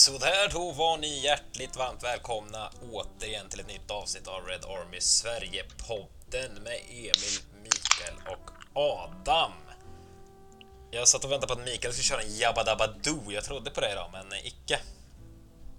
[0.00, 5.00] Sådär, då var ni hjärtligt varmt välkomna återigen till ett nytt avsnitt av Red Army
[5.00, 9.52] Sverige-podden med Emil, Mikael och Adam.
[10.90, 13.32] Jag satt och väntade på att Mikael skulle köra en Jabba Dabba Doo.
[13.32, 14.80] Jag trodde på det idag, men icke.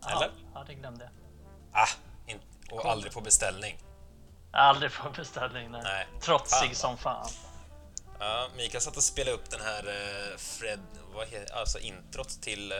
[0.09, 0.31] Eller?
[0.53, 1.13] Ja, det glömde jag.
[1.81, 1.89] Ah,
[2.71, 3.77] och aldrig på beställning.
[4.51, 5.81] Aldrig på beställning, nej.
[5.83, 6.07] Nej.
[6.21, 6.75] Trotsig Fan.
[6.75, 7.29] som fan.
[8.19, 10.79] Ja, Mikael satt och spelade upp den här eh, Fred,
[11.13, 12.77] vad heter, alltså introt till, eh,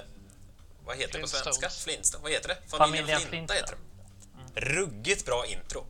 [0.86, 1.70] vad heter det på svenska?
[1.70, 2.78] Flintstone, vad heter det?
[2.78, 4.62] Familjen Flinta heter det.
[4.62, 5.86] Ruggigt bra intro.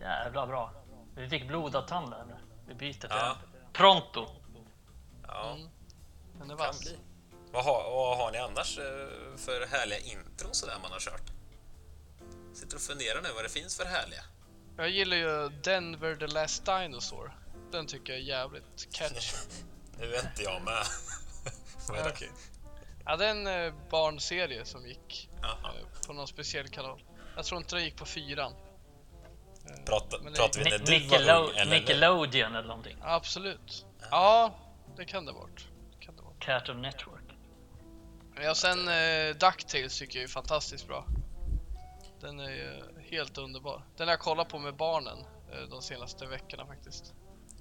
[0.00, 0.72] Jävla bra.
[1.16, 2.34] Vi fick blodad tand där nu.
[2.68, 3.36] Vi byter till Ja.
[3.72, 4.26] Pronto.
[5.26, 5.58] Ja,
[6.38, 6.80] Den är kan vass.
[6.80, 6.98] bli.
[7.52, 8.84] Vad har, vad har ni annars eh,
[9.36, 11.30] för härliga intron sådär man har kört?
[12.54, 14.24] Sitter och funderar nu vad det finns för härliga.
[14.76, 17.38] Jag gillar ju Denver the Last Dinosaur.
[17.72, 19.36] Den tycker jag är jävligt catchy.
[19.98, 20.84] Nu är inte jag med.
[21.88, 22.10] Vad är det?
[22.10, 22.30] Okej.
[23.06, 25.56] Ja, det är en eh, barnserie som gick Jaha.
[25.80, 27.02] eh, på någon speciell kanal.
[27.36, 28.52] Jag tror inte den gick på fyran.
[28.52, 31.80] Eh, Prata, Men det- pratar vi när Ni- du var Nickelo- ung eller?
[31.80, 32.96] Nickelodeon eller någonting.
[33.02, 33.86] Absolut.
[34.10, 34.54] Ja,
[34.96, 35.46] det kan det vara.
[35.98, 36.34] Det Kan det vara.
[36.38, 37.20] Cartoon Network.
[38.42, 41.06] Ja, sen eh, DuckTales tycker jag är fantastiskt bra.
[42.20, 43.82] Den är ju helt underbar.
[43.96, 45.18] Den har jag kollat på med barnen
[45.52, 47.12] eh, de senaste veckorna faktiskt.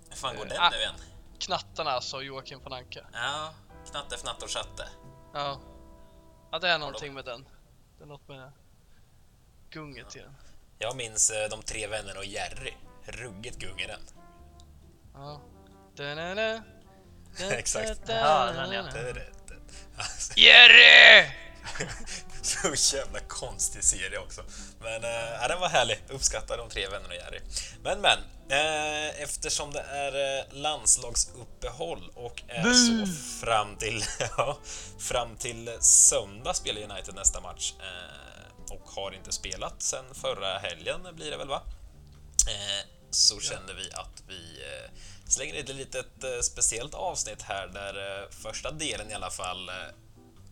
[0.09, 0.69] Hur fan går Eh, den ah.
[0.69, 0.93] nu igen?
[1.39, 3.05] Knattarna alltså, Joakim von Anka.
[3.13, 3.53] Ja,
[3.91, 4.87] Knatte, Fnatte och Chatte.
[5.33, 5.59] Ja.
[6.51, 7.47] Ja, det är någonting med den.
[7.97, 8.51] Det är något med
[9.69, 10.35] gunget i den.
[10.79, 12.73] Jag minns eh, de tre vännerna och Jerry.
[13.05, 14.01] Ruggigt gung i den.
[15.13, 15.41] Ja.
[15.95, 16.61] Da-na-na.
[17.51, 18.01] Exakt.
[18.07, 19.29] Ja, den är-
[19.97, 21.31] Alltså, Jerry!
[22.73, 24.41] så jävla konstig serie också.
[24.81, 26.03] Men äh, ja, den var härlig.
[26.09, 27.39] Uppskattar de tre vännerna och Jerry.
[27.83, 28.17] Men men,
[29.17, 33.13] eftersom det är eh, landslagsuppehåll och är så
[33.45, 34.03] fram till,
[34.37, 34.57] ja,
[34.99, 41.07] fram till söndag spelar United nästa match eh, och har inte spelat sen förra helgen
[41.15, 41.61] blir det väl va?
[42.47, 44.91] Eh, så kände vi att vi eh,
[45.27, 49.75] slänger ett litet eh, speciellt avsnitt här där eh, första delen i alla fall eh,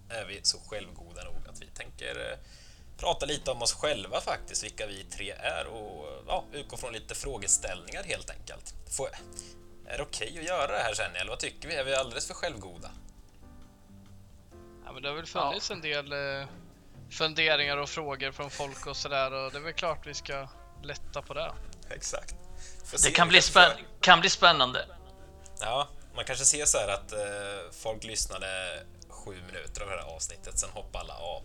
[0.09, 2.37] är vi så självgoda nog att vi tänker eh,
[3.01, 7.15] prata lite om oss själva faktiskt, vilka vi tre är och ja, utgå från lite
[7.15, 8.73] frågeställningar helt enkelt.
[8.97, 9.09] Får,
[9.87, 11.75] är det okej att göra det här känner jag, eller vad tycker vi?
[11.75, 12.91] Är vi alldeles för självgoda?
[14.85, 16.47] Ja, men det har väl funnits en del eh,
[17.11, 20.47] funderingar och frågor från folk och sådär och det är väl klart vi ska
[20.83, 21.51] lätta på det.
[21.89, 22.35] Exakt.
[23.03, 24.85] Det kan bli, spän- kan bli spännande.
[25.59, 28.79] Ja, man kanske ser så här att eh, folk lyssnade
[29.09, 31.43] sju minuter av det här avsnittet, sen hoppade alla av.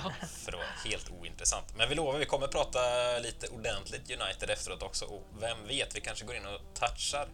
[0.44, 1.76] För det var helt ointressant.
[1.76, 2.78] Men vi lovar, vi kommer prata
[3.18, 7.28] lite ordentligt United efteråt också och vem vet, vi kanske går in och touchar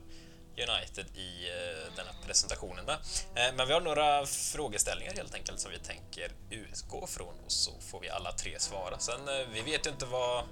[0.57, 2.95] United i eh, den här presentationen med.
[3.35, 7.81] Eh, men vi har några frågeställningar helt enkelt som vi tänker utgå från och så
[7.81, 8.99] får vi alla tre svara.
[8.99, 10.45] Sen, eh, vi vet ju inte vad...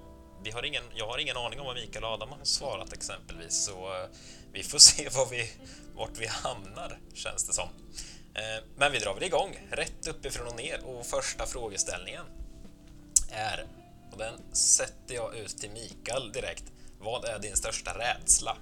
[0.44, 3.64] Vi har ingen, jag har ingen aning om vad Mikael och Adam har svarat exempelvis,
[3.64, 4.08] så eh,
[4.52, 5.50] vi får se var vi,
[5.94, 7.68] vart vi hamnar, känns det som.
[8.34, 10.84] Eh, Men vi drar väl igång, rätt uppifrån och ner.
[10.84, 12.25] Och första frågeställningen
[13.32, 13.65] är,
[14.12, 16.65] och den sätter jag ut till Mikael direkt.
[17.00, 18.56] Vad är din största rädsla?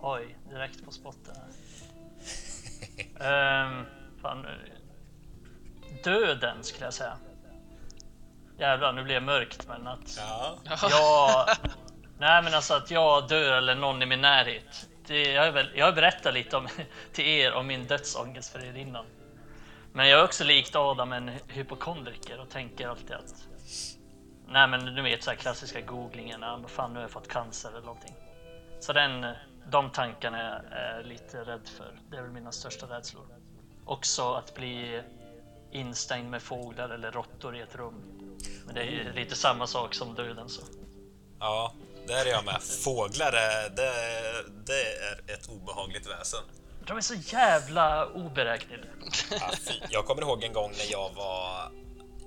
[0.00, 1.36] Oj, direkt på spotten.
[3.20, 3.84] Ehm,
[4.22, 4.46] fan,
[6.04, 7.16] döden skulle jag säga.
[8.58, 10.58] Jävlar, nu blir det mörkt men att Ja,
[10.90, 11.46] jag...
[12.18, 14.88] Nej men alltså att jag dör eller någon i min närhet.
[15.10, 16.68] Jag, har väl, jag har berättat lite om,
[17.12, 19.04] till er om min dödsångest för er innan.
[19.92, 23.34] Men jag är också likt Adam en hypokondriker och tänker alltid att...
[24.48, 27.68] Nej men du vet så här klassiska googlingen, ah, fan nu har jag fått cancer
[27.68, 28.14] eller någonting.
[28.80, 29.26] Så den,
[29.70, 32.00] de tankarna är jag lite rädd för.
[32.10, 33.26] Det är väl mina största rädslor.
[33.84, 35.02] Också att bli
[35.72, 38.02] instängd med fåglar eller råttor i ett rum.
[38.66, 40.62] Men det är ju lite samma sak som döden så.
[41.40, 41.72] ja,
[42.10, 42.62] där är jag med.
[42.62, 43.32] Fåglar,
[43.76, 46.40] det, det är ett obehagligt väsen.
[46.86, 48.90] De är så jävla oberäkneliga.
[49.30, 49.52] Ja.
[49.90, 51.72] Jag kommer ihåg en gång när jag var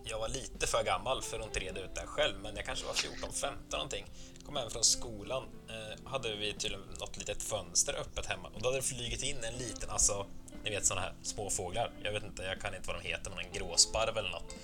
[0.06, 2.66] jag var lite för gammal för att inte reda ut det här själv, men jag
[2.66, 4.06] kanske var 14-15 någonting.
[4.46, 8.68] Kom hem från skolan, eh, hade vi tydligen något litet fönster öppet hemma och då
[8.68, 10.26] hade det flugit in en liten, alltså,
[10.64, 11.92] ni vet sådana här små fåglar.
[12.04, 14.56] Jag vet inte, jag kan inte vad de heter, men en gråsparv eller något.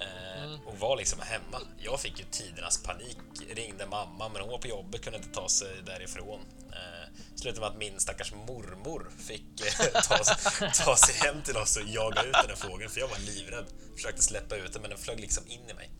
[0.00, 1.60] Eh, och var liksom hemma.
[1.78, 3.18] Jag fick ju tidernas panik.
[3.54, 6.40] Ringde mamma, men hon var på jobbet, kunde inte ta sig därifrån.
[6.72, 10.16] Eh, slutade med att min stackars mormor fick eh, ta,
[10.84, 13.66] ta sig hem till oss och jaga ut den här fågeln, för jag var livrädd.
[13.96, 15.90] Försökte släppa ut den, men den flög liksom in i mig.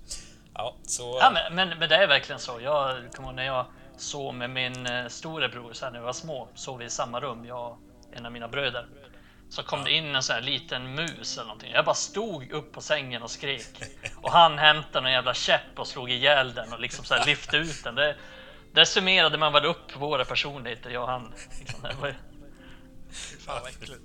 [0.55, 1.19] Ja, så...
[1.21, 2.61] Ja, men, men, men det är verkligen så.
[2.61, 3.67] Jag kommer när jag
[3.97, 6.49] sov med min eh, storebror så här när vi var små.
[6.55, 7.79] Sov vi i samma rum, jag och
[8.13, 8.87] en av mina bröder.
[9.49, 11.73] Så kom det in en sån här liten mus eller någonting.
[11.73, 13.83] Jag bara stod upp på sängen och skrek.
[14.17, 17.57] Och han hämtade någon jävla käpp och slog ihjäl den och liksom så här lyfte
[17.57, 17.95] ut den.
[17.95, 18.17] Det,
[18.73, 21.35] det summerade man väl upp våra personligheter, jag och han.
[21.59, 22.15] Liksom, det var,
[23.47, 24.01] fan vad äckligt.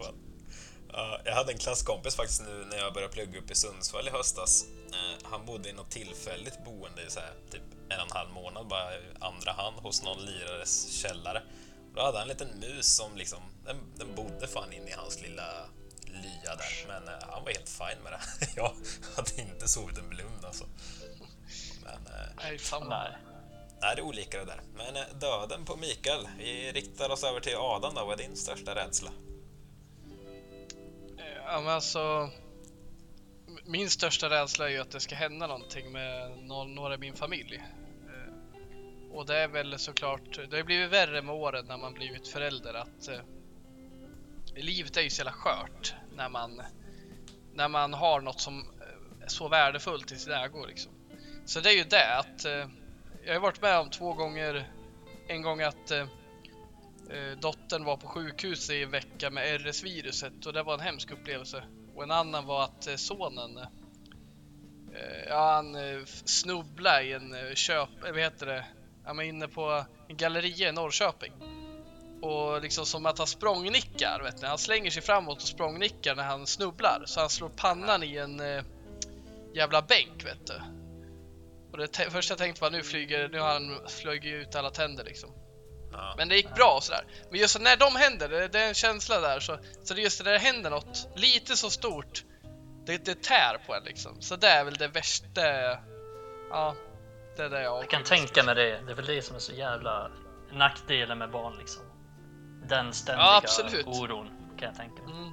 [0.94, 4.12] Ja, jag hade en klasskompis faktiskt nu när jag började plugga upp i Sundsvall i
[4.12, 4.66] höstas.
[4.94, 8.30] Eh, han bodde i något tillfälligt boende i så här, typ en och en halv
[8.30, 11.42] månad, bara i andra hand hos någon lirares källare.
[11.96, 15.22] Då hade han en liten mus som liksom, den, den bodde fan in i hans
[15.22, 15.66] lilla
[16.06, 18.48] lya där, men eh, han var helt fin med det.
[18.56, 18.74] jag
[19.16, 20.66] hade inte sovit en blund alltså.
[21.84, 22.86] Men eh, Nej, samma.
[22.86, 23.18] nej.
[23.82, 24.62] nej, det är olika det där.
[24.76, 28.06] Men eh, döden på Mikael, vi riktar oss över till Adam då.
[28.06, 29.12] Vad är din största rädsla?
[31.46, 32.30] Ja, men alltså...
[33.66, 37.16] Min största rädsla är ju att det ska hända någonting med någon, några i min
[37.16, 37.64] familj.
[39.14, 42.74] Och det är väl såklart, det har blivit värre med åren när man blivit förälder
[42.74, 43.20] att eh,
[44.56, 46.62] livet är ju så jävla skört när man,
[47.54, 50.92] när man har något som eh, är så värdefullt i sin ägo liksom.
[51.46, 52.68] Så det är ju det att eh,
[53.26, 54.70] jag har varit med om två gånger,
[55.28, 56.08] en gång att eh,
[57.10, 61.12] eh dottern var på sjukhus i en vecka med RS-viruset och det var en hemsk
[61.12, 61.64] upplevelse.
[61.96, 63.68] Och en annan var att eh, sonen, eh,
[65.28, 65.78] ja han
[66.08, 68.66] snubblade i en köp, vad heter det,
[69.12, 71.34] han var inne på en galleria i Norrköping.
[72.22, 74.48] Och liksom som att han språngnickar, vet ni.
[74.48, 77.04] Han slänger sig framåt och språngnickar när han snubblar.
[77.06, 78.64] Så han slår pannan i en eh,
[79.54, 80.54] jävla bänk, vet du.
[81.72, 85.04] Och det första jag tänkte var nu flyger, nu har han flugit ut alla tänder
[85.04, 85.30] liksom.
[85.92, 86.14] Ja.
[86.18, 87.06] Men det gick bra och sådär.
[87.30, 89.40] Men just när de händer, det, det är en känsla där.
[89.40, 92.24] Så, så det är just när det händer något lite så stort,
[92.86, 94.22] det, det tär på en liksom.
[94.22, 95.42] Så det är väl det värsta,
[96.50, 96.76] ja,
[97.38, 98.82] det är det jag Jag kan tänka mig det.
[98.86, 100.12] Det är väl det som är så jävla
[100.52, 101.84] nackdelen med barn liksom.
[102.70, 103.88] Den ständiga Ja, absolut.
[103.88, 104.28] oron
[104.60, 105.14] kan jag tänka mig.
[105.14, 105.32] Mm,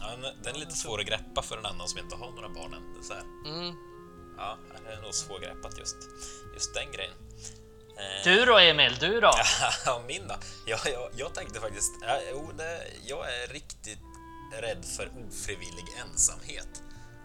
[0.00, 2.74] Ja, den- är lite svår att greppa för en annan som inte har några barn
[2.74, 2.92] än.
[2.92, 3.22] Det är Så här.
[3.46, 3.74] mm.
[4.36, 5.96] Ja, det är nog svårgreppat just,
[6.54, 7.14] just den grejen.
[7.96, 9.30] Eh, Du då Emil, du då?
[9.86, 10.34] Ja, min då?
[10.66, 11.92] Ja, jag, jag tänkte faktiskt...
[12.02, 13.98] Ja, jo, det, jag är riktigt
[14.60, 16.82] rädd för ofrivillig ensamhet.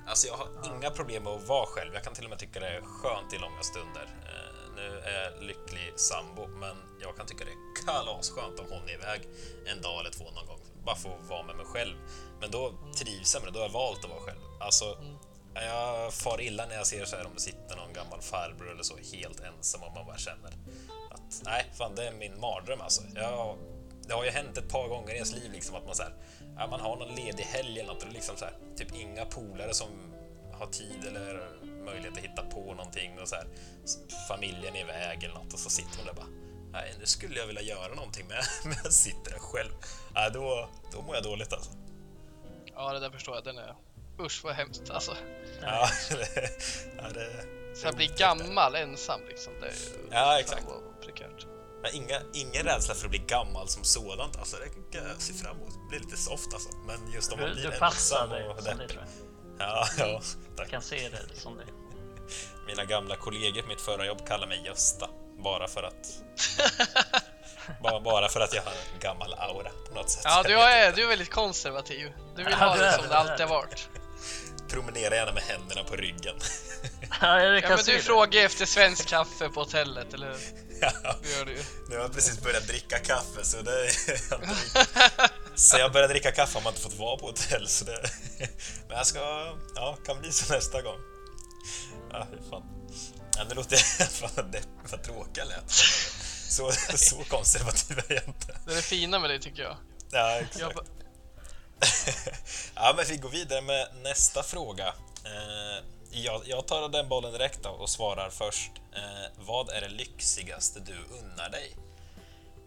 [0.07, 1.94] Alltså, jag har inga problem med att vara själv.
[1.94, 4.07] Jag kan till och med tycka det är skönt i långa stunder.
[4.29, 8.89] Eh, nu är jag lycklig sambo, men jag kan tycka det är kalasskönt om hon
[8.89, 9.21] är iväg
[9.65, 10.59] en dag eller två någon gång.
[10.85, 11.95] Bara få vara med mig själv.
[12.41, 13.57] Men då trivs jag med det.
[13.57, 14.39] Då har jag valt att vara själv.
[14.59, 14.97] Alltså,
[15.53, 18.83] jag far illa när jag ser så här om det sitter någon gammal farbror eller
[18.83, 20.51] så helt ensam och man bara känner
[21.11, 23.01] att nej, fan det är min mardröm alltså.
[23.15, 23.57] Jag,
[24.07, 26.13] det har ju hänt ett par gånger i ens liv liksom att man så här,
[26.57, 28.95] ja, man har någon ledig helg eller något och det är liksom så här, typ
[28.95, 29.88] inga polare som
[30.53, 31.50] har tid eller
[31.85, 33.47] möjlighet att hitta på någonting och så här,
[34.27, 37.47] familjen är iväg eller något och så sitter man där bara Nej, nu skulle jag
[37.47, 39.71] vilja göra någonting men men jag sitter där själv.
[40.13, 41.71] Nej, då, då mår jag dåligt alltså.
[42.75, 43.44] Ja, det där förstår jag.
[43.44, 43.75] Den är...
[44.19, 45.15] Usch vad hemskt alltså.
[45.61, 46.50] Ja, det,
[46.97, 47.45] ja, det,
[47.75, 49.53] Så jag blir gammal ensam liksom.
[49.61, 50.07] Det är ju...
[50.11, 50.65] Ja, exakt.
[51.05, 51.47] prekärt.
[51.83, 54.37] Men inga, ingen rädsla för att bli gammal som sådant.
[54.37, 55.69] Alltså, det kan jag se fram emot.
[55.73, 56.69] Det blir lite soft alltså.
[56.87, 58.89] Men just om man Du, blir du passar ensam dig och deppig.
[58.89, 59.67] tror jag.
[59.67, 60.21] Ja, ja, Jag
[60.57, 60.69] tack.
[60.69, 61.63] kan se det som det.
[62.67, 65.09] Mina gamla kollegor på mitt förra jobb kallar mig Gösta.
[65.43, 66.07] Bara för att...
[67.83, 70.21] bara, bara för att jag har en gammal aura på något sätt.
[70.25, 72.11] Ja, Jag du är, du är väldigt konservativ.
[72.35, 73.89] Du vill Ja, ha det som det, det alltid har varit.
[74.69, 76.35] Promenera gärna med händerna på ryggen.
[77.21, 80.37] Ja, jag Ja, men du frågar efter svensk kaffe på hotellet, eller hur?
[80.82, 81.63] Ja, Det gör du ju.
[81.89, 84.22] nu har jag precis börjat dricka kaffe så det är inte
[85.56, 88.10] Så jag började dricka kaffe har man inte fått vara på hotell så det...
[88.88, 89.20] Men jag ska...
[89.75, 91.00] Ja, kan bli så nästa gång.
[92.12, 92.63] Ja, fy fan.
[93.38, 93.77] Ja, nu låter.
[94.27, 95.70] Fan depp, vad tråkig jag lät.
[96.50, 98.60] Så, så konservativ är jag inte.
[98.65, 99.77] Det är det fina med dig tycker jag.
[100.12, 100.60] Ja, exakt.
[100.60, 100.74] jag
[102.75, 104.88] ja, men vi går vidare med nästa fråga.
[105.25, 108.72] Eh, jag, jag tar den bollen direkt då och svarar först.
[108.95, 111.75] Eh, vad är det lyxigaste du unnar dig?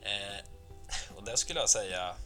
[0.02, 2.16] Eh, och det skulle jag säga...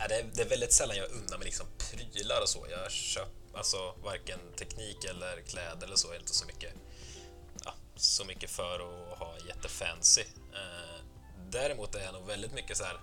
[0.00, 2.66] eh, det, är, det är väldigt sällan jag unnar mig liksom prylar och så.
[2.70, 6.08] Jag köper alltså varken teknik eller kläder eller så.
[6.08, 6.74] Jag är inte så mycket,
[7.64, 10.24] ja, så mycket för att ha jättefancy.
[10.54, 11.00] Eh,
[11.50, 12.94] däremot är jag nog väldigt mycket så här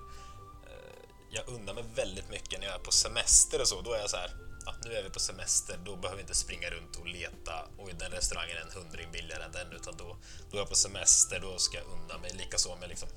[0.67, 0.99] eh,
[1.31, 3.81] jag unnar mig väldigt mycket när jag är på semester och så.
[3.81, 4.31] Då är jag så här,
[4.69, 7.89] att nu är vi på semester, då behöver vi inte springa runt och leta och
[7.99, 10.17] den restaurangen är en hundring billigare än den, utan då,
[10.51, 12.31] då är jag på semester, då ska jag unna mig.
[12.33, 13.09] Likaså med liksom,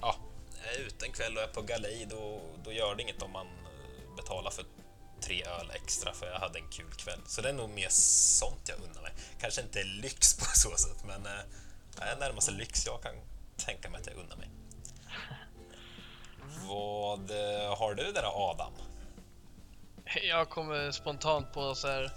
[0.00, 0.16] ja,
[0.64, 3.30] är jag ute en kväll och är på galej, då, då gör det inget om
[3.30, 4.64] man eh, betalar för
[5.20, 7.20] tre öl extra för jag hade en kul kväll.
[7.26, 9.12] Så det är nog mer sånt jag unnar mig.
[9.40, 11.42] Kanske inte lyx på så sätt, men eh,
[11.96, 13.14] det är närmaste lyx jag kan
[13.56, 14.50] tänka mig att jag unnar mig.
[16.68, 18.72] Vad eh, har du där Adam?
[20.22, 22.10] Jag kommer spontant på så här.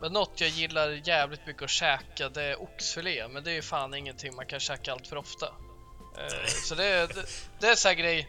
[0.00, 3.62] Men något jag gillar jävligt mycket att käka det är oxfilé, men det är ju
[3.62, 5.46] fan ingenting man kan käka allt för ofta.
[5.46, 7.24] Uh, så det, är- det,
[7.60, 8.28] det är så här grej.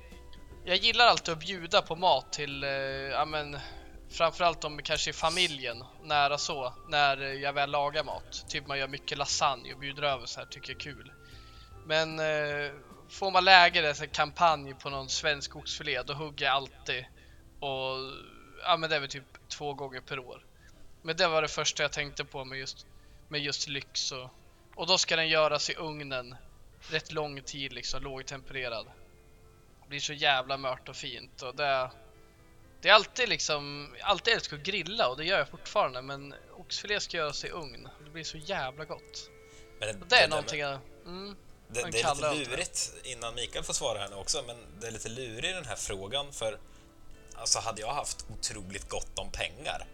[0.66, 2.70] Jag gillar alltid att bjuda på mat till, uh,
[3.12, 3.58] ja men
[4.12, 8.46] framförallt om kanske i familjen, nära så, när jag väl lagar mat.
[8.50, 11.12] Typ man gör mycket lasagne och bjuder över så här, tycker jag är kul.
[11.86, 12.72] Men uh,
[13.10, 17.06] får man läge det, så kampanj på någon svensk oxfilé, då hugger jag alltid.
[17.60, 17.98] Och
[18.64, 20.46] ja men det är väl typ två gånger per år.
[21.02, 22.86] Men det var det första jag tänkte på med just,
[23.28, 24.30] med just lyx och,
[24.76, 26.36] och då ska den göras i ugnen
[26.90, 28.88] rätt lång tid liksom, lågtempererad.
[29.88, 31.92] Blir så jävla mört och fint och det
[32.82, 37.00] det är alltid liksom, alltid älskar att grilla och det gör jag fortfarande men oxfilé
[37.00, 37.90] ska göras i ugn.
[38.04, 39.30] Det blir så jävla gott.
[39.80, 40.80] Men Och det är där någonting med- jag...
[41.06, 41.36] Mm,
[41.68, 42.34] Det, det är lite det.
[42.50, 45.76] lurigt, innan Mikael får svara här nu också, men det är lite lurigt den här
[45.76, 46.60] frågan för
[47.38, 49.88] alltså hade jag haft otroligt gott om pengar,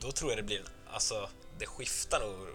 [0.00, 2.48] då tror jag det blir, alltså det skiftar nog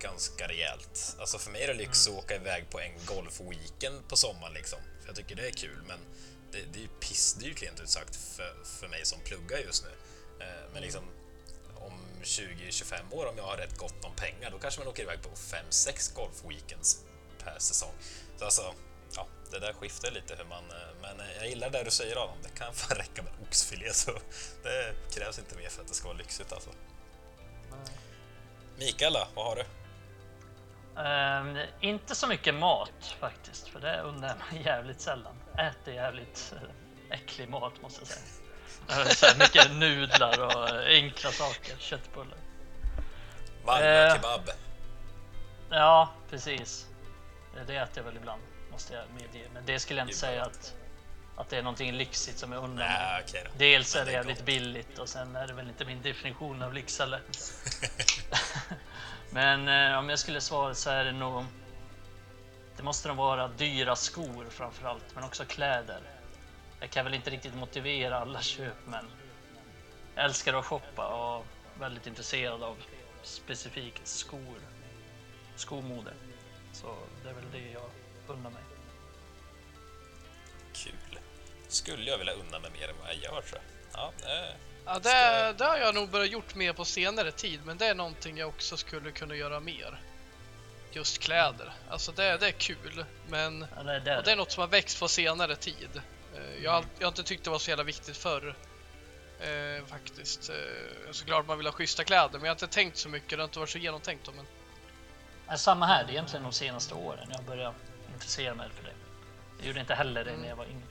[0.00, 1.16] ganska rejält.
[1.20, 4.78] Alltså för mig är det lyx att åka iväg på en golfweekend på sommaren liksom,
[5.00, 5.98] för jag tycker det är kul, men
[6.52, 9.90] det, det är ju pissdyrt rent ut sagt för, för mig som pluggar just nu.
[10.44, 11.04] Eh, Men liksom
[11.76, 15.22] om 20-25 år, om jag har rätt gott om pengar, då kanske man åker iväg
[15.22, 16.98] på 5-6 golfweekends
[17.44, 17.92] per säsong.
[18.38, 18.74] Så alltså,
[19.50, 20.64] det där skiftar lite hur man...
[20.70, 23.92] eh, Men eh, jag gillar det du säger Adam, det kan fan räcka med oxfilé
[23.92, 24.12] så
[24.62, 26.70] det krävs inte mer för att det ska vara lyxigt alltså.
[28.78, 29.64] Mikael då, vad har du?
[31.02, 35.34] Ehm, inte så mycket mat faktiskt, för det undrar jag jävligt sällan.
[35.58, 38.24] Äter jävligt eh, äcklig mat måste jag säga.
[39.14, 42.38] Så här mycket nudlar och enkla saker, köttbullar.
[43.64, 44.14] Malmö Eh.
[44.14, 44.50] kebab.
[45.70, 46.86] Ja, precis.
[47.54, 48.42] Det- Det äter jag väl ibland,
[48.78, 49.48] måste jag medge.
[49.54, 50.74] Men det skulle jag inte är säga att,
[51.36, 52.98] att det är någonting lyxigt som jag undrar mig.
[52.98, 53.50] Nej, okej då.
[53.56, 56.62] Dels är det det är jävligt billigt och sen är det väl inte min definition
[56.62, 57.20] av lyx heller.
[59.30, 61.44] Men eh, om jag skulle svara så är det nog...
[62.76, 66.00] Det måste nog vara dyra skor framför allt, men också kläder.
[66.80, 69.04] Jag kan väl inte riktigt motivera alla köp, men
[70.14, 71.46] jag älskar att shoppa och
[71.80, 72.76] väldigt intresserad av
[73.22, 74.60] specifikt skor,
[75.56, 76.12] skomode.
[76.72, 77.90] Så det är väl det jag
[78.28, 78.62] undrar mig.
[80.84, 81.18] Kul.
[81.68, 83.62] Skulle jag vilja unna mig mer än vad jag gör tror jag.
[83.92, 84.54] Ja, eh,
[84.86, 87.94] Ja, det, det har jag nog börjat gjort mer på senare tid, men det är
[87.94, 90.00] någonting jag också skulle kunna göra mer.
[90.92, 91.72] Just kläder.
[91.90, 94.68] Alltså det, det är kul, men Ja, det är och det är något som har
[94.68, 96.00] växt på senare tid.
[96.36, 98.56] Eh, Jag har, jag har inte tyckt det var så jävla viktigt förr.
[99.40, 100.50] Eh, faktiskt.
[100.50, 100.56] Eh,
[101.10, 103.30] såklart man vill ha schyssta kläder, men jag har inte tänkt så mycket.
[103.30, 104.26] Det har inte varit så genomtänkt.
[104.26, 104.32] då,
[105.48, 107.74] Men samma här, det är egentligen de senaste åren jag börjat
[108.14, 108.87] intressera mig för det.
[109.58, 110.86] Jag gjorde inte heller det när jag var yngre.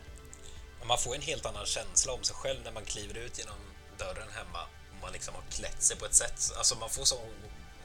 [0.84, 3.56] Man får en helt annan känsla om sig själv när man kliver ut genom
[3.98, 6.52] dörren hemma och man liksom har klätt sig på ett sätt.
[6.58, 7.20] Alltså man får så,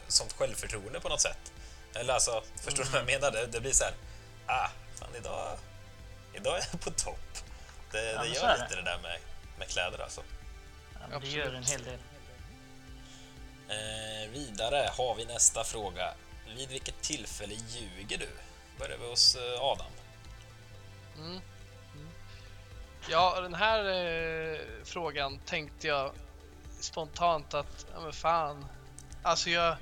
[0.08, 1.52] sånt självförtroende på något sätt.
[1.94, 3.30] Eller alltså, förstår du vad jag menar?
[3.30, 3.94] Det, det blir så här,
[4.46, 5.58] ah, fan idag,
[6.34, 7.38] idag är jag på topp.
[7.90, 8.62] Det, Ja, det gör är det.
[8.64, 9.18] lite det där med,
[9.58, 10.22] med kläder alltså.
[11.10, 11.86] Ja, det gör en Absolut.
[11.86, 11.98] hel del.
[13.68, 16.14] Eh, vidare har vi nästa fråga.
[16.56, 18.28] Vid vilket tillfälle ljuger du?
[18.78, 19.92] Börjar vi hos eh, Adam.
[21.19, 21.31] Mm.
[21.31, 22.09] Mm.
[23.11, 26.12] Ja, den här eh, frågan tänkte jag
[26.81, 28.66] spontant att, ja men fan.
[29.23, 29.76] Alltså jag,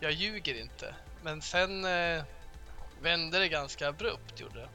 [0.00, 0.94] jag ljuger inte.
[1.22, 2.22] Men sen eh,
[3.00, 4.68] vände det ganska abrupt gjorde det.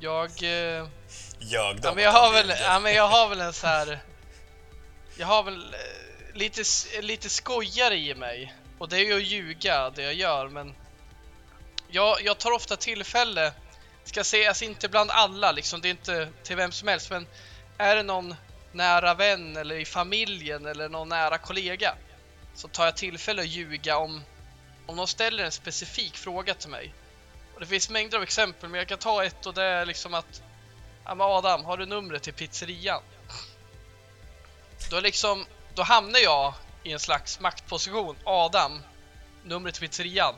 [0.00, 0.88] Jag, eh,
[1.38, 1.88] Jag då?
[1.88, 3.98] ja, men jag har väl, ja, men jag har väl en så här.
[5.16, 6.62] Jag har väl eh, lite,
[7.00, 8.54] lite skojare i mig.
[8.78, 10.74] Och det är ju att ljuga det jag gör, men
[11.88, 13.52] jag, jag tar ofta tillfälle,
[14.04, 17.26] ska sägas inte bland alla, liksom, det är inte till vem som helst, men
[17.78, 18.34] är det någon
[18.72, 21.94] nära vän eller i familjen eller någon nära kollega
[22.54, 24.22] så tar jag tillfälle att ljuga om,
[24.86, 26.94] om de ställer en specifik fråga till mig.
[27.54, 30.14] Och det finns mängder av exempel, men jag kan ta ett och det är liksom
[30.14, 30.42] att
[31.04, 33.02] Adam, har du numret till pizzerian?
[34.90, 38.16] Då liksom, då hamnar jag i en slags maktposition.
[38.24, 38.82] Adam,
[39.44, 40.34] numret till pizzerian.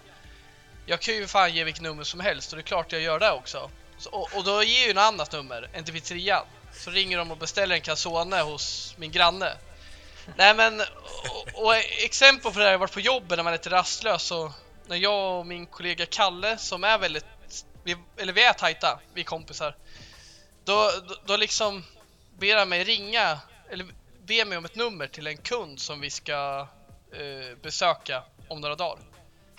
[0.86, 3.18] Jag kan ju fan ge vilket nummer som helst och det är klart jag gör
[3.18, 3.70] det också.
[3.98, 6.46] Så, och, och då ger jag ju något annat nummer än till pizzerian.
[6.72, 9.56] Så ringer de och beställer en calzone hos min granne.
[10.36, 11.74] Nej men, och, och
[12.04, 14.50] exempel på det här har varit på jobbet när man är lite rastlös och
[14.86, 17.26] när jag och min kollega Kalle som är väldigt,
[17.84, 19.76] vi, eller vi är tajta, vi är kompisar.
[20.64, 21.84] Då, då, då liksom
[22.38, 23.38] ber han mig ringa,
[23.70, 23.86] eller
[24.22, 26.68] be mig om ett nummer till en kund som vi ska
[27.12, 29.13] eh, besöka om några dagar.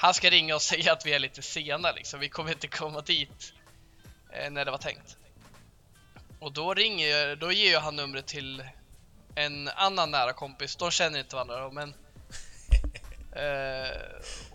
[0.05, 3.01] Han ska ringa och säga att vi är lite sena liksom, vi kommer inte komma
[3.01, 3.53] dit
[4.33, 5.17] eh, när det var tänkt.
[6.39, 8.63] Och då ringer jag, då ger jag han numret till
[9.35, 10.75] en annan nära kompis.
[10.75, 11.93] De känner inte varandra då, men...
[13.35, 13.97] Eh,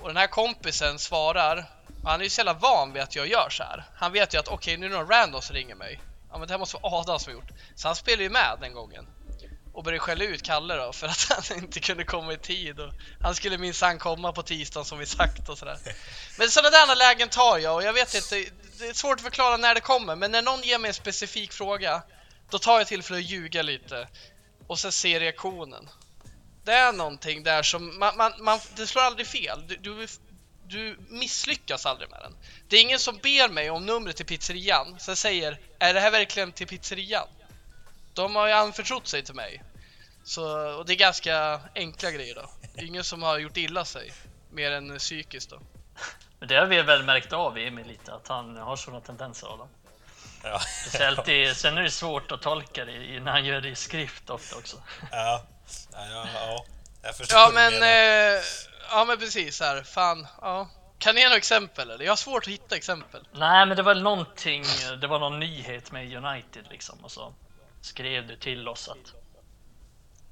[0.00, 1.70] och den här kompisen svarar,
[2.02, 3.84] och han är ju så jävla van vid att jag gör så här.
[3.94, 6.00] Han vet ju att okej, nu är det någon random som ringer mig.
[6.30, 7.50] Ja men det här måste vara Adam som har gjort.
[7.74, 9.06] Så han spelar ju med den gången.
[9.72, 12.80] Och började skälla ut Kalle då för att han inte kunde komma i tid.
[12.80, 15.78] Och han skulle minsann komma på tisdagen som vi sagt och sådär.
[16.38, 19.56] Men sådana där lägen tar jag och jag vet inte, det är svårt att förklara
[19.56, 20.16] när det kommer.
[20.16, 22.02] Men när någon ger mig en specifik fråga,
[22.50, 24.08] då tar jag till för att ljuga lite.
[24.66, 25.88] Och sen se reaktionen.
[26.64, 29.64] Det är någonting där som, man, man, man det slår aldrig fel.
[29.68, 30.06] Du, du,
[30.66, 32.34] du misslyckas aldrig med den.
[32.68, 36.10] Det är ingen som ber mig om numret till pizzerian, sen säger är det här
[36.10, 37.28] verkligen till pizzerian?
[38.14, 39.62] De har ju anförtrott sig till mig.
[40.24, 42.50] Så, och det är ganska enkla grejer då.
[42.74, 44.12] Det är ingen som har gjort illa sig,
[44.52, 45.60] mer än psykiskt då.
[46.38, 49.54] Men det har vi väl märkt av i Emil lite, att han har sådana tendenser
[49.54, 49.68] Adam.
[50.42, 50.58] Ja.
[50.58, 53.74] Speciellt i, sen är det svårt att tolka det i- när han gör det i
[53.74, 54.76] skrift ofta också.
[55.12, 55.44] Ja,
[55.92, 56.64] ja, ja, ja.
[57.02, 57.82] Jag förstår Ja vad du men,
[58.36, 58.42] eh,
[58.90, 60.68] ja men precis här, fan, ja.
[60.98, 62.04] Kan ni ge några exempel eller?
[62.04, 63.28] Jag har svårt att hitta exempel.
[63.32, 64.64] Nej, men det var någonting,
[65.00, 67.34] det var någon nyhet med United liksom och så
[67.80, 69.14] skrev du till oss att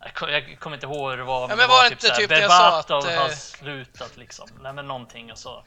[0.01, 1.49] jag, ko- jag kommer inte ihåg hur det var.
[1.49, 4.49] Ja, men var det inte så här, typ sa Berbatov att, eh, har slutat liksom.
[4.63, 5.65] Nej, men någonting och så.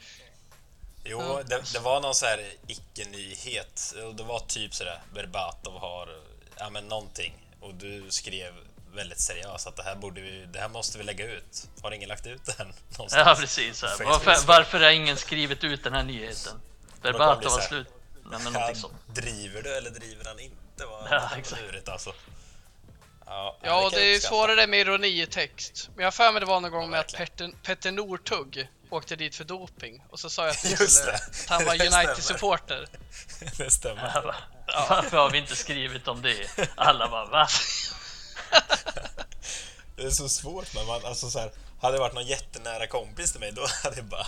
[1.04, 3.94] Jo, det, det var någon så här icke-nyhet.
[4.16, 6.10] Det var typ sådär, Berbatov har,
[6.58, 7.48] ja men någonting.
[7.60, 8.54] Och du skrev
[8.94, 11.68] väldigt seriöst att det här borde vi, det här måste vi lägga ut.
[11.82, 13.14] Har ingen lagt ut den någonstans?
[13.28, 13.84] Ja, precis.
[13.84, 16.62] Varför, varför har ingen skrivit ut den här nyheten?
[17.02, 17.68] Berbatov har här.
[17.68, 17.88] slut.
[18.26, 18.94] Nej, men någonting sånt.
[19.08, 20.56] driver du eller driver han inte?
[20.82, 21.62] Ja, det var exakt.
[21.62, 22.14] lurigt alltså.
[23.26, 25.90] Ja, Ja, det jag är ju svårare med ironi i text.
[25.96, 27.14] Men jag har för mig det var någon gång Ja, med att.
[27.14, 30.04] Petter, Petter Northug åkte dit för doping.
[30.10, 31.18] Och så sa jag att, jag Just skulle, det.
[31.18, 32.04] att han var Det stämmer.
[32.06, 32.88] United-supporter.
[33.58, 34.12] Det stämmer.
[34.16, 34.36] Ja, va?
[34.90, 36.70] Varför har vi inte skrivit om det?
[36.76, 37.48] Alla bara va?
[39.96, 41.52] Det är så svårt men man, alltså så här,
[41.82, 44.26] hade det varit någon jättenära kompis till mig då hade jag bara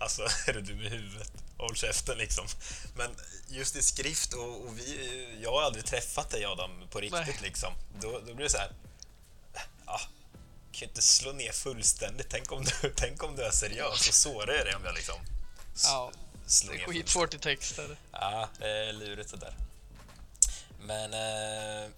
[0.00, 1.32] Alltså, är du dum i huvudet?
[1.56, 2.46] Håll käften liksom.
[2.96, 3.10] Men
[3.48, 7.38] just i skrift och, och vi, jag har aldrig träffat dig Adam på riktigt Nej.
[7.42, 7.72] liksom.
[8.00, 8.72] Då, då blir det så här.
[9.86, 10.00] Ja,
[10.72, 12.26] kan ju inte slå ner fullständigt.
[12.30, 15.16] Tänk om du, tänk om du är seriös och sårar jag dig om jag liksom
[15.84, 16.12] Ja,
[16.46, 17.96] slår det är skitsvårt i texter.
[18.12, 19.54] Ja, det är lurigt det där.
[20.80, 21.90] Men, eh,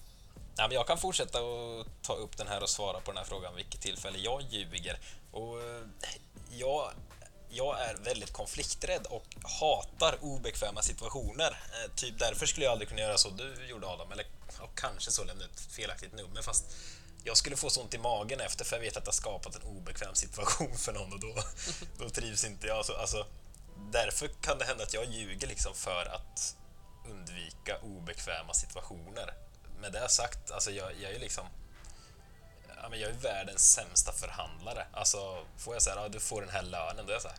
[0.57, 3.25] ja, men jag kan fortsätta och ta upp den här och svara på den här
[3.25, 4.99] frågan vilket tillfälle jag ljuger.
[5.31, 5.83] Och eh,
[6.51, 6.93] jag,
[7.51, 9.27] jag är väldigt konflikträdd och
[9.61, 11.51] hatar obekväma situationer.
[11.51, 14.27] Eh, typ därför skulle jag aldrig kunna göra så du gjorde Adam, eller
[14.75, 16.65] kanske så lämna ett felaktigt nummer fast
[17.25, 19.63] jag skulle få så ont i magen efter för jag vet att jag skapat en
[19.63, 21.35] obekväm situation för någon och då,
[21.99, 22.87] då trivs inte jag.
[22.87, 23.27] Så, alltså,
[23.93, 26.57] därför kan det hända att jag ljuger liksom för att
[27.11, 29.35] undvika obekväma situationer.
[29.81, 31.47] Med det sagt, alltså jag, jag är liksom
[32.90, 34.87] men jag är världens sämsta förhandlare.
[34.92, 37.37] Alltså, får jag säga ja, du får den här lönen, då är jag så här,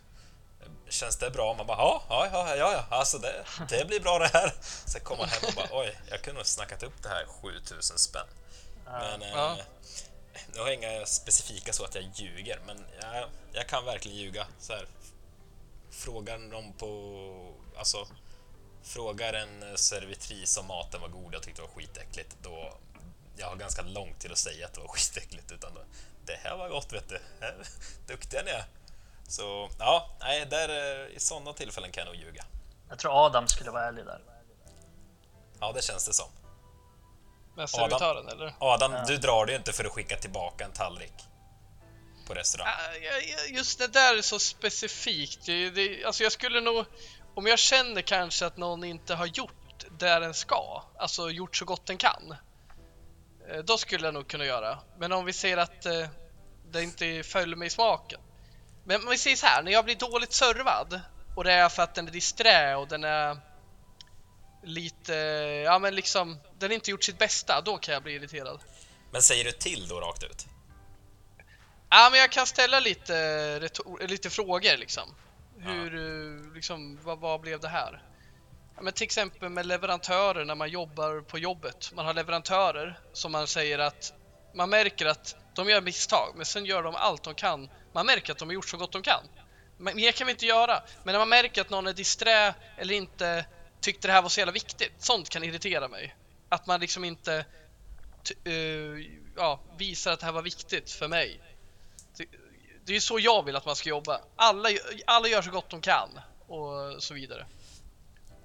[0.89, 1.53] Känns det bra?
[1.53, 4.53] Man bara, ja, ja, ja, ja, alltså det, det blir bra det här.
[4.61, 7.97] Sen kommer man hem och bara, oj, jag kunde ha snackat upp det här 7000
[7.97, 8.27] spänn.
[8.85, 9.51] Men Ja.
[9.51, 9.63] eh,
[10.53, 14.47] nu har jag inga specifika så att jag ljuger, men jag, jag kan verkligen ljuga.
[14.59, 14.85] Så här,
[15.91, 18.07] frågar någon på, alltså,
[18.83, 22.73] frågar en servitris om maten var god, jag tyckte det var skitäckligt, då
[23.35, 25.71] jag har ganska långt till att säga att det var skitäckligt, utan
[26.25, 27.19] det här var gott vet du,
[28.07, 28.65] duktiga ni är.
[29.27, 32.45] Så ja, nej, där, eh, i sådana tillfällen kan jag nog ljuga.
[32.89, 34.21] Jag tror Adam skulle vara ärlig där.
[35.59, 36.29] Ja, det känns det som.
[37.55, 37.89] Med Adam.
[37.89, 38.53] servitören eller?
[38.59, 39.03] Adam, Ja.
[39.07, 41.13] du drar det ju inte för att skicka tillbaka en tallrik
[42.27, 42.67] på restaurang.
[43.49, 45.45] Just det där är så specifikt.
[45.45, 46.85] Det, det, alltså jag skulle nog,
[47.35, 51.65] om jag känner kanske att någon inte har gjort det den ska, alltså gjort så
[51.65, 52.35] gott den kan,
[53.63, 54.79] då skulle jag nog kunna göra.
[54.97, 56.07] Men om vi ser att eh,
[56.71, 58.19] det inte följer mig i smaken.
[58.83, 61.01] Men om vi säger så här, när jag blir dåligt servad
[61.35, 63.37] och det är för att den är disträ och den är
[64.63, 65.13] lite,
[65.65, 68.59] ja men liksom, den har inte gjort sitt bästa, då kan jag bli irriterad.
[69.11, 70.45] Men säger du till då rakt ut?
[71.89, 75.15] Ja, men jag kan ställa lite, lite frågor liksom.
[75.57, 78.01] Hur, eh, liksom, vad, vad blev det här?
[78.81, 81.91] Ja, men till exempel med leverantörer när man jobbar på jobbet.
[81.93, 84.13] Man har leverantörer som man säger att
[84.53, 87.69] man märker att de gör misstag, men sen gör de allt de kan.
[87.93, 89.23] Man märker att de har gjort så gott de kan.
[89.77, 90.83] Men mer kan vi inte göra.
[91.03, 93.45] Men när man märker att någon är disträ eller inte
[93.81, 96.15] tyckte det här var så jävla viktigt, sånt kan irritera mig.
[96.49, 97.45] Att man liksom inte
[98.47, 101.39] uh, ja, visar att det här var viktigt för mig.
[102.17, 102.25] Det,
[102.85, 104.21] det är ju så jag vill att man ska jobba.
[104.35, 104.69] Alla,
[105.05, 107.45] alla gör så gott de kan och så vidare.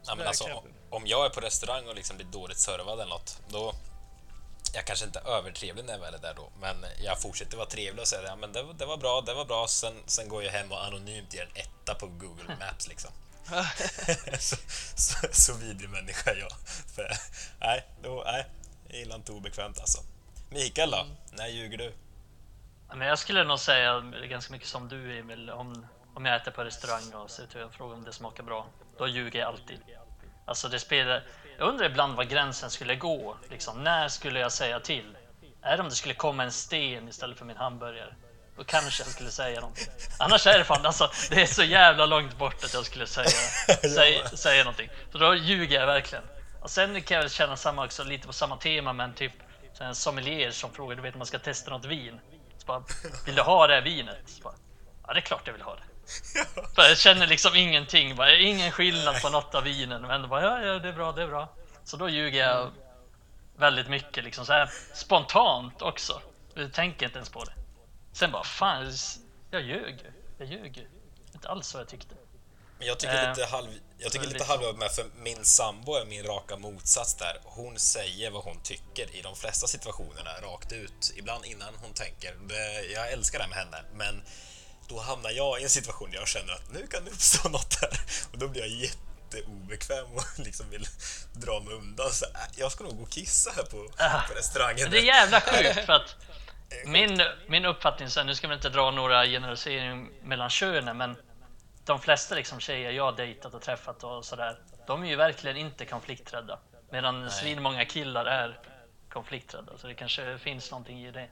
[0.06, 3.00] Ja, men alltså, jag- om- om jag är på restaurang och liksom blir dåligt servad
[3.00, 3.72] eller något, då...
[4.74, 7.66] jag kanske inte är övertrevlig när jag väl är där då, men jag fortsätter vara
[7.68, 9.66] trevlig och säger ja, men det, det var bra, det var bra.
[9.68, 13.10] Sen, sen går jag hem och anonymt ger en etta på Google Maps liksom.
[14.38, 14.56] så,
[14.96, 16.52] så, så vidrig människa jag.
[16.94, 17.10] För,
[17.60, 18.46] nej, då, nej,
[18.88, 19.98] jag gillar inte obekvämt alltså.
[20.50, 20.96] Mikael då?
[20.98, 21.16] Mm.
[21.32, 21.94] När ljuger du?
[22.94, 25.50] Men jag skulle nog säga ganska mycket som du Emil.
[25.50, 28.66] Om, om jag äter på restaurang och ser till och frågar om det smakar bra.
[28.98, 29.80] Då ljuger jag alltid.
[30.44, 31.22] Alltså det spelar...
[31.58, 33.36] Jag undrar ibland var gränsen skulle gå.
[33.50, 35.16] Liksom, när skulle jag säga till?
[35.62, 38.14] Är det om det skulle komma en sten istället för min hamburgare?
[38.56, 39.86] Då kanske jag skulle säga någonting.
[40.18, 43.28] Annars är det fan alltså, det är så jävla långt bort att jag skulle säga,
[43.94, 44.88] säga, säga någonting.
[45.12, 46.24] Så då ljuger jag verkligen.
[46.60, 49.32] Och sen kan jag känna samma också, lite på samma tema, men typ
[49.80, 52.20] en sommelier som frågar, du vet man ska testa något vin.
[52.58, 52.82] Så bara,
[53.26, 54.42] vill du ha det här vinet?
[54.42, 54.54] Bara,
[55.06, 55.82] ja, det är klart jag vill ha det.
[56.74, 60.02] För jag känner liksom ingenting, bara, ingen skillnad på något av vinen.
[60.02, 61.48] Men ändå bara, ja, ja, det är bra, det är bra.
[61.84, 62.70] Så då ljuger jag
[63.56, 66.20] väldigt mycket, liksom så här, spontant också.
[66.54, 67.52] Jag tänker inte ens på det.
[68.12, 68.92] Sen bara, fan,
[69.50, 70.00] jag ljög
[70.38, 70.88] Jag ljög
[71.34, 72.14] Inte alls vad jag tyckte.
[72.78, 73.68] Men jag tycker lite halv...
[73.98, 77.40] Jag tycker lite halv med för min sambo är min raka motsats där.
[77.44, 81.12] Hon säger vad hon tycker i de flesta situationerna rakt ut.
[81.16, 82.34] Ibland innan hon tänker.
[82.94, 84.22] jag älskar det med henne, men
[84.88, 87.74] då hamnar jag i en situation där jag känner att nu kan det uppstå något
[87.80, 88.00] här
[88.32, 90.86] och då blir jag jätteobekväm och liksom vill
[91.32, 92.10] dra mig undan.
[92.10, 93.88] Så, äh, jag ska nog gå och kissa här på,
[94.28, 94.90] på restaurangen.
[94.90, 96.16] Det är jävla sjukt för att
[96.86, 101.16] min, min uppfattning, sen, nu ska vi inte dra några generaliseringar mellan könen, men
[101.84, 105.56] de flesta liksom tjejer jag har dejtat och träffat och sådär, de är ju verkligen
[105.56, 106.58] inte konflikträdda.
[106.90, 108.60] Medan svinmånga killar är
[109.08, 111.28] konflikträdda, så det kanske finns någonting i det.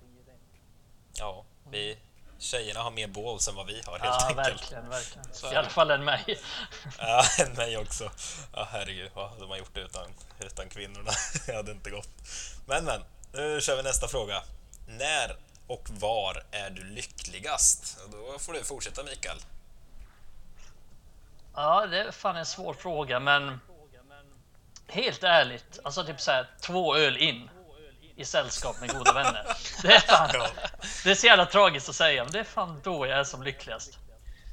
[1.15, 1.99] Ja, vi,
[2.39, 4.39] tjejerna har mer balls än vad vi har helt ja, enkelt.
[4.49, 5.27] verkligen, verkligen.
[5.33, 6.41] Så I alla fall än mig.
[6.99, 8.11] ja, än mig också.
[8.53, 10.07] Ja, herregud, vad de har gjort utan,
[10.41, 11.11] utan kvinnorna.
[11.47, 12.09] det hade inte gått.
[12.67, 14.43] Men, men, nu kör vi nästa fråga.
[14.87, 17.99] När och var är du lyckligast?
[18.13, 19.39] Då får du fortsätta, Mikael.
[21.55, 23.61] Ja, det är fan en svår fråga, men
[24.87, 27.51] helt ärligt, alltså typ så här två öl in
[28.17, 29.57] i sällskap med goda vänner.
[29.83, 30.31] Det är fan,
[31.05, 33.43] det är så jävla tragiskt att säga, men det är fan då jag är som
[33.43, 33.99] lyckligast.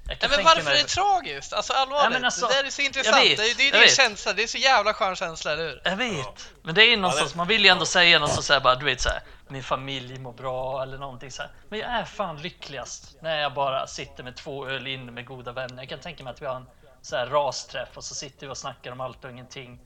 [0.07, 0.73] Nej, men varför mig...
[0.73, 1.53] är det tragiskt?
[1.53, 3.23] Alltså allvarligt, ja, alltså, det där är så intressant.
[3.23, 5.81] Vet, det är, det är din känsla, det är så jävla skön känsla, eller hur?
[5.83, 6.33] Jag vet, ja.
[6.63, 9.01] men det är någonstans, man vill ju ändå säga något så här, bara, du vet
[9.01, 11.51] så här, min familj mår bra eller någonting så här.
[11.69, 15.51] Men jag är fan lyckligast när jag bara sitter med två öl inne med goda
[15.51, 15.83] vänner.
[15.83, 16.65] Jag kan tänka mig att vi har en
[17.01, 19.79] så här rasträff och så sitter vi och snackar om allt och ingenting.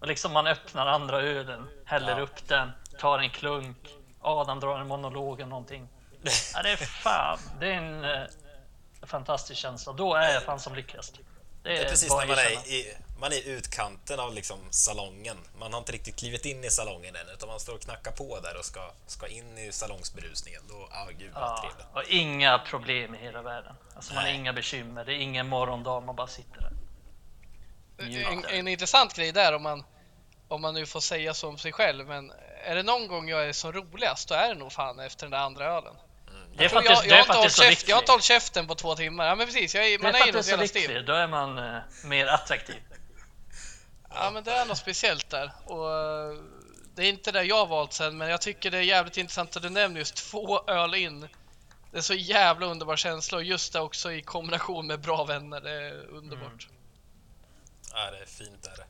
[0.00, 2.20] Och liksom man öppnar andra ölen, häller ja.
[2.20, 3.76] upp den, tar en klunk.
[4.20, 5.88] Adam drar en monolog eller någonting.
[6.54, 8.26] Ja, det är fan, det är en eh,
[9.02, 9.92] fantastisk känsla.
[9.92, 11.18] Då är jag fan som lyckligast.
[11.62, 14.58] Det är, det är precis när man är, i, man är i utkanten av liksom
[14.70, 15.36] salongen.
[15.58, 18.40] Man har inte riktigt klivit in i salongen än, utan man står och knackar på
[18.40, 20.62] där och ska, ska in i salongsberusningen.
[20.68, 21.86] Då, ah, gud vad ja, trevligt.
[21.94, 23.74] Och inga problem i hela världen.
[23.96, 25.04] Alltså man har inga bekymmer.
[25.04, 26.72] Det är ingen morgondag, man bara sitter där.
[28.32, 29.84] En, en, intressant grej där om man,
[30.48, 32.32] om man nu får säga så om sig själv, men
[32.64, 35.30] är det någon gång jag är som roligast, då är det nog fan efter den
[35.30, 35.94] där andra ölen.
[36.56, 38.66] Det är faktiskt, jag, jag, det är faktiskt så käft, jag har inte hållit käften
[38.66, 39.26] på två timmar.
[39.26, 41.04] Ja men precis, jag är, man är, är ju något jävla stil.
[41.06, 42.82] Då är man uh, mer attraktiv.
[44.14, 45.52] Ja men det är något speciellt där.
[45.64, 46.42] Och uh,
[46.94, 49.56] det är inte det jag har valt sen, men jag tycker det är jävligt intressant
[49.56, 51.28] att du nämner just två öl in.
[51.90, 55.60] Det är så jävla underbar känsla och just det också i kombination med bra vänner.
[55.60, 56.68] Det är underbart.
[56.68, 56.76] Mm.
[57.92, 58.86] Ja, det är fint är det.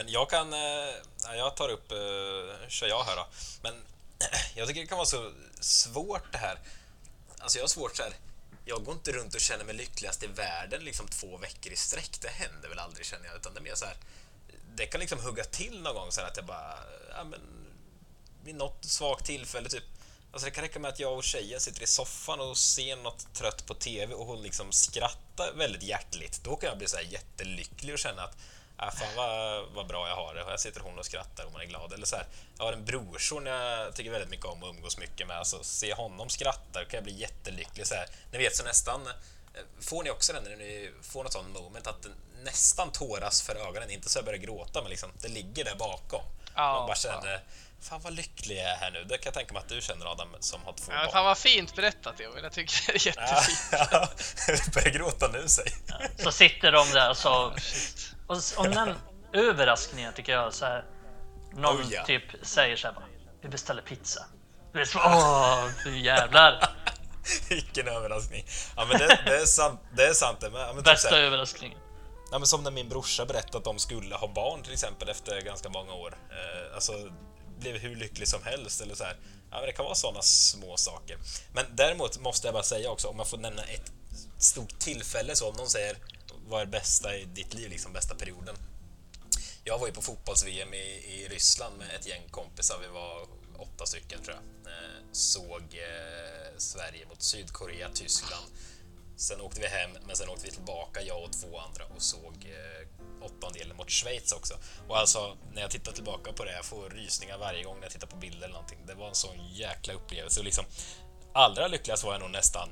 [0.00, 0.52] Men jag kan...
[0.52, 1.92] Uh, jag tar upp...
[1.92, 3.26] Eh, kör jag här då.
[3.62, 3.74] Men
[4.54, 6.58] jag tycker det kan vara så svårt det här
[7.38, 8.12] Alltså jag har svårt så här.
[8.64, 12.18] Jag går inte runt och känner mig lyckligast i världen liksom två veckor i sträck.
[12.20, 13.36] Det händer väl aldrig känner jag.
[13.36, 13.96] Utan det är mer så här.
[14.74, 16.78] Det kan liksom hugga till någon gång så att jag bara...
[17.10, 17.40] Ja, men,
[18.44, 19.84] vid något svagt tillfälle typ.
[20.32, 23.34] Alltså det kan räcka med att jag och tjejen sitter i soffan och ser något
[23.34, 26.44] trött på TV och hon liksom skrattar väldigt hjärtligt.
[26.44, 28.36] Då kan jag bli så här jättelycklig och känna att
[28.82, 30.42] äh, fan vad, vad bra jag har det.
[30.42, 31.92] Och här sitter hon och skrattar och man är glad.
[31.92, 32.26] Eller så här,
[32.58, 35.36] jag har en brorson jag tycker väldigt mycket om att umgås mycket med.
[35.36, 37.86] Alltså, se honom skratta kan jag bli jättelycklig.
[37.86, 39.06] Så här, ni vet, så nästan...
[39.06, 42.06] Eh, får ni också den när ni får något sånt moment att
[42.44, 43.90] nästan tåras för ögonen?
[43.90, 46.22] Inte så jag börjar gråta, men liksom, det ligger där bakom.
[46.54, 47.40] Ja, man bara känner, ja.
[47.80, 49.04] fan vad lycklig jag är här nu.
[49.04, 51.12] Det kan jag tänka mig att du känner Adam som har två ja, barn.
[51.12, 53.68] Fan vad fint berättat Emil, jag tycker det är jättefint.
[53.72, 54.08] Ja,
[54.48, 54.56] ja.
[54.74, 55.72] börjar gråta nu säg.
[55.86, 57.54] Ja, så sitter de där och så
[58.30, 58.94] och om den
[59.32, 60.84] överraskningen tycker jag så här.
[61.52, 62.04] Någon oh, ja.
[62.04, 63.04] typ säger så här bara,
[63.42, 64.26] vi beställer pizza.
[64.72, 66.76] Det är så, åh, du jävlar.
[67.48, 68.44] Vilken överraskning.
[68.76, 70.06] Ja men det, det, är sant det.
[70.06, 70.50] Är sant det.
[70.50, 71.78] Men typ Bästa typ överraskningen.
[72.32, 75.40] Ja, men som när min brorsa berättade att de skulle ha barn till exempel efter
[75.40, 76.14] ganska många år.
[76.30, 76.92] Eh, alltså,
[77.58, 79.16] blev hur lycklig som helst eller så här.
[79.50, 81.18] Ja, men det kan vara sådana små saker.
[81.54, 83.92] Men däremot måste jag bara säga också, om man får nämna ett
[84.38, 85.96] stort tillfälle, så om någon säger
[86.50, 88.56] vad är bästa i ditt liv, liksom bästa perioden?
[89.64, 93.26] Jag var ju på fotbolls-VM i, i Ryssland med ett gäng kompisar, vi var
[93.58, 94.72] åtta stycken tror jag.
[94.72, 98.46] Eh, såg eh, Sverige mot Sydkorea, Tyskland.
[99.16, 102.34] Sen åkte vi hem, men sen åkte vi tillbaka, jag och två andra, och såg
[102.44, 102.88] eh,
[103.24, 104.54] åttondelen mot Schweiz också.
[104.88, 107.92] Och alltså, när jag tittar tillbaka på det, jag får rysningar varje gång när jag
[107.92, 108.78] tittar på bilder eller någonting.
[108.86, 110.40] Det var en sån jäkla upplevelse.
[110.40, 110.64] Och liksom,
[111.34, 112.68] allra lyckligast var jag nog nästan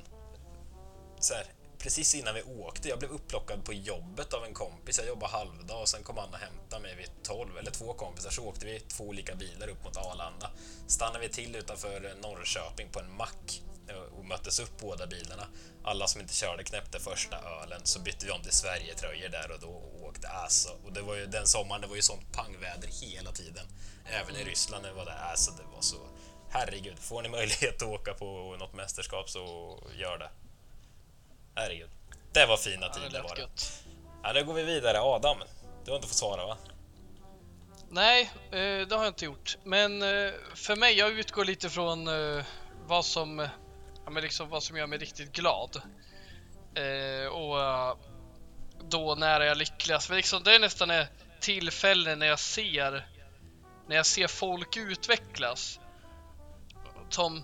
[1.19, 1.45] så här,
[1.79, 2.89] precis innan vi åkte.
[2.89, 4.97] Jag blev upplockad på jobbet av en kompis.
[4.97, 8.29] Jag jobbade halvdag och sen kom han och hämtade mig vid 12, eller två kompisar,
[8.29, 10.51] så åkte vi två olika bilar upp mot Arlanda.
[10.87, 13.61] Stannade vi till utanför Norrköping på en mack
[14.17, 15.47] och möttes upp båda bilarna.
[15.83, 19.59] Alla som inte körde knäppte första ölen, så bytte vi om till Sverige-tröjor där och
[19.59, 20.29] då åkte.
[20.29, 23.65] Alltså, och det var ju den sommaren, det var ju sånt pangväder hela tiden.
[24.05, 25.19] Även i Ryssland när det var det.
[25.19, 25.97] Alltså, det var så...
[26.51, 29.39] Herregud, får ni möjlighet att åka på något mästerskap så
[29.97, 30.29] gör det.
[31.59, 31.89] Herregud.
[32.33, 33.41] Det var fina Ja, tider var det.
[33.41, 33.83] gött.
[34.23, 34.99] Ja, nu går vi vidare.
[35.01, 35.37] Adam,
[35.85, 36.57] du har inte fått svara va?
[37.89, 39.57] Nej, eh, det har jag inte gjort.
[39.63, 42.43] Men eh, för mig, jag utgår lite från eh,
[42.87, 43.39] vad som,
[44.05, 45.81] ja, men liksom vad som gör mig riktigt glad.
[47.31, 47.57] Och
[48.89, 50.09] då när är jag lyckligast?
[50.09, 53.07] Men liksom, det är nästan ett tillfälle när jag ser
[53.87, 55.79] när jag ser folk utvecklas.
[57.09, 57.43] Som,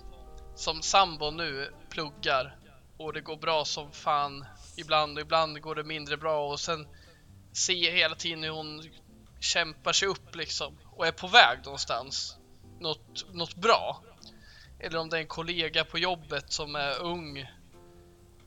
[0.55, 2.55] som sambo nu pluggar
[2.97, 4.45] och det går bra som fan
[4.77, 6.87] ibland och ibland går det mindre bra och sen
[7.53, 8.83] ser jag hela tiden hur hon
[9.39, 12.37] kämpar sig upp liksom och är på väg någonstans.
[12.79, 14.03] Något, något bra.
[14.79, 17.45] Eller om det är en kollega på jobbet som är ung.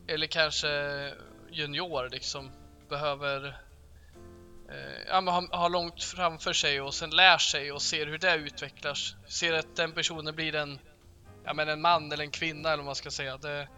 [0.09, 0.69] Eller kanske
[1.51, 2.51] junior liksom.
[2.89, 3.47] Behöver
[4.71, 8.19] eh, ja, men ha, ha långt framför sig och sen lär sig och ser hur
[8.19, 9.15] det utvecklas.
[9.29, 10.79] Ser att den personen blir en,
[11.45, 13.37] ja, men en man eller en kvinna eller vad man ska säga.
[13.37, 13.69] Det,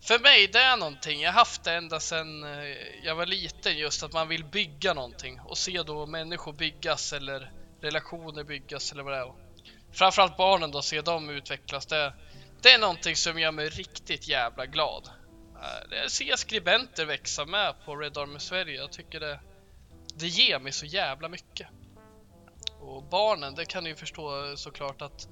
[0.00, 3.78] för mig det är någonting, jag har haft det ända sedan eh, jag var liten
[3.78, 9.02] just att man vill bygga någonting och se då människor byggas eller relationer byggas eller
[9.02, 9.32] vad det är.
[9.92, 11.86] Framförallt barnen då, se dem utvecklas.
[11.86, 12.12] Det,
[12.62, 15.10] det är någonting som gör mig riktigt jävla glad.
[15.62, 18.80] Eh, jag ser skribenter växa med på Red Army Sverige.
[18.80, 19.40] Jag tycker det,
[20.14, 21.68] det ger mig så jävla mycket.
[22.80, 25.28] Och barnen, det kan ni ju förstå eh, såklart att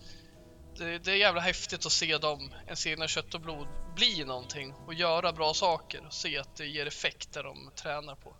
[0.79, 4.75] det, det är jävla häftigt att se dem, ens egna kött och blod, bli någonting
[4.87, 8.37] och göra bra saker och se att det ger effekt där de tränar på.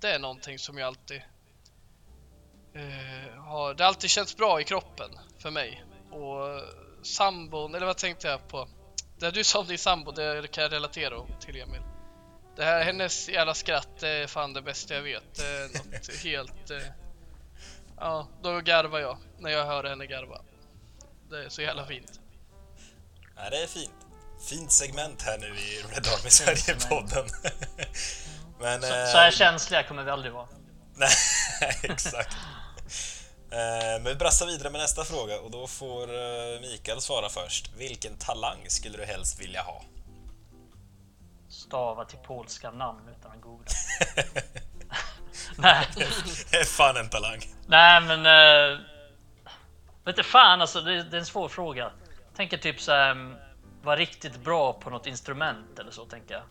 [0.00, 1.22] Det är någonting som jag alltid
[2.74, 5.84] eh, har, det har alltid känts bra i kroppen för mig.
[6.10, 6.62] Och
[7.02, 8.68] sambon, eller vad tänkte jag på?
[9.18, 11.80] Det du sa om din sambo, det kan jag relatera till Emil.
[12.56, 15.34] Det här, hennes jävla skratt, det är fan det bästa jag vet.
[15.34, 16.70] Det är något helt...
[16.70, 16.92] Eh,
[17.96, 20.40] ja, då garvar jag när jag hör henne garva.
[21.30, 22.20] Det är så jävla fint.
[23.36, 23.90] Ja, det är fint.
[24.48, 27.28] Fint segment här nu i Red Army Sverige-podden.
[28.60, 28.80] Men...
[28.82, 30.48] Så, eh, så här känsliga kommer vi aldrig vara.
[30.94, 31.10] Nej,
[31.82, 32.36] exakt.
[33.50, 33.58] Eh,
[33.94, 37.70] Men vi brassar vidare med nästa fråga och då får eh, Mikael svara först.
[37.76, 39.84] Vilken talang skulle du helst vilja ha?
[41.48, 43.66] Stava till polska namn utan att googla.
[45.56, 45.86] Nej,
[46.50, 47.40] Det är fan en talang.
[47.66, 48.26] nej men...
[50.16, 51.90] Du fan alltså, det, det är en svår fråga.
[52.36, 53.36] Tänker typ så här,
[53.82, 56.42] vara riktigt bra på något instrument eller så tänker jag.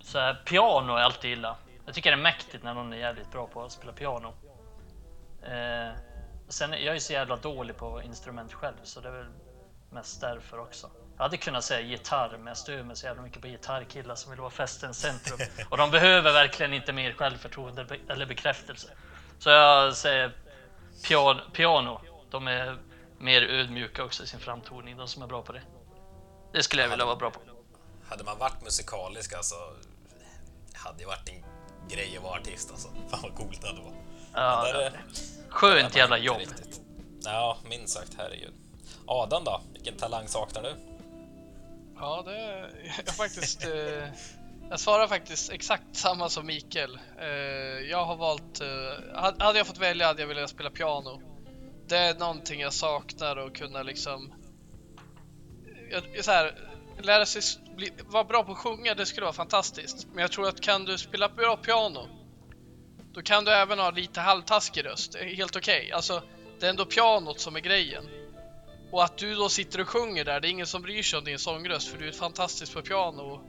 [0.00, 1.56] Så här, piano är alltid illa.
[1.86, 4.34] Jag tycker det är mäktigt när någon är jävligt bra på att spela piano.
[5.42, 5.92] Eh,
[6.48, 9.26] sen är jag ju så jävla dålig på instrument själv så det är väl
[9.90, 10.90] mest därför också.
[11.16, 14.30] Jag hade kunnat säga gitarr men jag stör mig så jävla mycket på gitarrkillar som
[14.30, 15.38] vill vara festens centrum.
[15.68, 18.88] Och de behöver verkligen inte mer självförtroende eller bekräftelse.
[19.38, 20.32] Så jag säger
[21.08, 21.40] piano.
[21.52, 22.00] piano.
[22.34, 22.78] De är
[23.18, 25.62] mer ödmjuka också i sin framtoning, de som är bra på det.
[26.52, 27.40] Det skulle jag vilja vara bra på.
[28.08, 29.54] Hade man varit musikalisk alltså,
[30.72, 31.44] hade ju varit en
[31.88, 32.88] grej att vara artist alltså.
[33.10, 33.96] Fan vad coolt det hade varit.
[34.32, 34.92] Ja, där det
[35.48, 36.38] Skönt jävla jobb.
[36.38, 36.80] riktigt.
[37.24, 38.54] Ja, minst sagt, herregud.
[39.06, 39.60] Adam då?
[39.72, 40.76] Vilken talang saknar du?
[41.96, 42.70] Ja, det är
[43.06, 43.64] jag faktiskt.
[43.64, 44.08] Eh,
[44.70, 46.98] jag svarar faktiskt exakt samma som Mikael.
[47.20, 47.28] Eh,
[47.90, 48.60] jag har valt.
[48.60, 51.33] Eh, hade hade jag fått välja hade jag velat spela piano.
[51.88, 54.34] Det är någonting jag saknar och kunna liksom.
[55.90, 56.58] Jag, så här,
[57.02, 57.42] lära sig
[57.76, 60.06] bli, vara bra på att sjunga, det skulle vara fantastiskt.
[60.12, 62.08] Men jag tror att kan du spela bra piano.
[63.12, 65.12] Då kan du även ha lite halvtaskig röst.
[65.12, 65.92] Det är helt okej.
[65.92, 66.22] Alltså,
[66.60, 68.04] det är ändå pianot som är grejen.
[68.90, 71.24] Och att du då sitter och sjunger där, det är ingen som bryr sig om
[71.24, 73.40] din sångröst för du är fantastisk på piano.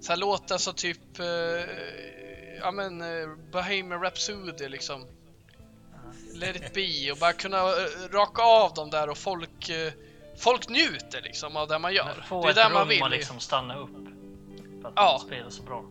[0.00, 1.26] Så här låtar så typ, eh,
[2.60, 5.06] ja men, eh, Bohemian Rhapsody liksom
[6.34, 9.92] let it be och bara kunna eh, raka av dem där och folk, eh,
[10.38, 12.24] folk njuter liksom av det man gör.
[12.28, 13.02] Få det är rum man vill.
[13.02, 13.90] och liksom stanna upp.
[14.82, 15.18] För att Ja.
[15.20, 15.84] man spelar så bra.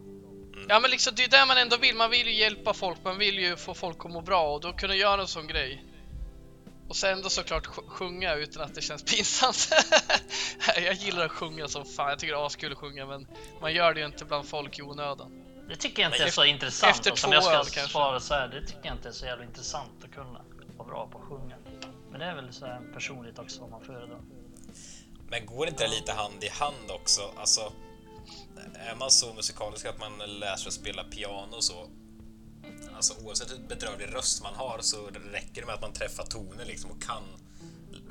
[0.69, 1.95] Ja men liksom det är det man ändå vill.
[1.95, 4.73] Man vill ju hjälpa folk, man vill ju få folk att må bra och då
[4.73, 5.83] kunna göra en sån grej.
[6.89, 9.69] Och sen ändå såklart sj- sjunga utan att det känns pinsamt.
[10.75, 13.27] jag gillar att sjunga som fan, jag tycker det är askul att sjunga men
[13.61, 15.31] man gör det ju inte bland folk i onödan.
[15.67, 16.97] Det tycker jag inte är så intressant.
[16.97, 19.11] efter alltså, om två jag ska öl svara så här, det tycker jag inte är
[19.11, 20.41] så jävla intressant att kunna
[20.77, 21.55] vara bra på att sjunga.
[22.11, 24.21] Men det är väl så här personligt också vad man föredrar.
[25.29, 27.21] Men går inte det lite hand i hand också?
[27.37, 27.73] Alltså,
[28.75, 31.89] är man så musikalisk att man lär sig att spela piano och så,
[32.95, 36.65] alltså oavsett hur bedrövlig röst man har så räcker det med att man träffar toner
[36.65, 37.23] liksom och kan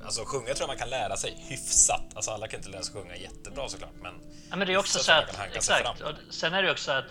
[0.04, 2.04] Alltså sjunga tror jag man kan lära sig hyfsat.
[2.14, 4.14] Alltså alla kan inte lära sig sjunga jättebra såklart, men...
[4.50, 6.00] Ja, men det är också så att, exakt.
[6.00, 7.04] Och sen är det också att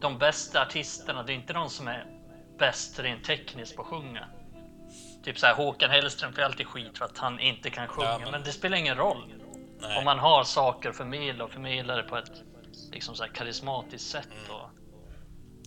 [0.00, 2.06] de bästa artisterna, det är inte de som är
[2.58, 4.26] bäst rent tekniskt på att sjunga.
[5.24, 8.18] Typ så här Håkan Hellström får alltid skit för att han inte kan sjunga, Ja,
[8.18, 8.30] men...
[8.30, 9.32] men- det spelar ingen roll.
[9.80, 9.98] Nej.
[9.98, 12.30] Om man har saker att förmedla och förmedla det på ett
[12.92, 14.28] liksom så här karismatiskt sätt.
[14.44, 14.50] Mm.
[14.60, 14.70] Och,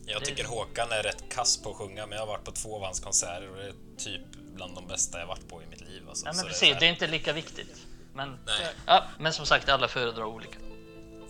[0.05, 2.51] Jag det- tycker Håkan är rätt kass på att sjunga, men jag har varit på
[2.51, 4.21] två av hans konserter och det är typ
[4.55, 6.03] bland de bästa jag varit på i mitt liv.
[6.09, 6.25] Alltså.
[6.25, 7.85] ja, Så men det är precis, så här- det är inte lika viktigt.
[8.13, 8.39] Men,
[8.85, 10.57] ja, men som sagt, alla föredrar olika.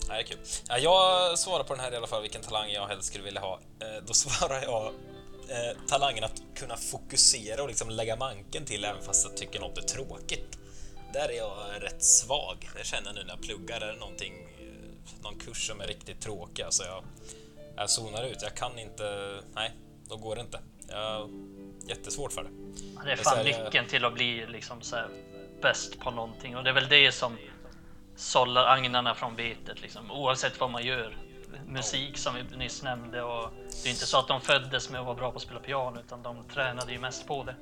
[0.08, 0.46] Nej, det är kul.
[0.68, 3.40] Ja, jag svarar på den här i alla fall, vilken talang jag helst skulle vilja
[3.40, 3.60] ha.
[3.80, 4.86] Eh, då svarar jag
[5.48, 9.78] eh, talangen att kunna fokusera och liksom lägga manken till även fast jag tycker något
[9.78, 10.58] är tråkigt.
[11.12, 12.68] Där är jag rätt svag.
[12.76, 13.80] Det känner jag nu när jag pluggar.
[13.80, 17.04] Är det någonting, eh, någon kurs som är riktigt tråkig, alltså jag,
[17.76, 18.42] jag zonar ut.
[18.42, 19.36] Jag kan inte...
[19.54, 19.72] Nej,
[20.08, 20.60] då går det inte.
[20.88, 21.28] Jag har
[21.88, 22.50] jättesvårt för det.
[22.50, 24.96] Det är Det är så fan jag- nyckeln till att bli liksom så
[25.62, 27.36] bäst på någonting och det är väl det som
[28.20, 31.16] sållar agnarna från vetet liksom, oavsett vad man gör.
[31.66, 33.50] Musik som vi nyss nämnde och
[33.82, 36.00] det är inte så att de föddes med att vara bra på att spela piano
[36.00, 37.54] utan de tränade ju mest på det.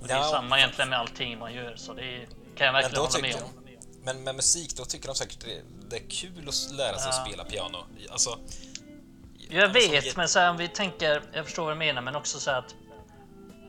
[0.00, 2.72] Och det är Ja, samma egentligen med allting man gör så det är, kan jag
[2.72, 3.50] verkligen då hålla med om.
[4.02, 7.20] men med musik, då tycker de säkert det, det är kul att lära sig Ja.
[7.20, 7.78] att spela piano.
[8.10, 8.38] Alltså,
[9.48, 12.16] Jag alltså, vet, men så här, om vi tänker, jag förstår vad du menar, men
[12.16, 12.74] också så här att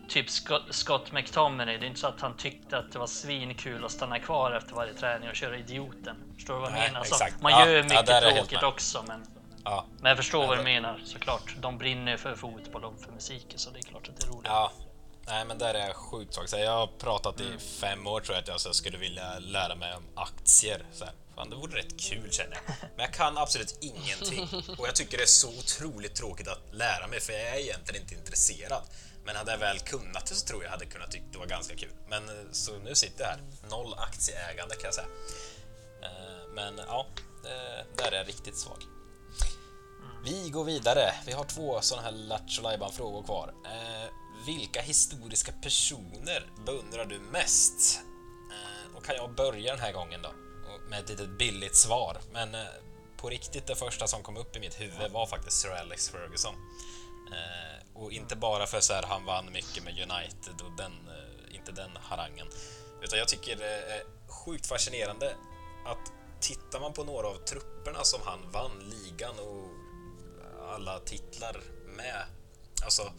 [0.08, 0.30] typ
[0.70, 4.20] Scott, McTominay, det är inte så att han tyckte att det var svinkul att stanna
[4.20, 6.16] kvar efter varje träning och köra idioten.
[6.36, 7.00] Förstår du vad jag menar?
[7.00, 9.26] Alltså, man gör ja, mycket tråkigt också, men,
[9.64, 11.56] Ja, men jag förstår Ja, vad du menar såklart.
[11.60, 14.46] De brinner för fotboll och för musiken, så det är klart att det är roligt.
[14.46, 14.72] ja.
[15.28, 16.46] Nej, men där är jag sjukt svag.
[16.52, 19.94] Jag har pratat i fem år tror jag att jag så skulle vilja lära mig
[19.96, 20.86] om aktier.
[20.94, 21.14] Så här.
[21.36, 22.76] Fan, det vore rätt kul känner jag.
[22.96, 24.48] Men jag kan absolut ingenting.
[24.78, 28.02] Och jag tycker det är så otroligt tråkigt att lära mig för jag är egentligen
[28.02, 28.82] inte intresserad.
[29.26, 31.76] Men hade jag väl kunnat det så tror jag hade kunnat tycka det var ganska
[31.76, 31.92] kul.
[32.08, 33.42] Men eh, så nu sitter jag här.
[33.70, 35.08] Noll aktieägande kan jag säga.
[36.04, 37.08] Eh, Men ja,
[37.44, 38.84] eh, där är jag riktigt svag.
[40.24, 41.14] Vi går vidare.
[41.26, 43.54] Vi har två sådana här Lattjo frågor kvar.
[44.46, 48.00] Vilka historiska personer beundrar du mest?
[48.96, 50.32] Och kan jag börja den här gången då?
[50.90, 52.18] Med ett litet billigt svar.
[52.34, 52.56] Men
[53.18, 56.56] på riktigt, det första som kom upp i mitt huvud var faktiskt Sir Alex Ferguson.
[57.96, 61.72] Och inte bara för så här, han vann mycket med United och den, eh, inte
[61.72, 62.48] den harangen.
[63.02, 65.36] Utan jag tycker det är sjukt fascinerande
[65.86, 69.70] att tittar man på några av trupperna som han vann ligan och
[70.74, 72.26] alla titlar med.
[72.84, 73.12] Alltså,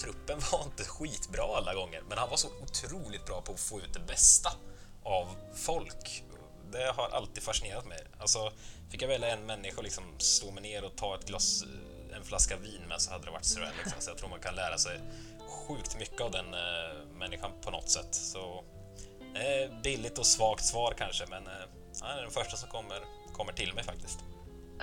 [0.00, 3.80] truppen var inte skitbra alla gånger, men han var så otroligt bra på att få
[3.80, 4.50] ut det bästa
[5.02, 6.24] av folk.
[6.72, 8.06] Det har alltid fascinerat mig.
[8.18, 8.52] Alltså,
[8.90, 11.68] fick jag välja en människa och liksom slå mig ner och ta ett glas, eh,
[12.24, 13.94] en flaska vin med så hade det varit Sir Alex.
[13.94, 15.00] Alltså, jag tror man kan lära sig
[15.68, 18.14] sjukt mycket av den eh, människan på något sätt.
[18.14, 18.64] Så,
[19.34, 21.52] eh, billigt och svagt svar kanske, men eh,
[22.22, 22.98] den första som kommer,
[23.32, 24.20] kommer till mig faktiskt.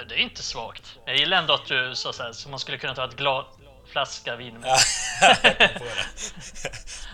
[0.10, 1.00] Det är inte svagt.
[1.06, 3.46] Jag gillar ändå att du sa så här, så man skulle kunna ta ett glas
[3.86, 4.64] flaska vin med.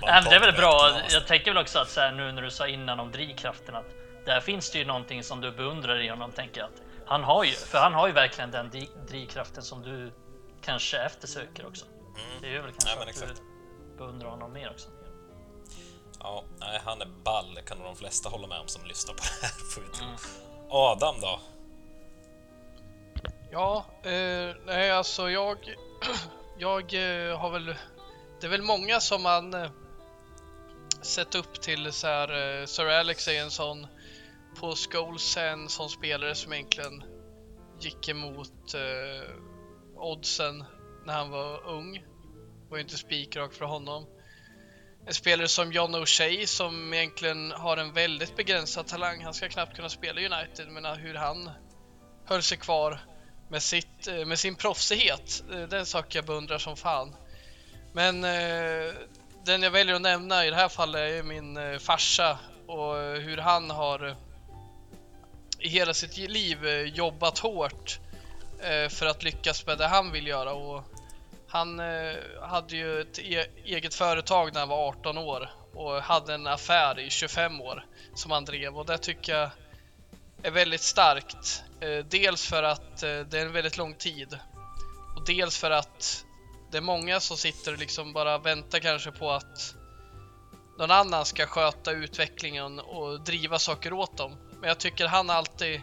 [0.02, 1.02] Nej, det är väl bra.
[1.10, 3.86] Jag tänker väl också att så här, nu när du sa innan om drivkraften att
[4.26, 6.32] där finns det ju någonting som du beundrar i honom.
[6.32, 6.70] Tänker jag.
[6.70, 8.72] att Han har ju, för han har ju verkligen den
[9.08, 10.12] drivkraften som du
[10.62, 11.86] kanske eftersöker också.
[12.42, 14.90] Det är ju väl kanske Ja, men att du beundrar honom mer också.
[16.20, 19.24] Ja, nej, han är ball, kan nog de flesta hålla med om som lyssnar på
[19.24, 19.50] det här.
[19.74, 20.08] Får vi tro.
[20.70, 21.40] Adam då?
[23.52, 25.58] Ja, eh, nej alltså jag,
[26.58, 27.76] jag eh, har väl,
[28.42, 29.70] det är väl många som man eh,
[31.02, 33.88] sett upp till så här, eh, Sir Alex är en sån,
[34.60, 37.04] på Scholes är en sån spelare som egentligen
[37.80, 39.32] gick emot eh,
[39.96, 40.64] oddsen
[41.06, 42.04] när han var ung.
[42.70, 44.06] Var ju inte spikrak för honom.
[45.08, 49.24] En spelare som John O'Shea som egentligen har en väldigt begränsad talang.
[49.24, 51.50] Han ska knappt kunna spela i United, men hur han
[52.26, 53.00] höll sig kvar
[53.50, 55.44] med, sitt, eh, med sin proffsighet.
[55.52, 57.16] Eh, det är en sak jag beundrar som fan.
[57.94, 58.94] Men eh,
[59.46, 63.20] den jag väljer att nämna i det här fallet är min eh, farsa och eh,
[63.20, 64.16] hur han har
[65.60, 68.00] i hela sitt liv eh, jobbat hårt
[68.60, 70.54] eh, för att lyckas med det han vill göra.
[70.54, 70.84] Och
[71.48, 76.34] han eh, hade ju ett e-, eget företag när han var 18 år och hade
[76.34, 77.86] en affär i 25 år
[78.16, 79.50] som han drev och det tycker jag
[80.44, 81.64] är väldigt starkt.
[82.10, 84.40] Dels för att det är en väldigt lång tid
[85.16, 86.26] och dels för att
[86.72, 89.76] det är många som sitter och liksom bara väntar kanske på att
[90.78, 94.38] någon annan ska sköta utvecklingen och driva saker åt dem.
[94.60, 95.82] Men jag tycker han alltid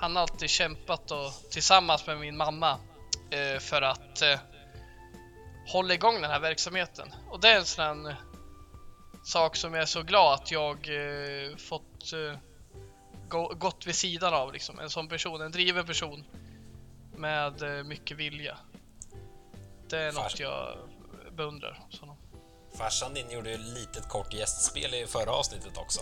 [0.00, 2.78] han har alltid kämpat och, tillsammans med min mamma
[3.30, 4.38] eh, för att eh,
[5.66, 7.14] hålla igång den här verksamheten.
[7.30, 8.16] Och det är en sån här
[9.24, 12.38] sak som jag är så glad att jag eh, fått eh,
[13.28, 14.52] gå, gått vid sidan av.
[14.52, 14.78] Liksom.
[14.78, 16.24] En sån person, en driven person
[17.16, 18.58] med eh, mycket vilja.
[19.88, 20.78] Det är något jag
[21.32, 21.80] beundrar.
[21.86, 22.16] hos honom.
[22.78, 26.00] Farsan din gjorde ju ett litet kort gästspel i förra avsnittet också.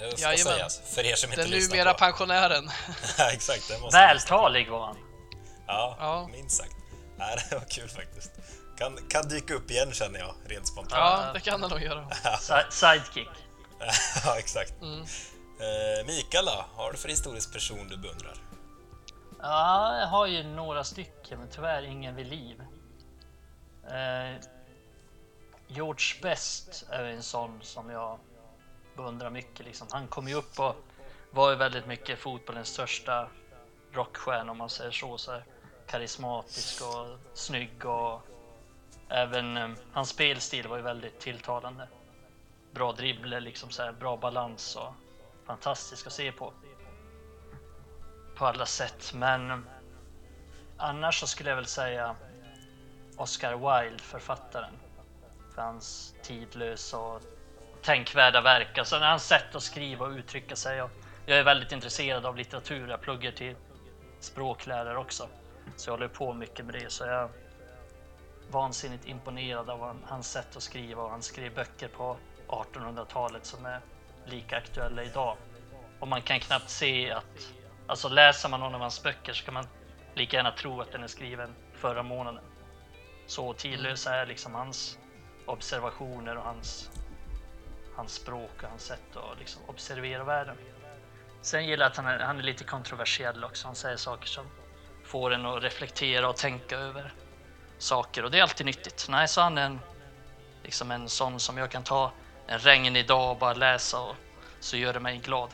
[0.00, 0.54] Det ska Jajamän.
[0.54, 1.98] sägas, för er som inte Den lyssnar numera på.
[1.98, 2.70] pensionären.
[3.18, 3.98] Ja, Exakt, det måste.
[3.98, 4.96] Vältalig var han.
[5.66, 6.28] Ja, Ja.
[6.32, 6.72] minst sagt.
[7.18, 8.30] Ja, det var kul faktiskt.
[8.78, 10.92] Kan, kan dyka upp igen känner jag, rent spontant.
[11.26, 12.08] Ja, det kan han nog göra.
[12.40, 13.28] Si- Sidekick.
[14.24, 14.72] Ja, exakt.
[14.82, 15.00] Mm.
[15.00, 16.64] Eh, Mikael då?
[16.74, 18.34] Har du för historisk person du beundrar?
[19.42, 22.60] Ja, jag har ju några stycken, men tyvärr ingen vid liv.
[23.90, 24.40] Eh,
[25.68, 28.18] George Best är en sån som jag
[28.96, 29.66] beundrar mycket.
[29.66, 29.88] Liksom.
[29.90, 30.76] Han kom ju upp och
[31.30, 33.28] var ju väldigt mycket fotbollens största
[33.92, 35.18] rockstjärna om man säger så.
[35.18, 35.44] så här,
[35.86, 38.20] karismatisk och snygg och
[39.08, 41.88] även um, hans spelstil var ju väldigt tilltalande.
[42.72, 44.94] Bra dribbler, liksom så här, bra balans och
[45.46, 46.52] fantastisk att se på
[48.36, 49.12] på alla sätt.
[49.14, 49.58] Men eh,
[50.76, 52.16] annars så skulle jag väl säga
[53.16, 54.74] Oscar Wilde, författaren.
[55.54, 57.22] För hans tidlösa och
[57.86, 58.78] tänkvärda verk.
[58.78, 60.82] Alltså hans sätt att skriva och uttrycka sig.
[60.82, 60.90] Och
[61.26, 62.88] jag är väldigt intresserad av litteratur.
[62.88, 63.56] Jag pluggar till
[64.20, 65.28] språklärare också.
[65.76, 66.92] Så jag håller på mycket med det.
[66.92, 67.28] Så jag är
[68.50, 71.02] vansinnigt imponerad av hans sätt att skriva.
[71.02, 72.16] Och han skrev böcker på
[72.48, 73.80] 1800-talet som är
[74.26, 75.36] lika aktuella idag.
[76.00, 77.52] Och man kan knappt se att
[77.88, 79.66] Alltså läser man någon av hans böcker så kan man
[80.14, 82.44] lika gärna tro att den är skriven förra månaden.
[83.26, 84.98] Så tidlösa är liksom hans
[85.46, 86.90] observationer och hans,
[87.96, 90.56] hans språk och hans sätt att liksom observera världen.
[91.42, 93.66] Sen gillar jag att han är, han är lite kontroversiell också.
[93.68, 94.46] Han säger saker som
[95.04, 97.14] får en att reflektera och tänka över
[97.78, 99.06] saker och det är alltid nyttigt.
[99.08, 99.80] Nej, så han är en,
[100.62, 102.12] liksom en sån som jag kan ta
[102.46, 104.16] en regnig dag och bara läsa och
[104.60, 105.50] så gör det mig glad.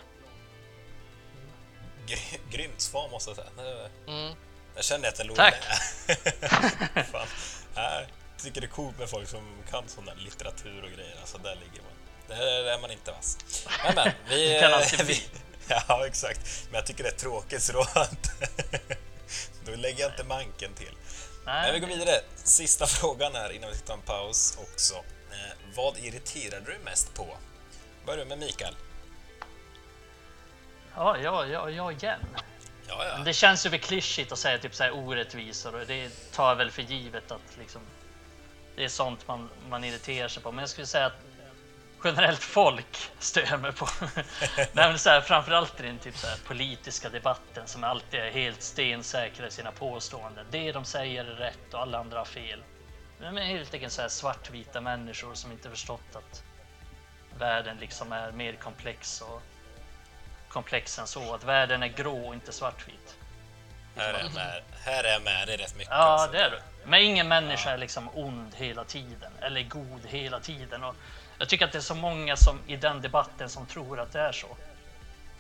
[2.07, 3.49] Gry- Grymt svar måste jag säga.
[3.57, 4.35] Det- Mm.
[4.75, 5.55] Jag känner att jag låg Tack.
[7.13, 7.27] Fan.
[7.75, 8.07] Jag
[8.39, 11.17] tycker det är coolt med folk som kan sån där litteratur och grejer.
[11.21, 11.92] Alltså där ligger man.
[12.39, 13.39] Där är man inte vass.
[13.85, 14.53] Men, men vi...
[14.53, 15.23] Det kan alltid vi bli.
[15.89, 16.67] ja, exakt.
[16.71, 17.87] Men jag tycker det är tråkigt så då,
[19.65, 20.93] då lägger jag inte manken till.
[21.45, 22.21] Men vi går vidare.
[22.37, 24.95] Sista frågan här innan vi ska ta en paus också.
[24.95, 27.37] Eh, vad irriterar du mest på?
[28.07, 28.75] Börjar med Mikael.
[30.95, 32.21] Ja, ja, ja, ja igen.
[32.89, 33.19] Ja, ja.
[33.25, 36.57] Det känns ju väl klyschigt att säga typ så här orättvisor och det tar jag
[36.57, 37.83] väl för givet att liksom
[38.77, 40.53] det är sånt man, man irriterar sig på.
[40.53, 41.17] Men jag skulle säga att
[42.05, 43.89] generellt folk stör jag mig på.
[44.57, 48.31] Nej, men så här, framförallt i den typ så här politiska debatten som alltid är
[48.31, 50.47] helt stensäkra i sina påståenden.
[50.51, 52.63] Det de säger är rätt och alla andra har fel.
[53.21, 56.43] Men helt enkelt så här svartvita människor som inte förstått att
[57.39, 59.43] världen liksom är mer komplex och
[60.49, 61.35] komplex än så.
[61.35, 63.17] Att världen är grå och inte svartvit.
[63.97, 65.91] Här är jag med, här är jag med dig rätt mycket.
[65.91, 66.33] Ja, alltså.
[66.33, 66.59] det är du.
[66.85, 70.85] Men ingen människa är liksom ond hela tiden eller god hela tiden.
[70.85, 70.97] Och
[71.43, 74.21] jag tycker att det är så många som i den debatten som tror att det
[74.21, 74.57] är så.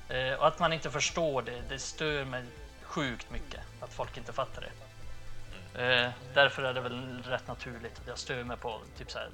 [0.08, 2.44] Eh, och att man inte förstår det, det stör mig
[2.82, 5.82] sjukt mycket att folk inte fattar det.
[5.82, 9.30] Eh, därför är det väl rätt naturligt att jag stör mig på typ så här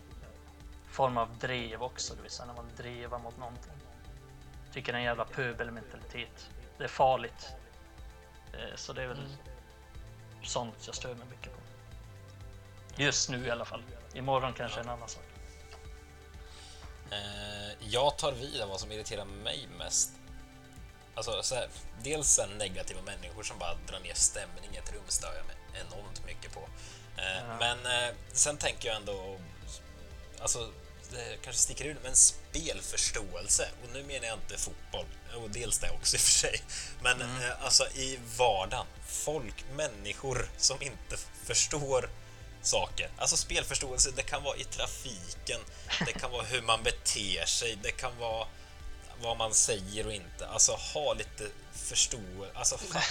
[0.90, 3.72] form av drev också, det vill säga när man drevar mot någonting.
[4.72, 6.50] Tycker det är en jävla pöbelmentalitet.
[6.78, 7.48] Det är farligt.
[8.52, 9.36] Eh, så det är väl
[10.42, 11.60] sånt jag stör mig mycket på.
[13.02, 13.82] Just nu i alla fall.
[14.14, 15.27] Imorgon kanske en annan sak.
[17.10, 20.10] Eh, jag tar vid av vad som irriterar mig mest.
[21.14, 21.68] Alltså, så här,
[22.02, 25.56] dels sen negativa människor som bara drar ner stämningen i ett rum stör jag mig
[25.86, 26.60] enormt mycket på.
[27.16, 29.38] Eh, Men eh, sen tänker jag ändå,
[30.40, 30.72] alltså,
[31.10, 33.68] det kanske sticker ut, men spelförståelse.
[33.82, 35.06] Och nu menar jag inte fotboll,
[35.42, 36.62] och dels det också i och för sig.
[37.02, 42.10] Men eh, alltså i vardagen, folk, människor som inte förstår
[42.68, 43.10] saker.
[43.18, 45.60] Alltså spelförståelse, det kan vara i trafiken,
[46.06, 48.46] det kan vara hur man beter sig, det kan vara
[49.20, 50.48] vad man säger och inte.
[50.48, 53.02] Alltså ha lite förståelse, alltså fan,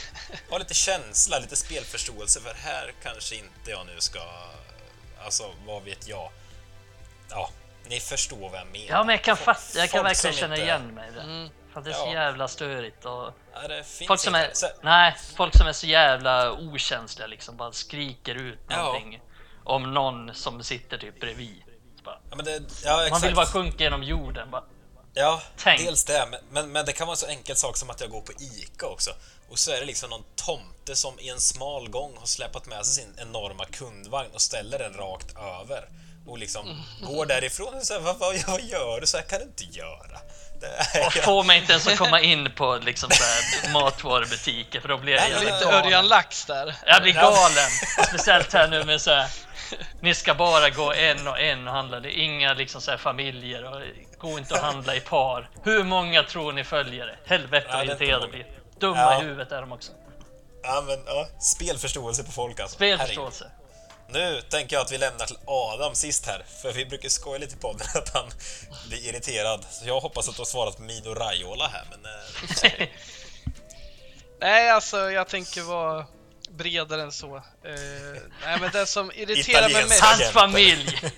[0.49, 4.19] ha lite känsla, lite spelförståelse för här kanske inte jag nu ska,
[5.23, 6.31] alltså vad vet jag.
[7.29, 7.49] Ja,
[7.87, 8.87] ni förstår vad jag menar.
[8.89, 11.21] Ja, men jag kan fatta, jag kan Folk verkligen känna inte- igen mig i det.
[11.21, 11.49] Mm.
[11.73, 12.13] För att det är så Ja.
[12.13, 14.49] jävla störigt och Ja, det finns folk som är.
[14.53, 19.01] Så- nej, folk som är så jävla okänsliga liksom bara skriker ut Ja.
[19.67, 21.63] Om någon som sitter typ bredvid.
[22.05, 22.51] Bara, Ja, men det,
[22.83, 23.11] ja, exakt.
[23.11, 24.51] man vill bara sjunka genom jorden.
[24.51, 24.63] Bara,
[25.13, 25.81] Ja, Tänk.
[25.81, 28.09] dels det, men- men, men det kan vara en så enkel sak som att jag
[28.09, 29.11] går på ICA också
[29.49, 32.85] och så är det liksom någon tomte som i en smal gång har släpat med
[32.85, 35.89] sig sin enorma kundvagn och ställer den rakt över
[36.27, 39.07] och liksom går därifrån och säger vad, vad, vad gör du?
[39.07, 40.19] Så här kan du inte göra.
[40.61, 40.67] Det
[40.99, 43.09] är, och få mig inte ens att komma in på liksom
[43.73, 45.65] matvarubutiker för då blir jag jävla lite.
[45.71, 46.75] Örjan Lax där.
[46.85, 47.69] Jag blir galen.
[48.07, 49.27] Speciellt här nu med så här.
[50.01, 51.99] Ni ska bara gå en och en och handla.
[51.99, 53.81] Det är inga liksom så här familjer och
[54.17, 55.49] gå inte och handla i par.
[55.63, 57.17] Hur många tror ni följer det?
[57.25, 58.31] Helvete Ja, vad det är inte irriterade många.
[58.31, 58.47] blir.
[58.79, 59.21] Dumma Ja.
[59.21, 59.91] i huvudet är de också.
[60.63, 62.75] ja, men, ja, spelförståelse på folk alltså.
[62.75, 63.43] Spelförståelse.
[63.43, 63.63] Herregud.
[64.09, 67.55] Nu tänker jag att vi lämnar till Adam sist här, för vi brukar skoja lite
[67.57, 68.29] på podden att han
[68.89, 69.65] blir irriterad.
[69.71, 72.05] Så jag hoppas att du har svarat på Mino Raiola här, men...
[72.05, 72.87] Eh,
[74.41, 76.05] Nej, alltså jag tänker vara
[76.57, 77.35] bredare än så.
[77.35, 77.43] Eh,
[78.43, 80.01] nej, men det som irriterar mig mest...
[80.03, 80.99] Hans familj.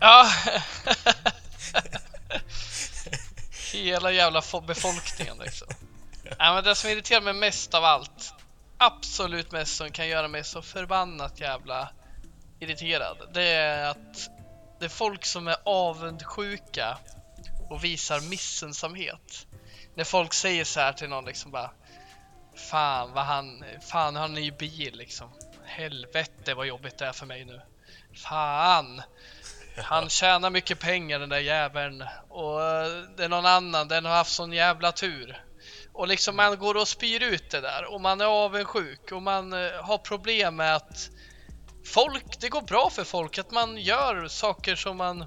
[0.00, 0.30] Ja.
[3.72, 5.68] Hela jävla fo- befolkningen liksom.
[6.38, 8.32] Nej, men det som irriterar mig mest av allt,
[8.78, 11.88] absolut mest som kan göra mig så förbannat jävla
[12.60, 14.30] irriterad, det är att
[14.78, 16.98] det är folk som är avundsjuka
[17.70, 19.46] och visar missunnsamhet.
[19.94, 21.70] När folk säger så här till någon liksom bara
[22.56, 25.30] Fan vad han, fan han har ny bil liksom.
[25.64, 27.60] Helvete vad jobbigt det är för mig nu.
[28.14, 29.02] Fan!
[29.76, 34.12] Han tjänar mycket pengar den där jäveln och eh, det är någon annan, den har
[34.12, 35.42] haft sån jävla tur.
[35.92, 39.52] Och liksom man går och spyr ut det där och man är avundsjuk och man
[39.52, 41.10] eh, har problem med att
[41.86, 45.24] folk, det går bra för folk, att man gör saker som man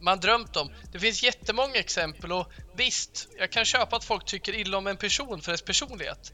[0.00, 0.72] man drömt om.
[0.92, 4.96] Det finns jättemånga exempel och visst, jag kan köpa att folk tycker illa om en
[4.96, 6.32] person för dess personlighet.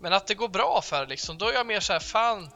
[0.00, 2.50] Men att det går bra för liksom, då är jag mer så här, fan.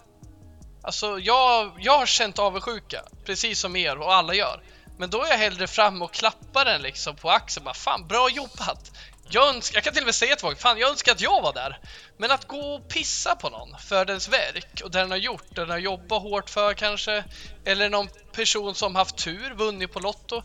[0.83, 4.63] Alltså jag, jag har känt avundsjuka, precis som er och alla gör.
[4.99, 8.31] Men då är jag hellre fram och klappar den liksom på axeln, bara fan bra
[8.31, 8.93] jobbat.
[9.31, 11.43] Jag, önskar, jag kan till och med säga till folk, fan jag önskar att jag
[11.43, 11.79] var där.
[12.17, 15.45] Men att gå och pissa på någon för dens verk och det den har gjort,
[15.49, 17.25] det den har jobbat hårt för kanske.
[17.65, 20.43] Eller någon person som haft tur, vunnit på Lotto.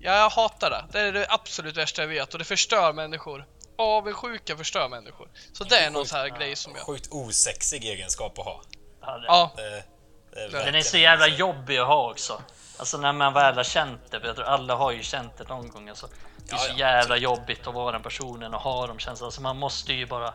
[0.00, 0.84] Jag hatar det.
[0.92, 3.44] Det är det absolut värsta jag vet och det förstör människor.
[3.78, 5.28] Avundsjuka förstör människor.
[5.52, 6.86] Så det är någon sån här grej som jag...
[6.86, 8.62] Sjukt osexig egenskap att ha.
[9.00, 9.82] Ja, det- Ja, Det,
[10.48, 12.42] det är Den är så jävla jobbig att ha också.
[12.76, 15.44] Alltså när man väl har känt det, för jag tror alla har ju känt det
[15.48, 15.88] någon gång.
[15.88, 16.08] Alltså,
[16.48, 19.26] det är så jävla jobbigt att vara den personen och ha de känslorna.
[19.26, 20.34] Alltså man måste ju bara,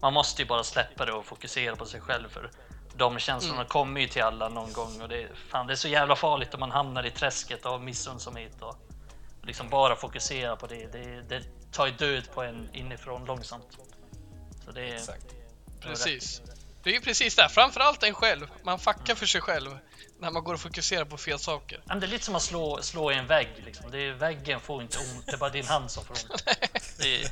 [0.00, 2.28] man måste ju bara släppa det och fokusera på sig själv.
[2.28, 2.50] För
[2.96, 3.68] de känslorna Mm.
[3.68, 6.54] kommer ju till alla någon gång och det, är- fan, det är så jävla farligt
[6.54, 8.76] om man hamnar i träsket av missunnsamhet och
[9.42, 10.92] liksom bara fokusera på det.
[10.92, 11.42] Det, det
[11.72, 13.78] tar ju död på en inifrån långsamt.
[14.64, 14.94] Så det är...
[14.94, 15.26] Exakt.
[15.80, 16.42] precis.
[16.82, 17.48] Det är ju precis det.
[17.48, 18.46] Framförallt en själv.
[18.62, 19.78] Man fuckar för sig själv
[20.24, 21.80] när man går och fokuserar på fel saker.
[21.84, 23.48] Men Det är lite som att slå, slå i en vägg.
[23.64, 23.90] Liksom.
[23.90, 26.44] Det är, väggen får inte ont, det är bara din hand som får ont.
[26.98, 27.30] Är,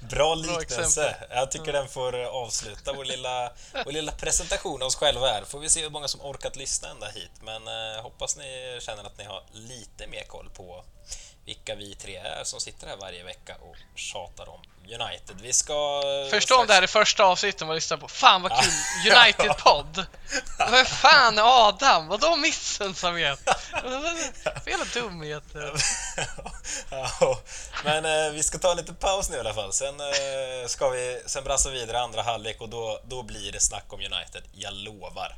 [0.08, 0.80] Bra liknelse.
[0.80, 1.36] exempel.
[1.36, 3.52] Jag tycker den får eh, avsluta vår lilla,
[3.84, 5.44] vår lilla presentation av oss själva här.
[5.44, 7.30] Får vi se hur många som orkat lyssna ända hit.
[7.42, 10.84] Men eh, hoppas ni känner att ni har lite mer koll på
[11.46, 15.40] vilka vi tre är som sitter här varje vecka och tjatar om United.
[15.42, 16.02] Vi ska...
[16.24, 18.08] eh, Förstå om det här är första avsnittet man lyssnar på.
[18.08, 18.72] Fan vad kul!
[19.16, 20.06] United-podd!
[20.58, 22.08] Vad fan Adam?
[22.08, 23.38] Vadå missunnsamhet?
[24.64, 25.72] Fel dumheter.
[26.90, 27.38] ja,
[27.84, 29.72] men eh, vi ska ta en liten paus nu i alla fall.
[29.72, 33.60] Sen, eh, ska vi, sen brassar vi vidare andra halvlek och då, då blir det
[33.60, 34.42] snack om United.
[34.52, 35.36] Jag lovar.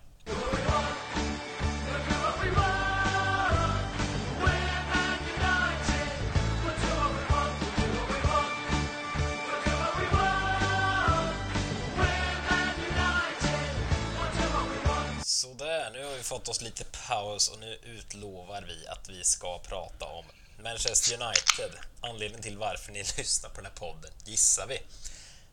[15.87, 19.59] Sådär, nu har vi fått oss lite paus och nu utlovar vi att vi ska
[19.59, 20.25] prata om
[20.63, 21.71] Manchester United.
[22.01, 24.77] Anledningen till varför ni lyssnar på den här podden, gissar vi.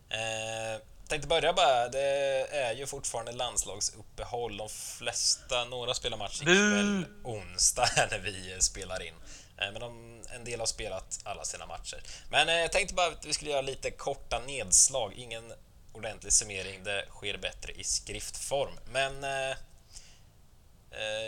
[0.09, 2.07] Eh, tänkte börja bara, det
[2.51, 4.57] är ju fortfarande landslagsuppehåll.
[4.57, 9.15] De flesta, några spelar match ikväll onsdag här när vi spelar in.
[9.57, 12.03] Eh, men de, en del har spelat alla sina matcher.
[12.29, 15.53] Men eh, jag tänkte bara att vi skulle göra lite korta nedslag, ingen
[15.93, 18.79] ordentlig summering, det sker bättre i skriftform.
[18.91, 19.57] Men eh,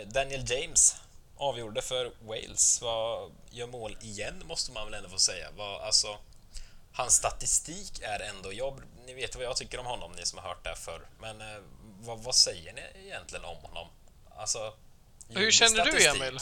[0.06, 0.96] Daniel James
[1.36, 2.82] avgjorde för Wales.
[2.82, 5.50] Var, gör mål igen, måste man väl ändå få säga.
[5.56, 6.18] Var, alltså,
[6.92, 8.52] hans statistik är ändå...
[8.52, 11.00] Jag, ni vet vad jag tycker om honom, ni som har hört det förr.
[11.20, 11.62] Men eh,
[12.00, 13.88] vad, vad, säger ni egentligen om honom?
[14.36, 14.74] Alltså,
[15.28, 16.12] Hur känner statistik.
[16.20, 16.40] du, Emil?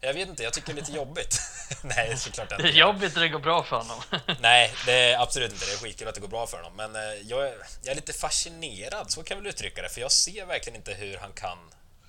[0.00, 1.40] Jag vet inte, jag tycker det är lite jobbigt.
[1.82, 2.62] Nej, såklart inte.
[2.62, 4.02] Det är jobbigt när det går bra för honom.
[4.40, 5.66] Nej, det är absolut inte.
[5.66, 6.76] Det är skitkul att det går bra för honom.
[6.76, 10.00] Men eh, jag är, jag är lite fascinerad, så kan jag väl uttrycka det, för
[10.00, 11.58] jag ser verkligen inte hur han kan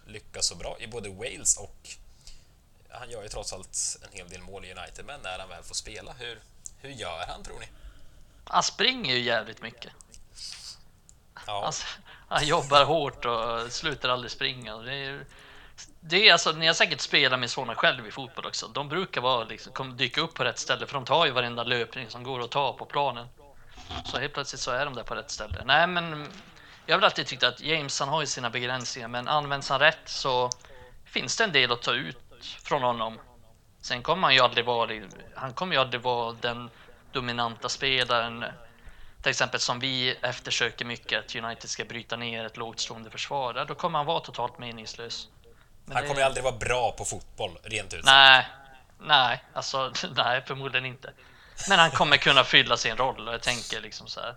[0.08, 1.90] lyckas så bra i både Wales och...
[2.90, 5.64] Han gör ju trots allt en hel del mål i United, men när han väl
[5.64, 6.40] får spela, hur,
[6.82, 7.68] hur gör han, tror ni?
[8.44, 9.92] Han springer ju jävligt mycket.
[11.48, 11.62] Ja.
[11.64, 11.74] Han,
[12.28, 14.78] han jobbar hårt och slutar aldrig springa.
[14.78, 15.26] Det är,
[16.00, 18.68] det är alltså, ni har säkert spelat med sådana själv i fotboll också.
[18.68, 22.10] De brukar vara, liksom, dyka upp på rätt ställe för de tar ju varenda löpning
[22.10, 23.28] som går att ta på planen.
[24.06, 25.64] Så helt plötsligt så är de där på rätt ställe.
[25.66, 26.28] Nej, men
[26.88, 29.80] jag har väl alltid tyckt att James han har ju sina begränsningar, men används han
[29.80, 30.50] rätt så
[31.06, 32.18] finns det en del att ta ut
[32.64, 33.20] från honom.
[33.82, 35.02] Sen kommer han ju aldrig vara,
[35.36, 36.70] han kommer ju aldrig vara den
[37.12, 38.46] dominanta spelaren
[39.22, 43.66] till exempel som vi eftersöker mycket att United ska bryta ner ett lågt stående försvar,
[43.68, 45.28] då kommer han vara totalt meningslös.
[45.86, 48.48] Men han kommer ju aldrig vara bra på fotboll, rent ut Nej,
[49.00, 51.14] nej, alltså nej, förmodligen inte.
[51.70, 54.36] Men han kommer kunna fylla sin roll och jag tänker liksom så här.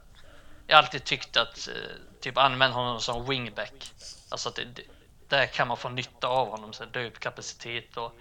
[0.70, 1.74] Jag har alltid tyckt att eh,
[2.20, 3.92] typ använd honom som wingback.
[4.28, 4.82] Alltså att det, det,
[5.28, 8.12] där kan man få nytta av honom, så löpkapacitet och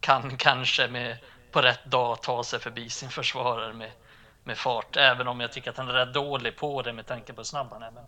[0.00, 1.18] kan kanske med
[1.52, 3.90] på rätt dag ta sig förbi sin försvarare med,
[4.44, 4.96] med fart.
[4.96, 7.44] Även om jag tycker att han är rätt dålig på det med tanke på hur
[7.44, 7.90] snabb han är.
[7.90, 8.04] Men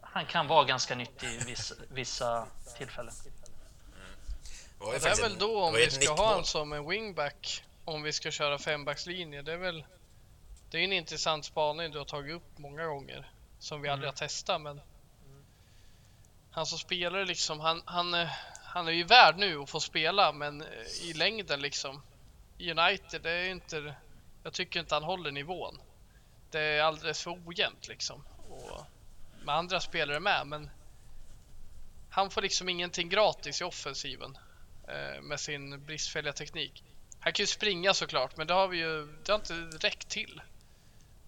[0.00, 2.46] han kan vara ganska nyttig i vissa, vissa
[2.78, 3.14] tillfällen.
[4.80, 5.00] Mm.
[5.00, 8.30] Det är väl då om vi ska ha honom som en wingback, om vi ska
[8.30, 9.42] köra fembackslinje.
[9.42, 9.84] Det är väl
[10.70, 13.92] det är en intressant spaning du har tagit upp många gånger som vi mm.
[13.92, 14.60] aldrig har testat.
[14.60, 14.80] Men
[16.50, 18.28] han som spelare liksom, han, han, eh,
[18.64, 20.68] han är ju värd nu att få spela, men eh,
[21.02, 22.02] i längden liksom.
[22.58, 23.94] United, det är inte,
[24.42, 25.78] jag tycker inte han håller nivån.
[26.50, 28.24] Det är alldeles för ojämnt liksom.
[28.48, 28.86] Och
[29.44, 30.70] med andra spelare med, men
[32.10, 34.38] han får liksom ingenting gratis i offensiven
[34.88, 36.84] eh, med sin bristfälliga teknik.
[37.20, 40.40] Han kan ju springa såklart, men det har vi ju, det har inte räckt till.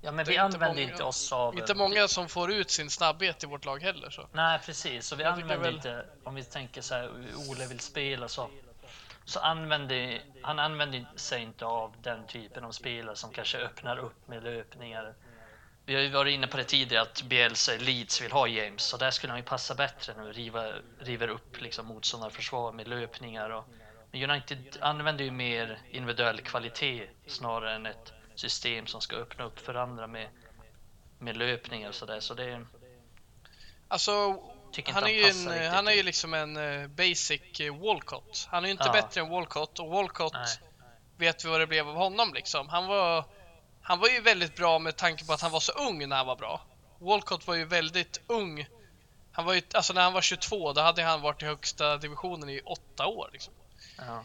[0.01, 1.59] Ja, men vi använder många, inte oss av...
[1.59, 4.11] Inte många som får ut sin snabbhet i vårt lag heller.
[4.11, 4.29] Så.
[4.33, 5.07] Nej, precis.
[5.07, 5.75] Så vi jag använder väl...
[5.75, 7.11] inte, om vi tänker så här,
[7.51, 8.51] Ole vill spela så,
[9.25, 14.29] så använder han använder sig inte av den typen av spelare som kanske öppnar upp
[14.29, 15.15] med löpningar.
[15.85, 18.97] Vi har ju varit inne på det tidigare att Bielsa Leeds vill ha James, så
[18.97, 23.51] där skulle han ju passa bättre nu, riva, river upp liksom motståndarförsvar med löpningar.
[23.51, 23.65] Och,
[24.11, 29.59] men United använder ju mer individuell kvalitet snarare än ett system som ska öppna upp
[29.59, 30.29] för andra med,
[31.19, 32.21] med löpningar och sådär.
[32.21, 32.67] Så det
[33.89, 34.43] Alltså,
[34.87, 38.49] han är, ju en, han är ju liksom en uh, basic uh, Walcott.
[38.51, 38.93] Han är ju inte ja.
[38.93, 40.59] bättre än Walcott och Walcott Nej.
[41.17, 42.69] vet vi vad det blev av honom liksom.
[42.69, 43.25] Han var,
[43.83, 46.27] han var ju väldigt bra med tanke på att han var så ung när han
[46.27, 46.61] var bra.
[46.99, 48.67] Walcott var ju väldigt ung.
[49.33, 52.49] Han var ju, alltså när han var 22, då hade han varit i högsta divisionen
[52.49, 53.31] i åtta år.
[53.33, 53.55] Liksom.
[53.99, 54.25] Ja.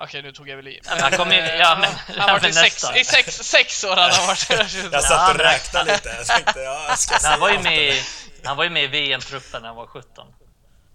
[0.00, 0.80] Okej, nu tog jag väl i.
[0.86, 3.96] han kom in, ja, men, han varit i sex, i sex, sex år.
[3.96, 6.08] Han har varit jag satt och räknade lite.
[6.08, 8.02] Jag tänkte, ja, jag ska han, var ju med,
[8.44, 10.26] han var ju med i VM-truppen när han var 17.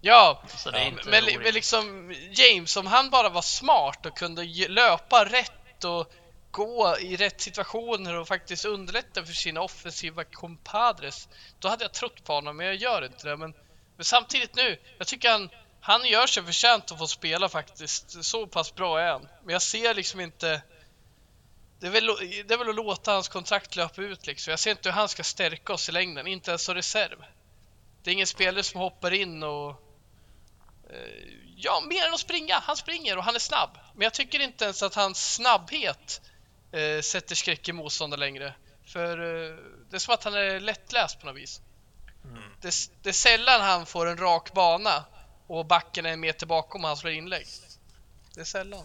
[0.00, 0.42] Ja,
[0.72, 6.12] men, men liksom James, om han bara var smart och kunde löpa rätt och
[6.50, 11.28] gå i rätt situationer och faktiskt underlätta för sina offensiva compadres,
[11.58, 13.36] då hade jag trott på honom, men jag gör inte det.
[13.36, 13.54] Men,
[13.96, 15.50] men samtidigt nu, jag tycker han
[15.86, 18.24] han gör sig förtjänt att få spela faktiskt.
[18.24, 19.28] Så pass bra är han.
[19.42, 20.62] Men jag ser liksom inte...
[21.80, 22.06] Det är, väl,
[22.46, 24.50] det är väl att låta hans kontrakt löpa ut liksom.
[24.50, 27.24] Jag ser inte hur han ska stärka oss i längden, inte ens som reserv.
[28.02, 29.70] Det är ingen spelare som hoppar in och...
[30.90, 31.24] Eh,
[31.56, 32.58] ja, mer än att springa.
[32.58, 33.78] Han springer och han är snabb.
[33.94, 36.20] Men jag tycker inte ens att hans snabbhet
[36.72, 38.54] eh, sätter skräck i motståndare längre.
[38.86, 39.56] För eh,
[39.90, 41.60] det är som att han är lättläst på något vis.
[42.24, 42.42] Mm.
[42.60, 45.04] Det, det är sällan han får en rak bana
[45.46, 47.46] och backen är en meter bakom och han slår inlägg.
[48.34, 48.84] Det är sällan.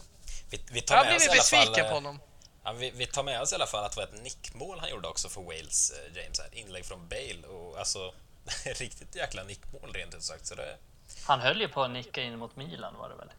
[0.49, 2.19] Vi, vi tar jag har blivit besviken på honom.
[2.63, 4.89] Ja, vi, vi, tar med oss i alla fall att det var ett nickmål han
[4.89, 6.39] gjorde också för Wales, eh, James.
[6.39, 6.49] Här.
[6.51, 8.13] Inlägg från Bale och alltså
[8.65, 10.45] riktigt jäkla nickmål rent ut sagt.
[10.45, 10.77] Så det...
[11.25, 13.31] Han höll ju på att nicka in mot Milan var det väl?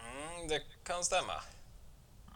[0.00, 1.42] Mm, det kan stämma.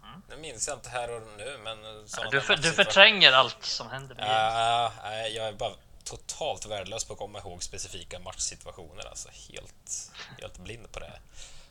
[0.03, 0.23] Mm.
[0.29, 1.79] Nu minns jag inte här och nu, men...
[2.17, 5.73] Ja, du, för, du förtränger allt som händer med Ja, uh, jag är bara
[6.17, 9.07] totalt värdelös på att komma ihåg specifika matchsituationer.
[9.07, 11.13] Alltså helt, helt blind på det.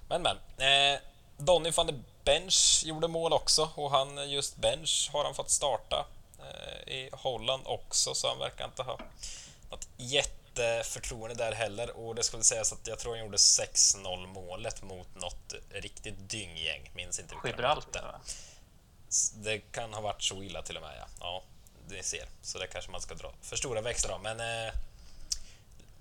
[0.08, 0.38] Men men.
[0.58, 1.00] Eh,
[1.38, 6.06] Donny van de Bench gjorde mål också och han, just Bench, har han fått starta
[6.40, 9.00] eh, i Holland också så han verkar inte ha
[9.70, 13.38] något jätte inte förtroende där heller och det skulle sägas att jag tror han gjorde
[13.38, 16.92] 6-0 målet mot något riktigt dynggäng.
[16.94, 18.20] Minns inte vilka Gibraltar.
[19.34, 21.06] Det kan ha varit så illa till och med, ja.
[21.20, 21.44] ja
[21.96, 22.26] ni ser.
[22.42, 24.22] Så det kanske man ska dra för stora växlar av.
[24.22, 24.74] Men eh,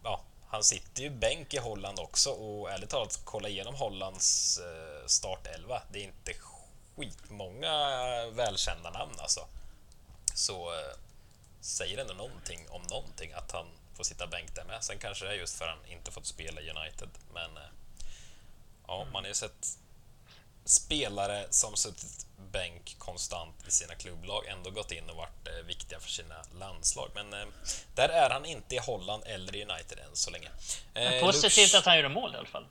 [0.02, 5.06] ja, han sitter ju bänk i Holland också och ärligt talat, kolla igenom Hollands eh,
[5.06, 5.82] startelva.
[5.92, 7.76] Det är inte skitmånga
[8.30, 9.46] välkända namn alltså.
[10.34, 10.96] Så eh,
[11.60, 14.84] säger ändå någonting om någonting att han får sitta bänk där med.
[14.84, 17.70] Sen kanske det är just för att han inte fått spela i United, men eh,
[18.86, 19.78] ja, man har ju sett
[20.68, 26.00] spelare som suttit bänk konstant i sina klubblag ändå gått in och varit eh, viktiga
[26.00, 27.10] för sina landslag.
[27.14, 27.48] Men eh,
[27.94, 30.48] där är han inte i Holland eller i United än så länge.
[30.94, 31.74] Eh, positivt Lux...
[31.74, 32.66] att han gjorde mål i alla fall.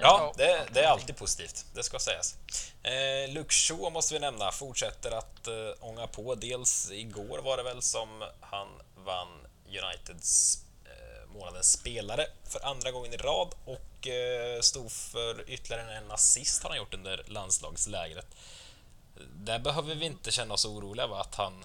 [0.00, 1.64] Ja, det, det, är alltid positivt.
[1.74, 2.36] Det ska sägas.
[2.82, 6.34] Eh, Shaw måste vi nämna, fortsätter att eh, ånga på.
[6.34, 8.68] Dels igår var det väl som han
[9.04, 10.65] vann Uniteds eh,
[11.36, 16.70] månadens spelare för andra gången i rad och eh, stod för ytterligare en assist har
[16.70, 18.26] han gjort under landslagslägret.
[19.34, 21.20] Där behöver vi inte känna oss oroliga va?
[21.20, 21.64] att han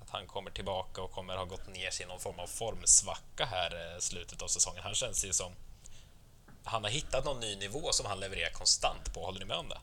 [0.00, 3.44] att han kommer tillbaka och kommer ha gått ner sig i någon form av formsvacka
[3.44, 4.82] här eh, slutet av säsongen.
[4.82, 5.52] Han känns ju som
[6.64, 9.24] han har hittat någon ny nivå som han levererar konstant på.
[9.24, 9.78] Håller ni med om det?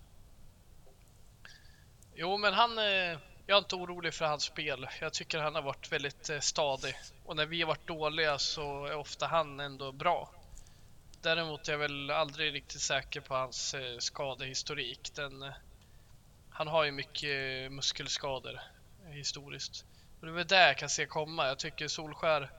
[2.15, 2.77] Jo, men han...
[2.77, 4.87] Eh, jag är inte orolig för hans spel.
[5.01, 6.95] Jag tycker han har varit väldigt eh, stadig.
[7.25, 10.29] Och när vi har varit dåliga så är ofta han ändå bra.
[11.21, 15.11] Däremot är jag väl aldrig riktigt säker på hans eh, skadehistorik.
[15.15, 15.53] Den, eh,
[16.49, 18.59] han har ju mycket muskelskador
[19.11, 19.85] historiskt.
[20.19, 21.47] Och det är väl det jag kan se komma.
[21.47, 22.51] Jag tycker Solskär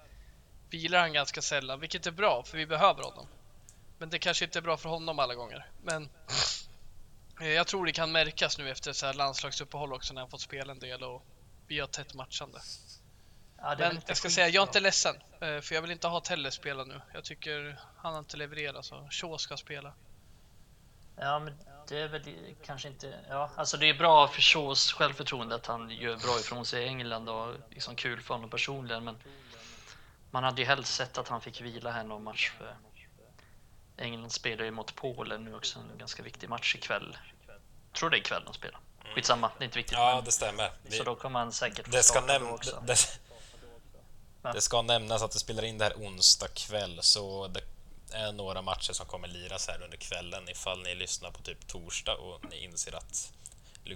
[0.71, 3.27] vilar han ganska sällan, vilket är bra för vi behöver honom.
[3.99, 5.67] Men det kanske inte är bra för honom alla gånger.
[5.83, 6.09] Men
[7.41, 10.73] jag tror det kan märkas nu efter så här landslagsuppehåll också när han fått spela
[10.73, 11.23] en del och
[11.67, 12.61] vi har tätt matchande.
[13.57, 15.17] Ja, Men jag ska säga, jag är inte ledsen.
[15.41, 17.01] Eh, för jag vill inte ha Telle spela nu.
[17.15, 19.93] Jag tycker han har inte levererat så Shaw ska spela.
[21.17, 21.59] Ja, men
[21.89, 22.23] det är väl
[22.65, 23.19] kanske inte...
[23.29, 26.87] Ja, alltså det är bra för Shaws självförtroende att han gör bra ifrån sig i
[26.87, 29.05] England och liksom kul för honom personligen.
[29.05, 29.17] Men
[30.31, 32.53] man hade ju helst sett att han fick vila här någon match.
[32.59, 32.77] För
[33.99, 37.17] England spelar ju mot Polen nu också, en ganska viktig match ikväll.
[37.47, 38.81] Jag tror det är ikväll de spelar.
[39.03, 39.15] Mm.
[39.15, 39.99] Skitsamma, det är inte viktigt.
[39.99, 40.71] Ja, det stämmer.
[40.91, 42.83] Så då kommer han säkert det ska näm också.
[42.87, 42.95] Det,
[44.43, 47.61] det, det, ska nämnas att vi spelar in det här onsdag kväll, så det
[48.13, 52.15] är några matcher som kommer liras här under kvällen ifall ni lyssnar på typ torsdag
[52.15, 53.33] och ni inser att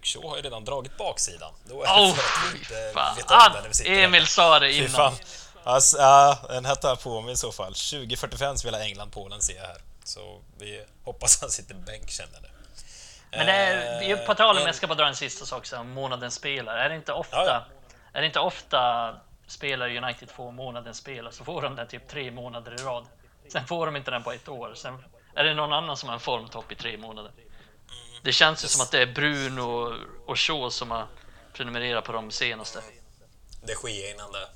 [0.03, 1.55] Shaw har ju redan dragit baksidan.
[1.65, 2.19] Då är det oh,
[2.53, 2.59] vi
[3.63, 5.13] det vi sitter Emil sa det innan.
[5.65, 7.73] Alltså, ja, den här tar jag på mig i så fall.
[7.73, 9.81] 20.45 spelar England-Polen ser jag här.
[10.09, 12.51] Så vi hoppas han sitter bänk känner det.
[13.31, 16.35] Men det är, på tal om, jag ska bara dra en sista sak om månadens
[16.35, 16.83] spelare.
[16.83, 17.65] Är det inte ofta, ja, ja.
[18.13, 19.15] Är det inte ofta
[19.47, 23.07] spelar United får månadens spelare så får de den typ tre månader i rad.
[23.53, 24.75] Sen får de inte den på ett år.
[24.75, 25.05] Sen
[25.35, 27.33] är det någon annan som har en formtopp i tre månader.
[28.23, 29.97] Det känns ju som att det är Bruno
[30.27, 31.07] och Shaw som har
[31.53, 32.81] prenumererat på de senaste.
[33.63, 34.49] Det sker innan det.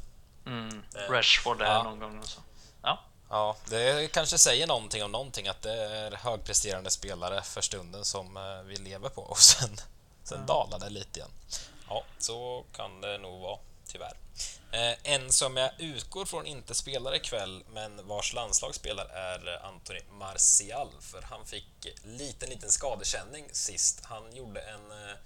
[0.47, 0.83] Mm.
[1.11, 1.83] Rashford är ja.
[1.83, 2.41] någon gång och så.
[2.83, 3.05] Ja.
[3.33, 8.37] Ja, det kanske säger någonting om någonting att det är högpresterande spelare för stunden som
[8.37, 9.77] eh, vi lever på och sen,
[10.25, 11.31] sen dalar det lite igen.
[11.89, 14.17] Ja, så kan det nog vara, tyvärr.
[14.73, 20.01] Eh, en som jag utgår från inte spelar ikväll, men vars landslag spelar är Anthony
[20.11, 24.01] Martial, för han fick liten, liten skadekänning sist.
[24.05, 25.17] Han gjorde en eh,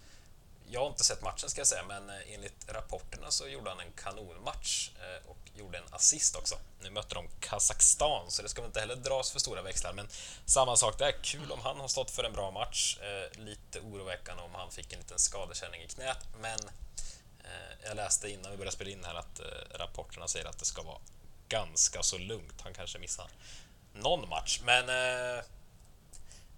[0.71, 3.81] jag har inte sett matchen ska jag säga, men eh, enligt rapporterna så gjorde han
[3.81, 6.59] en kanonmatch eh, och gjorde en assist också.
[6.81, 10.09] Nu mötte de Kazakstan, så det ska väl inte heller dras för stora växlar, men
[10.47, 11.13] samma sak där.
[11.23, 12.99] Kul om han har stått för en bra match.
[12.99, 16.59] Eh, lite oroväckande om han fick en liten skadekänning i knät, men
[17.85, 19.41] jag läste innan vi började spela in här att
[19.71, 20.99] rapporterna säger att det ska vara
[21.49, 22.61] ganska så lugnt.
[22.61, 23.27] Han kanske missar
[23.93, 24.87] någon match, men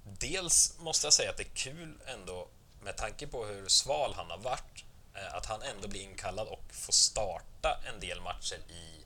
[0.04, 2.48] dels måste jag säga att det är kul ändå
[2.80, 6.64] med tanke på hur sval han har varit, eh, att han ändå blir inkallad och
[6.70, 9.04] får starta en del matcher i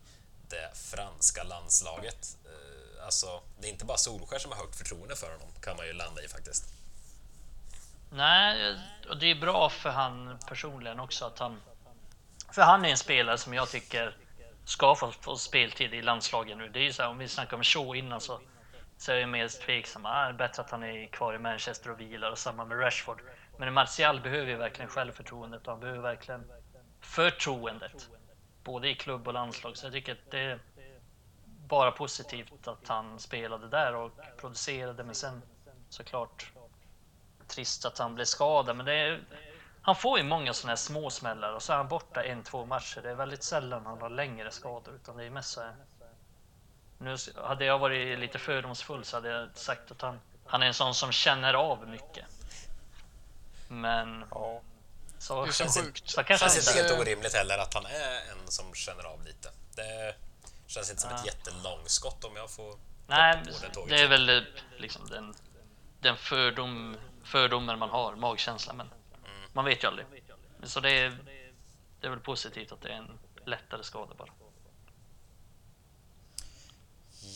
[0.48, 2.36] det franska landslaget.
[2.44, 5.86] Eh, alltså, det är inte bara Solskär som har högt förtroende för honom, kan man
[5.86, 6.64] ju landa i faktiskt.
[8.10, 8.76] Nej,
[9.08, 11.62] och det är bra för han personligen också att han...
[12.52, 14.16] För han är en spelare som jag tycker
[14.64, 16.68] ska få, få speltid i landslagen nu.
[16.68, 18.40] Det är ju så här, om vi snackar om Shaw innan så,
[18.98, 20.06] så är jag mer tveksam.
[20.06, 22.80] Ah, det är bättre att han är kvar i Manchester och vilar och samma med
[22.80, 23.20] Rashford.
[23.64, 26.52] Men Martial behöver ju verkligen självförtroendet och han behöver verkligen
[27.00, 28.08] förtroendet.
[28.64, 29.76] Både i klubb och landslag.
[29.76, 30.58] Så jag tycker att det är
[31.44, 34.10] bara positivt att han spelade där och
[34.40, 35.04] producerade.
[35.04, 35.42] Men sen
[35.88, 36.52] såklart
[37.46, 38.76] trist att han blev skadad.
[38.76, 39.20] Men det är,
[39.82, 43.00] han får ju många sådana här småsmällar och så är han borta en, två matcher.
[43.02, 45.74] Det är väldigt sällan han har längre skador utan det är mest så här
[46.98, 50.74] Nu hade jag varit lite fördomsfull så hade jag sagt att han, han är en
[50.74, 52.41] sån som känner av mycket.
[53.80, 54.60] Men Ja.
[55.18, 56.10] så, Det Känns sjukt.
[56.10, 58.74] så Det kanske känns han inte inte helt orimligt heller att han är en som
[58.74, 59.50] känner av lite.
[59.74, 60.14] Det
[60.66, 61.32] känns inte som ett Ja.
[61.32, 63.42] jättelångskott om jag får Nej,
[63.88, 64.42] det är väl eh,
[64.78, 65.34] liksom den,
[66.00, 68.76] den fördom, fördomen man har, magkänslan.
[68.76, 69.50] Men Mm.
[69.52, 70.06] man vet ju aldrig.
[70.62, 71.18] Så det är,
[72.00, 74.28] det är väl positivt att det är en lättare skada bara.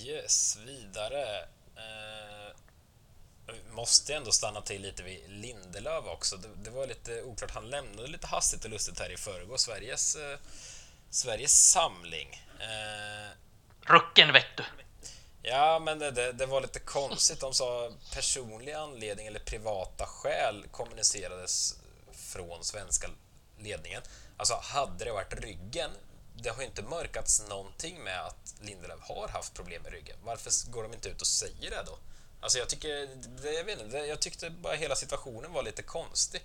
[0.04, 1.48] Yes, vidare.
[1.74, 1.80] Vi
[3.70, 6.36] måste ändå stanna till lite vid Lindelöf också.
[6.36, 7.50] Det, det var lite oklart.
[7.50, 10.38] Han lämnade lite hastigt och lustigt här i förrgår Sveriges, eh,
[11.10, 12.42] Sveriges samling.
[12.60, 13.30] Eh,
[13.80, 14.64] Rucken vet du!
[15.42, 17.40] Ja, men det, det, det var lite konstigt.
[17.40, 21.74] De sa personlig anledning eller privata skäl kommunicerades
[22.12, 23.08] från svenska
[23.58, 24.02] ledningen.
[24.36, 25.90] Alltså, hade det varit ryggen,
[26.34, 30.16] det har ju inte mörkats någonting med att Lindelöf har haft problem med ryggen.
[30.24, 31.98] Varför går de inte ut och säger det då?
[32.40, 33.08] Alltså, jag tycker,
[33.42, 36.42] det, jag vet inte, jag tyckte bara hela situationen var lite konstig.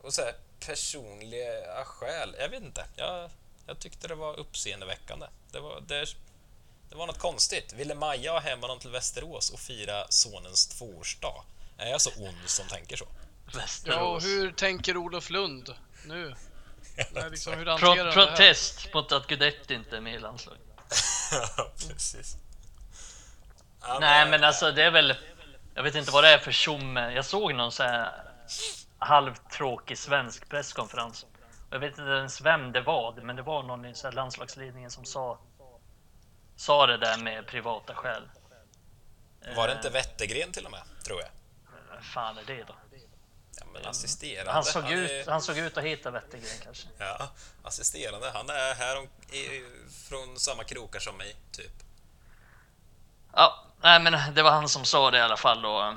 [0.00, 2.84] Och så här, personliga skäl, jag vet inte.
[2.96, 3.30] Jag,
[3.66, 5.26] jag tyckte det var uppseendeväckande.
[5.52, 6.06] Det var, det,
[6.88, 7.72] det var något konstigt.
[7.72, 11.44] Ville Maja ha hem honom till Västerås och fira sonens tvåårsdag?
[11.78, 13.06] Är jag så ond som tänker så?
[13.54, 13.96] Västerås.
[13.96, 15.74] Ja, och hur tänker Olof Lund
[16.06, 16.34] nu?
[17.12, 20.62] Nej, liksom, hur Pro protest mot att Guidetti inte är med i landslaget.
[21.56, 22.36] Ja, precis.
[23.80, 25.16] Ja, Nej men alltså det är väl,
[25.74, 27.12] jag vet inte vad det är för tjomme.
[27.12, 28.12] Jag såg någon så här
[28.98, 31.26] halvtråkig svensk presskonferens.
[31.70, 35.04] Jag vet inte ens vem det var, men det var någon i så landslagsledningen som
[35.04, 35.38] sa,
[36.56, 38.22] sa det där med privata skäl.
[39.56, 41.28] Var det inte Wettergren till och med, tror jag?
[41.94, 42.74] Vad fan är det då?
[43.60, 44.52] Ja, men assisterande.
[44.52, 46.88] Han såg, är- ut, han såg ut att hitta Wettergren kanske.
[46.98, 47.28] Ja,
[47.62, 48.30] assisterande.
[48.34, 49.04] Han är här om,
[49.34, 49.64] i,
[50.08, 51.72] från samma krokar som mig, typ.
[53.32, 55.94] Ja, nej men det var han som sa det i alla fall och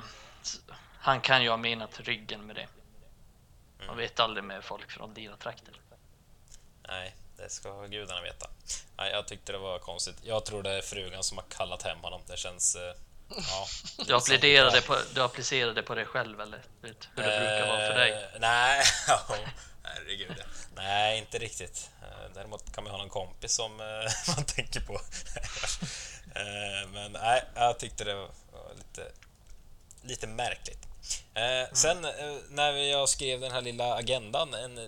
[0.98, 2.66] han kan ju ha menat ryggen med det.
[3.86, 5.74] Man vet aldrig med folk från dina trakter.
[6.88, 8.50] Nej, det ska gudarna veta.
[8.96, 10.16] Nej, jag tyckte det var konstigt.
[10.22, 12.20] Jag tror det är frugan som har kallat hem honom.
[12.26, 12.76] Det känns...
[13.38, 13.66] eh, Ja,
[14.06, 17.94] Du applicerade på, du applicerade på dig själv eller vet, hur det brukar vara för
[17.94, 18.12] dig?
[18.12, 18.82] Eh, Nej,
[19.82, 20.36] herregud.
[20.74, 21.90] Nej, inte riktigt.
[22.02, 23.86] Eh, Däremot kan man ha någon kompis som eh,
[24.36, 25.00] man tänker på.
[26.34, 28.30] Eh, Men nej, jag tyckte det var
[28.76, 29.12] lite,
[30.02, 30.78] lite märkligt.
[31.34, 32.10] Eh, Sen eh,
[32.48, 34.78] när jag skrev den här lilla agendan, en,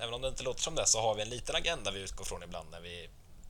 [0.00, 2.24] även om det inte låter som det, så har vi en liten agenda vi utgår
[2.24, 3.08] från ibland när vi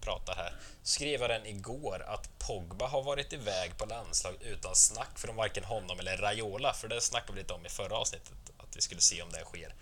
[0.08, 0.52] pratar här.
[0.82, 5.64] Skrev jag den igår att Pogba har varit iväg på landslag utan snack från varken
[5.64, 9.00] honom eller Raiola, för det snackade vi lite om i förra avsnittet, att vi skulle
[9.00, 9.74] se om det sker.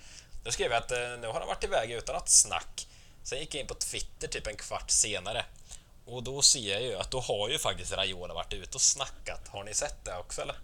[0.45, 2.87] Då skrev jag att eh, nu har han varit iväg utan att snack.
[3.23, 5.45] Sen gick jag in på Twitter typ en kvart senare
[6.07, 9.49] och då ser jag ju att då har ju faktiskt Raiola varit ute och snackat.
[9.49, 10.57] Har ni sett det också eller?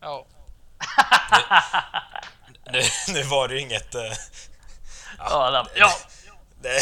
[0.00, 0.26] Ja.
[2.72, 3.94] Nu, nu var det ju inget...
[3.94, 4.12] eh,
[5.18, 5.92] Ja, ja.
[6.62, 6.80] Det,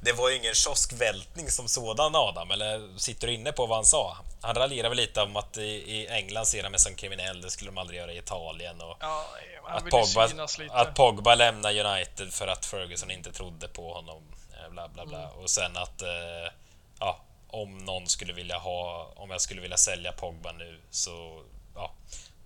[0.00, 3.84] det var ju ingen kioskvältning som sådan Adam, eller sitter du inne på vad han
[3.84, 4.16] sa?
[4.40, 7.50] Han raljerar väl lite om att i, i England ser han mig som kriminell, det
[7.50, 9.24] skulle de aldrig göra i Italien och ja
[9.68, 10.28] att Pogba,
[10.70, 14.22] att Pogba lämnar United för att Ferguson inte trodde på honom,
[14.52, 15.30] eh, bla bla bla.
[15.30, 16.52] Och sen att, eh,
[16.98, 21.42] ja, om någon skulle vilja ha, om jag skulle vilja sälja Pogba nu så,
[21.74, 21.92] ja,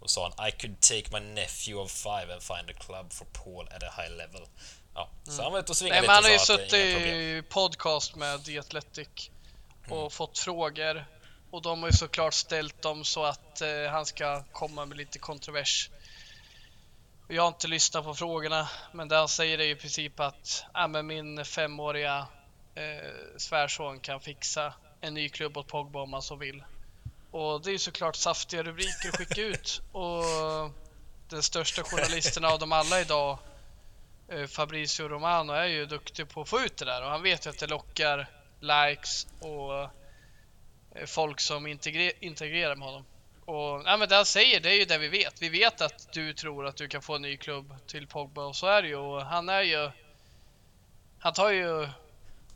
[0.00, 3.24] och sa han I could take my nephew of five and find a club for
[3.24, 4.46] Paul at a high level.
[4.94, 7.42] Ja, så han var ute och svingade Nej, men han har ju lite suttit i
[7.48, 9.30] podcast med The Athletic
[9.88, 10.10] och Mm.
[10.10, 11.06] fått frågor.
[11.50, 15.18] Och de har ju såklart ställt dem så att eh, han ska komma med lite
[15.18, 15.90] kontrovers.
[17.28, 20.86] Jag har inte lyssnat på frågorna, men det han säger är i princip att ah,
[20.86, 22.26] men min femåriga
[22.74, 26.64] eh, svärson kan fixa en ny klubb åt Pogba om han så vill.
[27.30, 29.82] Och det är ju såklart saftiga rubriker att skicka ut.
[29.92, 30.24] Och
[31.28, 33.38] den största journalisten av dem alla idag
[34.48, 37.50] Fabrizio Romano är ju duktig på att få ut det där och han vet ju
[37.50, 38.26] att det lockar
[38.60, 43.04] likes och eh, folk som integre- integrerar med honom.
[43.44, 45.42] Och ja, men det han säger, det är ju det vi vet.
[45.42, 48.56] Vi vet att du tror att du kan få en ny klubb till Pogba och
[48.56, 48.96] så är det ju.
[48.96, 49.90] Och han är ju...
[51.18, 51.88] Han tar ju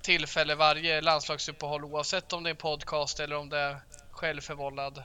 [0.03, 5.03] tillfälle varje landslagsuppehåll oavsett om det är en podcast eller om det är självförvållad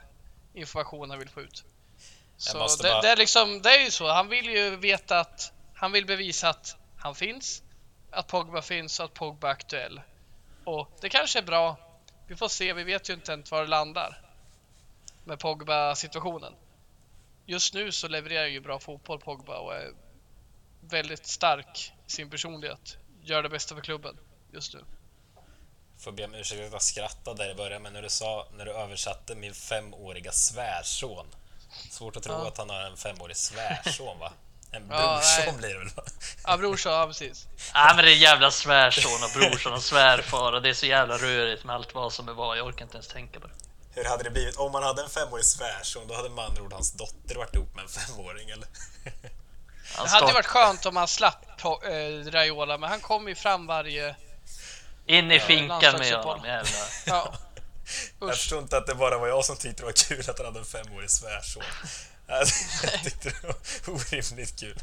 [0.54, 1.64] information han vill få ut.
[2.38, 4.08] Så det, bara- det, är liksom, det är ju så.
[4.08, 5.52] Han vill ju veta att
[5.82, 7.64] han vill bevisa att han finns,
[8.12, 10.02] att Pogba finns och att Pogba är aktuell.
[10.66, 11.78] Och det kanske är bra.
[12.28, 14.22] Vi får se, vi vet ju inte ens var det landar
[15.24, 16.54] med Pogba-situationen.
[17.46, 19.92] Just nu så levererar ju bra fotboll Pogba och är
[20.82, 22.98] väldigt stark i sin personlighet.
[23.24, 24.18] Gör det bästa för klubben
[24.54, 24.84] just nu.
[25.98, 28.66] får be om ursäkt att jag skrattade där i början, men när du sa, när
[28.66, 31.26] du översatte min femåriga svärson.
[31.90, 32.48] Svårt att tro Ja.
[32.48, 34.34] att han har en femårig svärson, va?
[34.74, 35.54] En Ja, brorson nej.
[35.58, 35.90] blir det väl?
[36.44, 37.48] Ja, brorsan, ja precis.
[37.74, 41.18] Nej men det är jävla svärson och brorson och svärfar och det är så jävla
[41.18, 42.58] rörigt med allt vad som är vad.
[42.58, 43.54] Jag orkar inte ens tänka på det.
[43.94, 46.08] Hur hade det blivit om man hade en femårig svärson?
[46.08, 48.68] Då hade med andra ord hans dotter varit ihop med en femåring, eller?
[49.96, 53.28] Han Det hade ju varit skönt om han slapp på, eh, Raiola, men han kom
[53.28, 54.16] ju fram varje...
[55.06, 56.88] In i finkan med honom, jävlar.
[57.06, 57.34] Ja,
[58.20, 58.36] Jag usch.
[58.36, 60.60] förstår inte att det bara var jag som tyckte det var kul att han hade
[60.60, 61.64] en femårig svärson.
[62.32, 63.56] Jag tyckte det var
[63.96, 64.78] orimligt kul.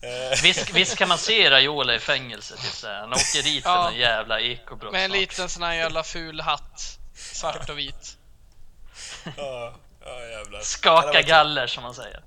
[0.00, 2.54] Eh, Visst, visst kan man se Raiola i fängelse.
[2.82, 3.92] Han åker dit för Ja.
[3.92, 4.92] jävla ekobrott.
[4.92, 6.98] Med en liten sån här jävla ful hatt.
[7.14, 8.16] Svart och vit.
[9.36, 9.74] Ja,
[10.04, 10.60] ja jävlar.
[10.60, 12.22] Skaka galler som man säger.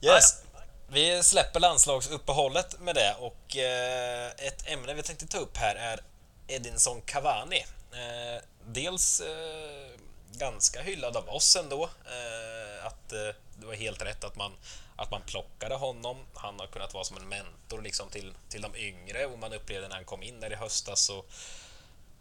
[0.00, 0.42] Yes.
[0.90, 6.00] Vi släpper landslagsuppehållet med det och eh, ett ämne vi tänkte ta upp här är
[6.48, 7.66] Edinson Cavani.
[7.92, 9.90] Eh, dels eh,
[10.38, 11.84] ganska hyllad av oss ändå.
[11.84, 14.52] Eh, att eh, det var helt rätt att man,
[14.96, 16.16] att man plockade honom.
[16.34, 19.88] Han har kunnat vara som en mentor liksom till, till de yngre och man upplevde
[19.88, 21.24] när han kom in där i höstas så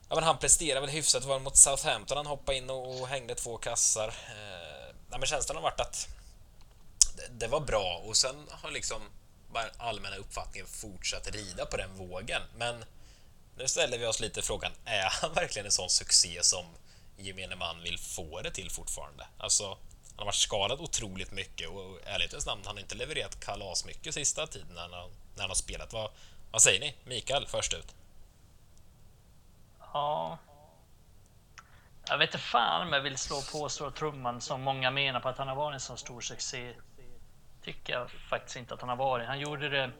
[0.09, 1.22] Ja, men han presterade väl hyfsat.
[1.22, 4.07] Det var mot Southampton han hoppade in och, och hängde två kassar.
[4.07, 6.07] Eh, ja, men känslan har varit att
[7.15, 9.01] det, det var bra och sen har liksom
[9.51, 12.41] bara allmänna uppfattningen fortsatt rida på den vågen.
[12.55, 12.86] Men
[13.57, 16.65] nu ställer vi oss lite frågan, är han verkligen en sån succé som
[17.18, 19.28] gemene man vill få det till fortfarande?
[19.38, 19.78] Alltså, han
[20.18, 24.13] har varit skadad otroligt mycket och i ärlighetens namn, han har inte levererat kalas mycket
[24.13, 25.93] sista tiden när han, har- när han har spelat.
[25.93, 26.11] Vad,
[26.51, 26.95] vad säger ni?
[27.03, 27.95] Mikael, först ut.
[29.93, 30.38] Ja.
[32.07, 35.30] Jag vet inte fan om jag vill slå på stora trumman som många menar på
[35.30, 36.74] att han har varit en så stor succé.
[37.63, 39.28] Tycker jag faktiskt inte att han har varit.
[39.28, 39.91] Han gjorde det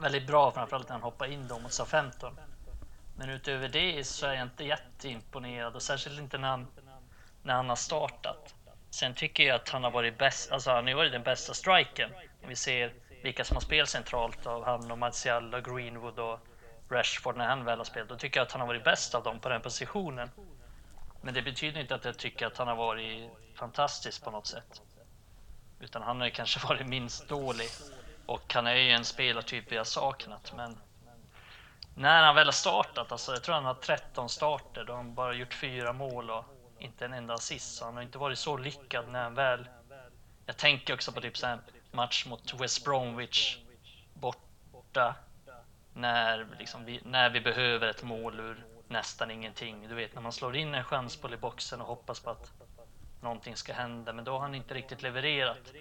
[0.00, 2.38] väldigt bra, framförallt när han hoppade in då mot Southampton.
[3.18, 6.66] Men utöver det så är jag inte jätteimponerad och särskilt inte när han,
[7.42, 8.54] när han har startat.
[8.90, 11.54] Sen tycker jag att han har varit bäst, alltså han har ju varit den bästa
[11.54, 12.10] striken.
[12.42, 16.40] Om vi ser vilka som har spelat centralt av han och Martial och Greenwood och
[16.90, 18.08] Rashford när han väl har spelat.
[18.08, 20.30] Då tycker jag att han har varit bäst av dem på den positionen.
[21.20, 24.82] Men det betyder inte att jag tycker att han har varit fantastisk på något sätt.
[25.80, 27.68] Utan han har ju kanske varit minst dålig.
[28.26, 30.52] Och han är ju en spelartyp vi har saknat.
[30.56, 30.78] Men
[31.98, 35.14] när han väl har startat, alltså jag tror han har 13 starter, då har han
[35.14, 36.44] bara gjort fyra mål och
[36.78, 37.76] inte en enda assist.
[37.76, 39.68] Så han har inte varit så lyckad när han väl...
[40.46, 41.58] Jag tänker också på typ så här
[41.90, 43.58] match mot West Bromwich
[44.14, 45.14] borta.
[45.92, 49.88] När, liksom vi, när vi behöver ett mål ur nästan ingenting.
[49.88, 52.52] Du vet när man slår in en chansboll i boxen och hoppas på att
[53.20, 54.12] någonting ska hända.
[54.12, 55.72] Men då har han inte riktigt levererat.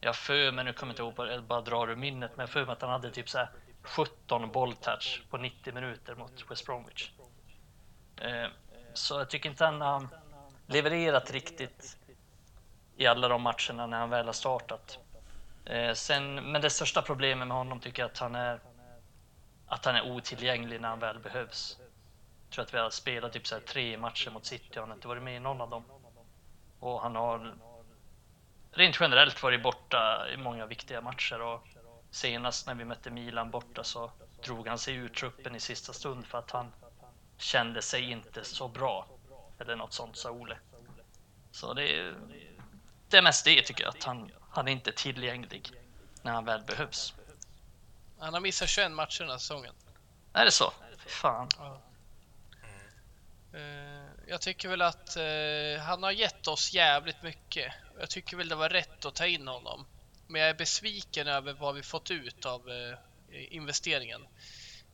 [0.00, 2.42] Jag har för mig, nu kommer jag inte ihåg, jag bara drar ur minnet, men
[2.42, 3.48] jag har för mig att han hade typ så här
[3.86, 7.10] 17 bolltouch på 90 minuter mot West Bromwich.
[8.20, 8.48] Eh,
[8.94, 10.08] så jag tycker inte han har
[10.66, 11.96] levererat riktigt
[12.96, 14.98] i alla de matcherna när han väl har startat.
[15.64, 18.60] Eh, sen, men det största problemet med honom tycker jag att han är
[19.66, 21.78] att han är otillgänglig när han väl behövs.
[22.44, 24.88] Jag tror att vi har spelat typ så här tre matcher mot City och han
[24.88, 25.84] har inte varit med i någon av dem.
[26.80, 27.54] Och han har
[28.70, 31.66] rent generellt varit borta i många viktiga matcher och
[32.16, 34.10] senast när vi mötte Milan borta så
[34.44, 36.72] drog han sig ur truppen i sista stund för att han
[37.38, 39.08] kände sig inte så bra.
[39.58, 40.58] Eller något sånt sa Ole.
[41.50, 42.14] Så det är,
[43.08, 45.70] det är mest det tycker jag, att han, han är inte tillgänglig
[46.22, 47.14] när han väl behövs.
[48.18, 49.74] Han har missat 21 matcher den här säsongen.
[50.32, 50.72] Är det så?
[50.98, 51.48] Fy fan.
[53.52, 57.72] Eh, Jag tycker väl att eh, han har gett oss jävligt mycket.
[57.98, 59.86] Jag tycker väl det var rätt att ta in honom.
[60.26, 62.98] Men jag är besviken över vad vi fått ut av eh,
[63.54, 64.26] investeringen.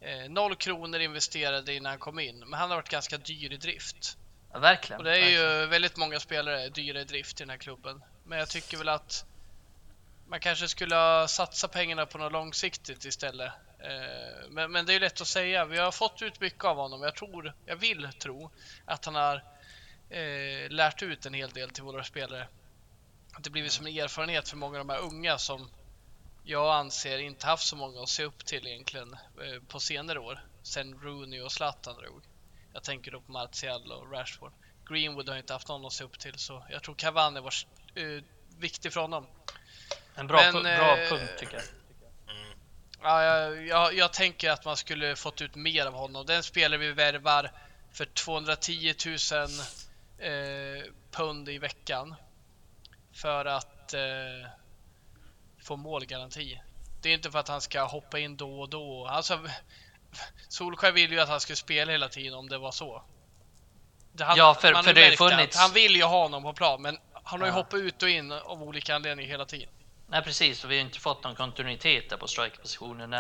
[0.01, 3.57] Eh, noll kronor investerade innan han kom in, men han har varit ganska dyr i
[3.57, 4.17] drift.
[4.53, 5.01] Ja, verkligen.
[5.01, 5.61] Och det är verkligen.
[5.61, 8.03] ju väldigt många spelare dyra i drift i den här klubben.
[8.25, 9.25] Men jag tycker väl att
[10.29, 13.53] man kanske skulle ha satsat pengarna på något långsiktigt istället.
[13.79, 15.65] Eh, Men, men det är ju lätt att säga.
[15.65, 17.03] Vi har fått ut mycket av honom.
[17.03, 18.51] Jag tror, jag vill tro
[18.85, 19.43] att han har
[20.69, 22.49] lärt ut en hel del till våra spelare.
[23.33, 25.71] Att det blivit som en erfarenhet för många av de här unga som
[26.45, 30.45] jag anser inte haft så många att se upp till egentligen eh, på senare år.
[30.63, 32.23] Sen Rooney och Zlatan drog.
[32.73, 34.53] Jag tänker då på Martial och Rashford.
[34.89, 37.55] Greenwood har inte haft någon att se upp till så jag tror Cavani var
[37.95, 38.23] eh,
[38.59, 39.27] viktig för honom.
[40.15, 41.65] En bra, men, bra eh, punkt tycker jag.
[43.03, 46.27] Ja, jag, jag, jag tänker att man skulle fått ut mer av honom.
[46.27, 47.53] Den spelare vi värvar
[47.93, 49.17] för 210 000
[50.19, 52.15] eh, pund i veckan
[53.13, 54.49] för att eh,
[55.63, 56.61] få målgaranti.
[57.03, 59.07] Det är inte för att han ska hoppa in då och då.
[59.07, 59.39] Alltså,
[60.49, 63.03] Solskjaer ville ju att han skulle spela hela tiden om det var så.
[64.13, 66.53] Det hade, Ja, för- för det har ju funnits- Han vill ju ha honom på
[66.53, 67.57] plan, men han har ju Ja.
[67.59, 69.69] hoppat ut och in av olika anledningar hela tiden.
[70.07, 73.17] Nej precis, och vi har inte fått någon kontinuitet där på strikerpositionen.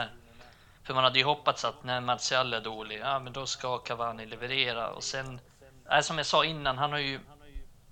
[0.84, 4.26] För man hade ju hoppats att när Martial är dålig, ja men då ska Cavani
[4.26, 4.88] leverera.
[4.90, 5.40] Och sen,
[5.90, 7.20] äh, som jag sa innan, han har ju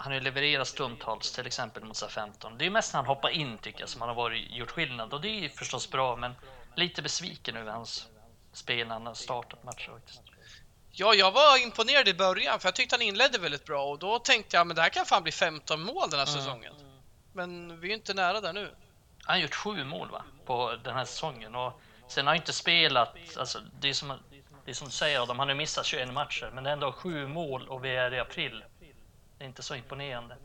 [0.03, 2.57] han har ju levererat stundtals, till exempel mot SA-15.
[2.59, 5.15] Det är mest när han hoppar in tycker jag som han har varit, gjort skillnad.
[5.15, 6.35] Och det är förstås bra, men
[6.77, 8.07] lite besviken över hans
[8.53, 10.21] spel när han har startat matcher faktiskt.
[10.91, 14.19] Ja, jag var imponerad i början för jag tyckte han inledde väldigt bra och då
[14.19, 16.41] tänkte jag men det här kan fan bli 15 mål den här Mm.
[16.41, 16.75] säsongen.
[17.33, 18.75] Men vi är ju inte nära där nu.
[19.23, 20.23] Han har gjort sju mål va?
[20.47, 24.19] på den här säsongen och sen har han inte spelat, alltså det är som,
[24.65, 26.93] det är som du säger Adam, han har missat 21 matcher men det är ändå
[26.93, 28.65] sju mål och vi är i april.
[29.41, 30.37] Det är inte så imponerande.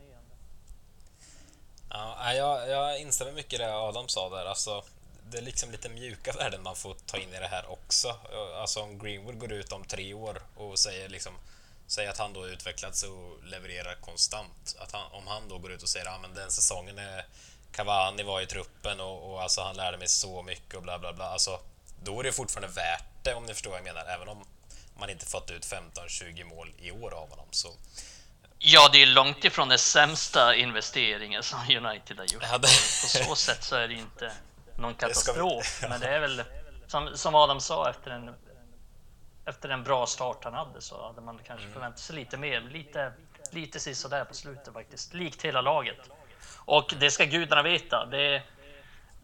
[1.90, 4.46] Ja, jag, jag instämmer mycket i det Adam sa där.
[4.46, 4.84] Alltså,
[5.30, 8.16] det är liksom lite mjuka värden man får ta in i det här också.
[8.60, 11.32] Alltså om Greenwood går ut om tre år och säger liksom
[11.86, 14.76] Säg att han då utvecklats och levererar konstant.
[14.78, 17.26] Att han, om han då går ut och säger att ah, men den säsongen är
[17.72, 21.12] Cavani var i truppen och, och alltså han lärde mig så mycket och bla bla
[21.12, 21.24] bla.
[21.24, 21.60] Alltså,
[22.02, 24.04] då är det fortfarande värt det om ni förstår vad jag menar.
[24.04, 24.44] Även om
[24.98, 27.46] man inte fått ut 15-20 mål i år av honom.
[27.50, 27.68] Så,
[28.58, 32.42] Ja, det är långt ifrån den sämsta investeringen som United har gjort.
[32.50, 32.68] Ja, det-
[33.02, 34.32] På så sätt så är det inte
[34.78, 35.84] någon ska vi- katastrof.
[35.90, 36.42] Men det är väl
[36.86, 38.34] som, som Adam sa efter en,
[39.46, 42.60] efter en bra start han hade så hade man kanske förväntat sig lite mer.
[42.60, 43.12] Lite,
[43.50, 45.14] lite sisådär på slutet faktiskt.
[45.14, 45.98] Likt hela laget.
[46.54, 48.06] Och det ska gudarna veta.
[48.06, 48.42] Det,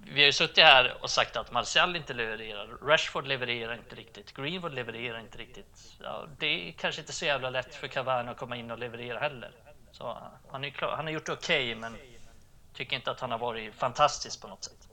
[0.07, 2.67] vi har ju suttit här och sagt att Martial inte levererar.
[2.67, 4.35] Rashford levererar inte riktigt.
[4.35, 5.93] Greenwood levererar inte riktigt.
[6.03, 9.19] Ja, det är kanske inte så jävla lätt för Cavani att komma in och leverera
[9.19, 9.53] heller.
[9.93, 10.19] Så
[10.51, 11.97] han, är klar, han har gjort okej, men
[12.75, 14.89] tycker inte att han har varit fantastisk på något sätt.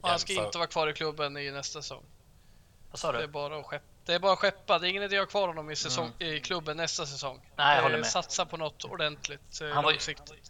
[0.00, 2.04] Och han ska inte vara kvar i klubben i nästa säsong.
[2.90, 3.28] Vad sa Det är du?
[3.28, 3.84] bara att skeppa.
[4.04, 4.78] Det är bara att skeppa.
[4.78, 7.36] Det är ingen idé att ha kvar honom i, säsong, i klubben nästa säsong.
[7.36, 7.46] Mm.
[7.56, 8.06] Nej, jag Eh, håller med.
[8.06, 9.98] Satsa på något ordentligt eh, Han var ju-.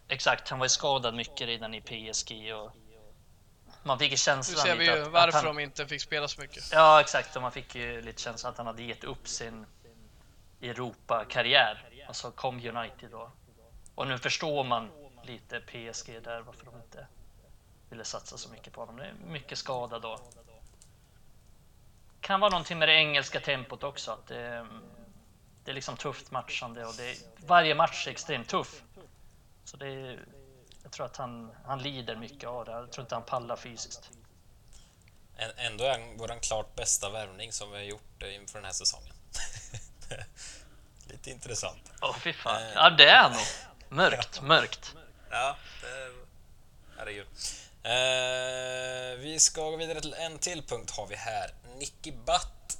[0.07, 2.71] Exakt, han var ju skadad mycket redan i PSG och
[3.83, 6.01] man fick ju Nu känslan ser vi ju att, att varför han, de inte fick
[6.01, 6.71] spela så mycket.
[6.71, 7.35] Ja, exakt.
[7.35, 9.65] Och man fick ju lite känslan att han hade gett upp sin
[10.61, 11.89] Europa-karriär.
[12.07, 13.31] Och så kom United då.
[13.95, 14.91] Och nu förstår man
[15.23, 17.07] lite PSG där, varför de inte
[17.89, 18.97] ville satsa så mycket på honom.
[18.97, 20.19] Det är mycket skada då.
[22.21, 24.11] Kan vara någonting med det engelska tempot också.
[24.11, 24.67] Att det,
[25.63, 28.83] det är liksom tufft matchande och det, varje match är extremt tuff.
[29.63, 30.25] Så det är,
[30.83, 32.71] jag tror att han, han lider mycket av det.
[32.71, 34.09] Jag tror inte han pallar fysiskt.
[35.57, 38.71] Ändå är han vår klart bästa värvning som vi har gjort eh, inför den här
[38.71, 39.13] säsongen.
[41.07, 41.91] Lite intressant.
[42.01, 42.61] Åh fy fan.
[42.61, 42.71] Eh.
[42.75, 43.45] Ja det är han nog.
[43.89, 44.95] Mörkt, mörkt.
[45.29, 46.11] Ja, det...
[46.97, 47.27] herregud.
[47.83, 51.51] Eh, vi ska gå vidare till en till punkt har vi här.
[51.77, 52.79] Nicky Butt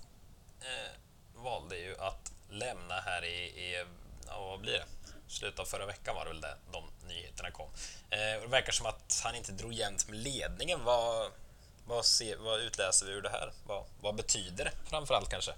[0.62, 0.92] eh,
[1.36, 3.86] valde ju att lämna här i, i
[4.28, 4.86] ja, vad blir det?
[5.30, 7.70] Slutet av förra veckan var det väl det de nyheterna kom.
[8.10, 10.84] Eh, det verkar som att han inte drog jämnt med ledningen.
[10.84, 11.32] Vad,
[11.86, 13.52] vad, se, vad utläser vi ur det här?
[13.66, 15.52] Vad, vad betyder det framförallt kanske?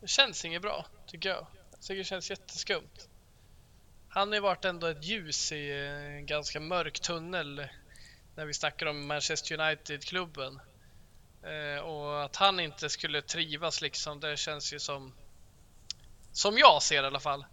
[0.00, 1.46] Det känns inget bra, tycker jag.
[1.70, 3.08] Jag tycker det känns jätteskumt.
[4.08, 7.68] Han har ju varit ändå ett ljus i en ganska mörk tunnel
[8.34, 10.60] när vi snackar om Manchester United-klubben.
[11.42, 15.12] Eh, och att han inte skulle trivas liksom, det känns ju som,
[16.32, 17.44] som jag ser i alla fall,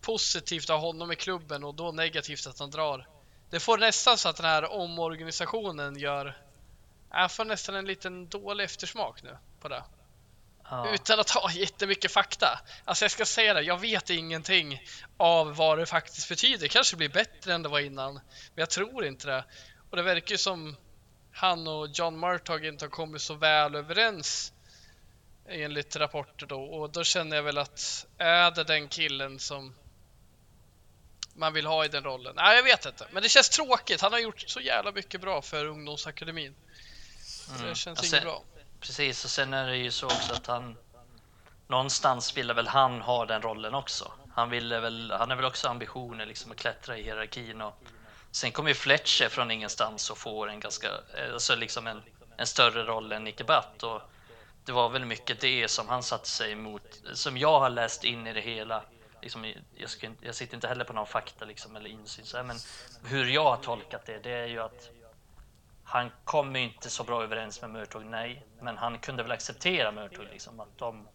[0.00, 3.08] positivt av honom i klubben och då negativt att han drar.
[3.50, 6.36] Det får nästan så att den här omorganisationen gör,
[7.10, 9.84] jag får nästan en liten dålig eftersmak nu på det.
[10.70, 10.94] Ja.
[10.94, 12.60] Utan att ha jättemycket fakta.
[12.84, 14.82] Alltså jag ska säga det, jag vet ingenting
[15.16, 16.58] av vad det faktiskt betyder.
[16.58, 18.14] Det kanske blir bättre än det var innan.
[18.14, 18.22] Men
[18.54, 19.44] jag tror inte det.
[19.90, 20.76] Och det verkar ju som
[21.32, 24.52] han och John Murtagh inte har kommit så väl överens
[25.48, 26.62] enligt rapporter då.
[26.62, 29.74] Och då känner jag väl att är det den killen som
[31.34, 32.32] man vill ha i den rollen?
[32.36, 33.06] Nej, jag vet inte.
[33.10, 34.00] Men det känns tråkigt.
[34.00, 36.54] Han har gjort så jävla mycket bra för ungdomsakademin.
[37.48, 37.68] Mm.
[37.68, 38.42] det känns Och inget bra.
[38.80, 40.76] Precis, och sen är det ju så också att han
[41.66, 44.12] någonstans ville väl han ha den rollen också.
[44.34, 47.82] Han ville väl, han har väl också ambitioner liksom att klättra i hierarkin och
[48.30, 52.02] sen kommer ju Fletcher från ingenstans och får en ganska, eh, alltså liksom en,
[52.36, 54.02] en större roll än Nicke Butt och
[54.64, 58.26] det var väl mycket det som han satte sig emot, som jag har läst in
[58.26, 58.82] i det hela.
[59.22, 62.44] Liksom, jag, ska, jag sitter inte heller på någon fakta liksom, eller insyn, så här,
[62.44, 62.56] men
[63.04, 64.90] hur jag har tolkat det, det är ju att
[65.92, 68.46] han kom inte så bra överens med Murtog, nej.
[68.60, 71.08] Men han kunde väl acceptera Murtog, liksom att de...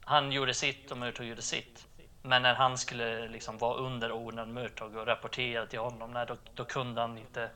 [0.00, 1.86] Han gjorde sitt och Murtog gjorde sitt.
[2.22, 6.64] Men när han skulle liksom vara underordnad Murtog och rapportera till honom, nej, då, då
[6.64, 7.50] kunde han inte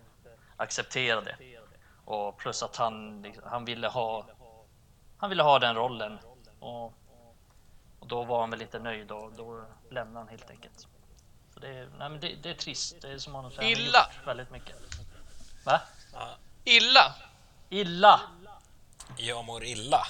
[0.56, 1.36] acceptera det.
[2.04, 4.26] Och plus att han, liksom, han ville ha
[5.22, 6.18] han ville ha den rollen.
[6.60, 6.84] Och,
[7.98, 10.86] och då var han väl inte nöjd och då lämnade han helt enkelt.
[11.54, 12.96] Så det, är, nej men det, det är trist.
[13.00, 14.10] Det är som han har Illa.
[14.26, 14.76] väldigt mycket.
[15.64, 15.80] Va?
[16.12, 17.14] Ja, Illa!
[17.68, 18.20] Illa!
[19.16, 20.06] jag mår illa.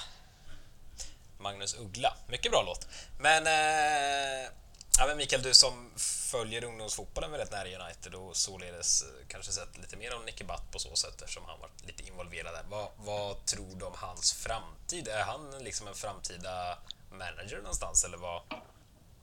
[1.37, 2.13] Magnus Uggla.
[2.27, 2.87] Mycket bra låt.
[3.19, 4.51] Men, eh,
[4.99, 5.91] ja, men Mikael, du som
[6.31, 10.71] följer ungdomsfotbollen väldigt nära United och således eh, kanske sett lite mer om Nicky Butt
[10.71, 12.63] på så sätt eftersom han varit lite involverad där.
[12.69, 15.07] Vad, vad tror du om hans framtid?
[15.07, 16.77] Är han liksom en framtida
[17.11, 18.41] manager någonstans eller vad,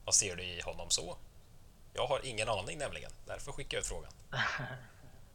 [0.05, 1.16] vad ser du i honom så?
[1.94, 4.12] Jag har ingen aning nämligen, därför skickar jag ut frågan.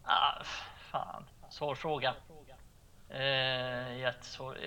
[0.07, 0.43] Ah,
[0.91, 2.15] fan, svår fråga.
[3.09, 3.85] Eh.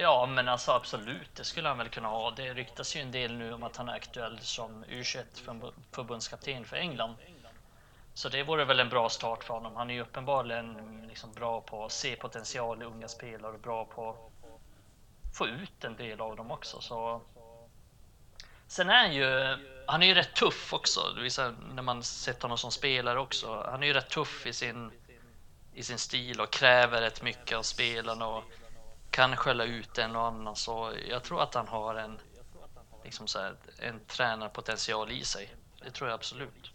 [0.01, 2.31] Ja, men alltså absolut, det skulle han väl kunna ha.
[2.31, 6.77] Det ryktas ju en del nu om att han är aktuell som U21 förbundskapten för
[6.77, 7.15] England.
[8.15, 9.77] Så det vore väl en bra start för honom.
[9.77, 13.85] Han är ju uppenbarligen liksom bra på att se potential i unga spelare och bra
[13.85, 16.81] på att få ut en del av dem också.
[16.81, 17.20] Så...
[18.66, 19.56] Sen är han ju,
[19.86, 21.01] han är ju rätt tuff också.
[21.16, 23.66] Det visar när man sett honom som spelare också.
[23.70, 24.90] Han är ju rätt tuff i sin
[25.79, 28.45] i sin stil och kräver rätt mycket av spelarna och
[29.11, 30.57] kan skälla ut en och annan.
[30.57, 32.21] Så jag tror att han har en,
[33.05, 35.55] liksom så här, en tränarpotential i sig.
[35.85, 36.71] Det tror jag absolut.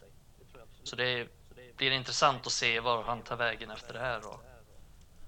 [0.84, 1.28] Så det
[1.78, 4.44] blir intressant att se var han tar vägen efter det här och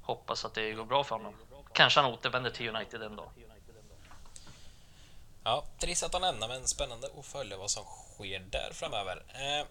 [0.02, 1.36] hoppas att det går bra för honom.
[1.74, 3.30] Kanske han återvänder till United en dag.
[5.44, 9.24] Ja, trist att han lämnar, men spännande att följa vad som sker där framöver.
[9.28, 9.68] Eh,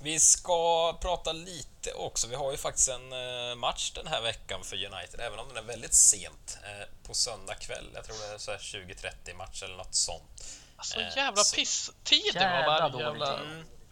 [0.00, 2.26] vi ska prata lite också.
[2.26, 5.56] Vi har ju faktiskt en eh, match den här veckan för United, även om den
[5.56, 6.58] är väldigt sent.
[6.64, 7.90] Eh, på söndag kväll.
[7.94, 10.44] Jag tror det är så 20-30 match eller något sånt.
[10.76, 13.40] Alltså Eh, jävla pisstider Jävla var varje jävla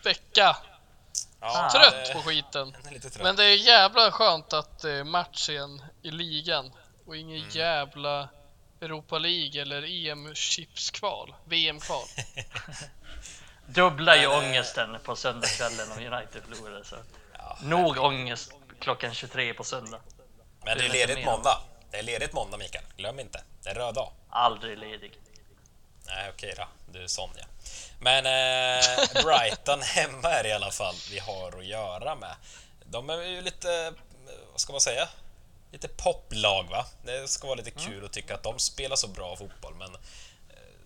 [0.05, 0.57] vecka.
[1.41, 2.73] Ja, Trött på skiten.
[3.01, 3.19] trött.
[3.23, 6.73] Men det är jävla skönt att det är match igen i ligan
[7.07, 7.51] och ingen Mm.
[7.51, 8.29] jävla
[8.81, 12.05] Europa League eller EM-chipskval, VM-kval.
[13.67, 16.83] Dubblar ju ångesten på söndagskvällen om United förlorar.
[16.83, 16.97] Så.
[17.39, 20.01] Ja, Nog ångest klockan 23 på söndag.
[20.65, 21.61] men det är ledigt måndag.
[21.91, 22.85] Det är ledigt måndag, Mikael.
[22.97, 23.43] Glöm inte.
[23.63, 24.13] Det är röd dag.
[24.31, 25.13] Aldrig ledig.
[26.07, 26.69] Nej, okej då.
[26.93, 27.45] Du är sån, ja.
[28.01, 32.35] Men eh, Brighton hemma är det i alla fall vi har att göra med.
[32.85, 33.93] De är ju lite,
[34.53, 35.09] vad ska man säga?
[35.73, 36.87] Lite poplag, va?
[37.05, 39.97] Det ska vara lite kul att tycka att de spelar så bra fotboll, men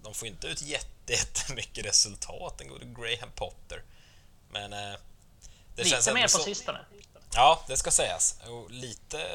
[0.02, 3.82] de får inte ut jätte- jättemycket resultat, den gode Graham Potter.
[4.50, 4.94] Men eh,
[5.76, 6.38] det känns Lite ändå mer på så...
[6.42, 6.78] sistone.
[7.34, 8.40] Ja, det ska sägas.
[8.46, 9.26] Och lite,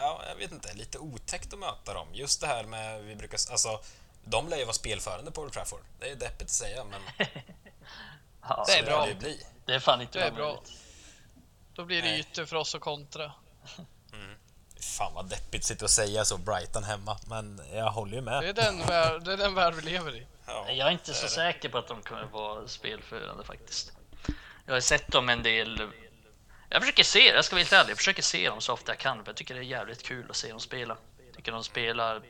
[0.00, 2.08] ja, jag vet inte, lite otäckt att möta dem.
[2.12, 3.80] Just det här med, vi brukar, alltså,
[4.24, 5.80] de lär ju vara spelförande på Old Trafford.
[6.00, 7.00] Det är deppigt att säga, men
[8.48, 9.06] Ja, Det är bra.
[9.06, 9.46] det bli.
[9.66, 10.62] Det är fan inte Det är bra.
[11.74, 13.32] Då blir det ytor för oss att kontra.
[14.84, 18.42] Fan vad deppigt att sitta och säga så, Brighton hemma, men jag håller ju med.
[18.42, 20.26] Det är den värld, det är den värld vi lever i.
[20.46, 21.30] Ja, Jag är inte det så det.
[21.30, 23.92] säker på att de kommer vara spelförande faktiskt.
[24.66, 25.90] Jag har sett dem en del.
[26.68, 28.98] Jag försöker se, jag ska vara helt ärlig, jag försöker se dem så ofta jag
[28.98, 29.18] kan.
[29.24, 30.96] för Jag tycker det är jävligt kul att se dem spela.
[31.26, 32.22] Jag tycker de spelar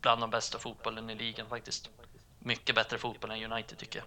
[0.00, 1.90] bland de bästa fotbollen i ligan faktiskt.
[2.38, 4.02] Mycket bättre fotboll än United tycker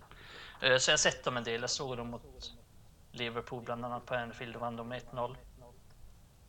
[0.60, 0.72] jag.
[0.72, 1.62] Eh, Så jag har sett dem en del.
[1.62, 2.52] Jag såg dem mot
[3.12, 5.36] Liverpool bland annat på Anfield och vann dem med 1-0.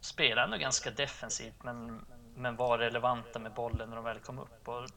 [0.06, 4.68] Spelade ändå ganska defensivt men, men var relevanta med bollen när de väl kom upp.
[4.68, 4.88] Och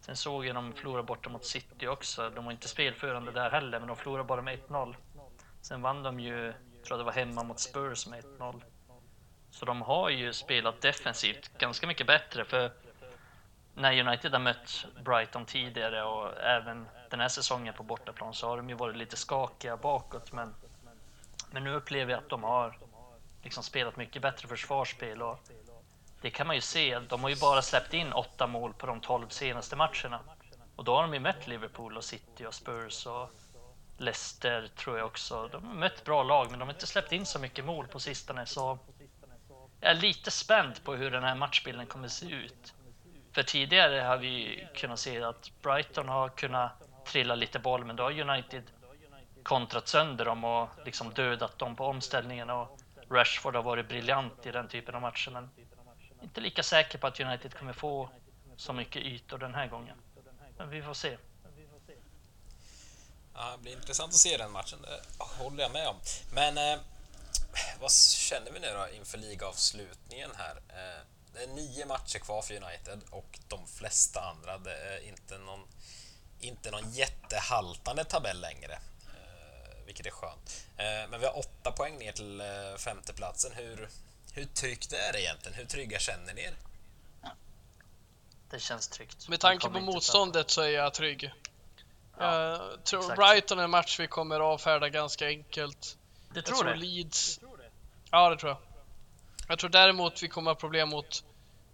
[0.00, 2.30] sen såg jag dem förlora borta mot City också.
[2.30, 4.94] De var inte spelförande där heller men de förlorade bara med 1-0.
[5.60, 8.62] Sen vann de ju, tror jag det var hemma mot Spurs med 1-0.
[9.50, 12.72] Så de har ju spelat defensivt ganska mycket bättre för
[13.74, 18.56] när United har mött Brighton tidigare och även den här säsongen på bortaplan så har
[18.56, 20.54] de ju varit lite skakiga bakåt men,
[21.50, 22.78] men nu upplever jag att de har
[23.46, 25.38] liksom spelat mycket bättre försvarsspel och
[26.20, 26.98] det kan man ju se.
[26.98, 30.20] De har ju bara släppt in åtta mål på de 12 senaste matcherna
[30.76, 33.30] och då har de ju mött Liverpool och City och Spurs och
[33.98, 35.48] Leicester tror jag också.
[35.48, 38.00] De har mött bra lag men de har inte släppt in så mycket mål på
[38.00, 38.78] sistone så
[39.80, 42.74] jag är lite spänd på hur den här matchbilden kommer se ut.
[43.32, 46.72] För tidigare har vi kunnat se att Brighton har kunnat
[47.06, 48.62] trilla lite boll, men då har United
[49.42, 52.78] kontrat sönder dem och liksom dödat dem på omställningen och
[53.10, 55.30] Rashford har varit briljant i den typen av matcher.
[55.30, 55.50] Men
[56.22, 58.10] inte lika säker på att United kommer få
[58.56, 59.96] så mycket ytor den här gången.
[60.58, 61.16] Men vi får se.
[63.34, 65.96] Ja, det blir intressant att se den matchen, det håller jag med om.
[66.34, 66.80] Men eh,
[67.80, 70.56] vad känner vi nu då inför ligaavslutningen här?
[70.56, 71.02] Eh,
[71.32, 74.58] det är nio matcher kvar för United och de flesta andra.
[74.58, 75.60] Det är inte någon,
[76.40, 78.78] inte någon jättehaltande tabell längre,
[79.86, 80.66] vilket är skönt.
[80.76, 82.46] Eh, men vi har åtta poäng ner till eh,
[82.78, 83.52] femteplatsen.
[83.54, 83.88] Hur,
[84.32, 85.58] hur tryggt är det egentligen?
[85.58, 86.54] Hur trygga känner ni er
[88.50, 89.28] Det känns tryggt.
[89.28, 91.32] Med tanke på motståndet så är jag trygg.
[92.18, 93.16] Ja, jag tror exakt.
[93.18, 95.96] Brighton är en match vi kommer avfärda ganska enkelt.
[96.32, 96.76] Du tror tror det?
[96.76, 97.40] Leeds...
[98.10, 98.58] Ja, det tror jag.
[99.48, 101.24] Jag tror däremot vi kommer ha problem mot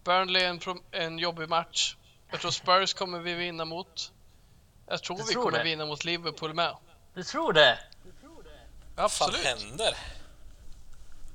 [0.04, 0.60] Burnley, en,
[0.90, 1.96] en jobbig match.
[2.30, 4.12] Jag tror Spurs kommer vi vinna mot.
[4.86, 5.64] Jag tror Du vi tror kommer det?
[5.64, 6.76] vinna mot Liverpool med.
[7.14, 7.78] Du tror det?
[8.96, 9.44] Vad Absolut.
[9.44, 9.96] händer?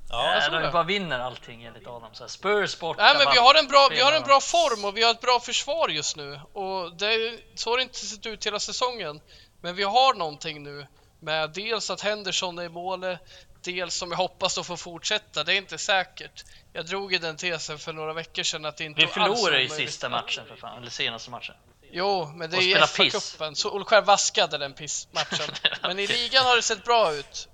[0.09, 0.71] Ja, Ja, tror de det.
[0.71, 2.13] bara vinner allting enligt Adam.
[2.13, 3.03] Så här, Spurs borta.
[3.03, 5.21] Nej men vi har, en bra, vi har en bra form och vi har ett
[5.21, 6.39] bra försvar just nu.
[6.53, 9.21] Och det, så har det inte sett ut hela säsongen.
[9.61, 10.87] Men vi har någonting nu.
[11.19, 13.19] Med dels att Henderson är i målet,
[13.61, 15.43] dels som jag hoppas att få fortsätta.
[15.43, 16.43] Det är inte säkert.
[16.73, 19.73] Jag drog i den tesen för några veckor sedan att det inte Vi förlorade omöjligt.
[19.73, 21.55] sista matchen för fan, eller senaste matchen.
[21.91, 22.75] Jo, men det Och är ju.
[22.75, 23.55] FA-cupen.
[23.55, 25.55] Solskär vaskade den pissmatchen.
[25.81, 27.47] men i ligan har det sett bra ut.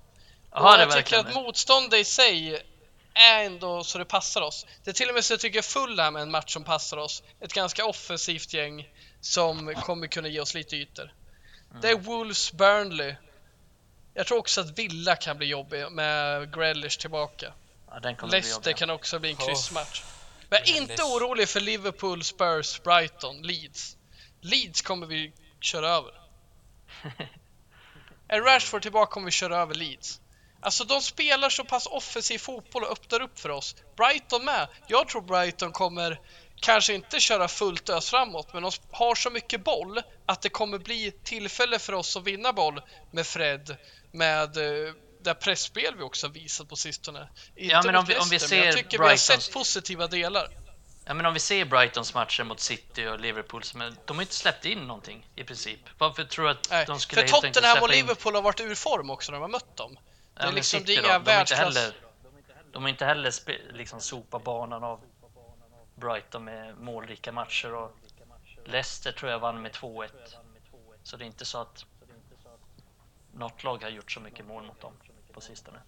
[0.50, 1.40] Jaha, och det jag tycker verkligen att det.
[1.40, 2.62] motståndet i sig
[3.14, 4.66] är ändå så det passar oss.
[4.84, 7.22] Det är till och med så jag tycker Fulham är en match som passar oss.
[7.40, 8.88] Ett ganska offensivt gäng
[9.20, 11.12] som kommer kunna ge oss lite ytor.
[11.82, 13.14] Det är Wolves, Burnley.
[14.14, 17.52] Jag tror också att Villa kan bli jobbig med Grealish tillbaka.
[17.90, 20.02] Ja, Leicester kan också bli en kryssmatch.
[20.48, 23.96] Men jag är inte orolig för Liverpool, Spurs, Brighton, Leeds.
[24.44, 26.12] Leeds kommer vi köra över.
[28.28, 30.20] Är Rashford tillbaka kommer vi köra över Leeds.
[30.60, 33.76] Alltså de spelar så pass offensiv fotboll och öppnar upp för oss.
[33.96, 34.68] Brighton med.
[34.88, 36.20] Jag tror Brighton kommer
[36.60, 40.78] kanske inte köra fullt ös framåt, men de har så mycket boll att det kommer
[40.78, 42.80] bli tillfälle för oss att vinna boll
[43.12, 43.76] med Fred,
[44.12, 44.94] med eh,
[45.24, 47.28] det pressspel vi också har visat på sistone.
[47.56, 49.52] Inte Ja, men om vi- om vi Leicester, men jag ser tycker vi har sett
[49.52, 50.48] positiva delar.
[51.06, 54.34] Ja, men om vi ser Brightons matcher mot City och Liverpool, är, de har inte
[54.34, 55.80] släppt in någonting i princip.
[55.98, 58.06] Varför tror du att Nej, de skulle för Tottenham och släppa in...
[58.06, 59.98] Liverpool har varit ur form också när de har mött dem.
[60.34, 61.94] Ja, är men liksom- City det är inga de inte världsklass- heller,
[62.72, 63.32] de har inte heller
[63.72, 65.00] liksom sopa banan av
[65.94, 67.96] Brighton med målrika matcher och
[68.64, 70.08] Leicester tror jag vann med 2-1.
[71.02, 71.84] Så det är inte så att
[73.34, 74.92] något lag har gjort så mycket mål mot dem
[75.32, 75.78] på sistone.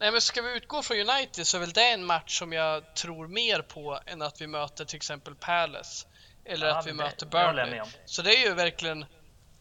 [0.00, 2.94] Nej men ska vi utgå från United så är väl det en match som jag
[2.94, 6.06] tror mer på än att vi möter till exempel Palace.
[6.44, 7.80] Eller Ja, att vi det- möter Burnley.
[8.06, 9.06] Så det är ju verkligen...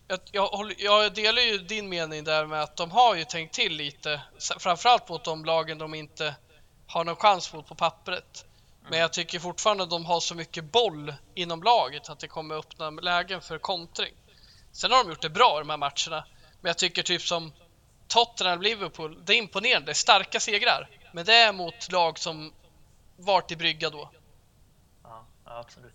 [0.07, 3.73] Jag, jag, jag delar ju din mening där med att de har ju tänkt till
[3.75, 4.21] lite.
[4.59, 6.35] Framförallt mot de lagen de inte
[6.87, 8.45] har någon chans mot på pappret.
[8.89, 12.55] Men jag tycker fortfarande att de har så mycket boll inom laget att det kommer
[12.55, 14.13] öppna lägen för kontring.
[14.71, 16.25] Sen har de gjort det bra i de här matcherna.
[16.61, 17.53] Men jag tycker typ som
[18.09, 19.85] Tottenham Liverpool, det är imponerande.
[19.85, 20.89] Det är starka segrar.
[21.11, 22.53] Men det är mot lag som
[23.17, 24.09] vart i brygga då.
[25.03, 25.93] Ja, absolut.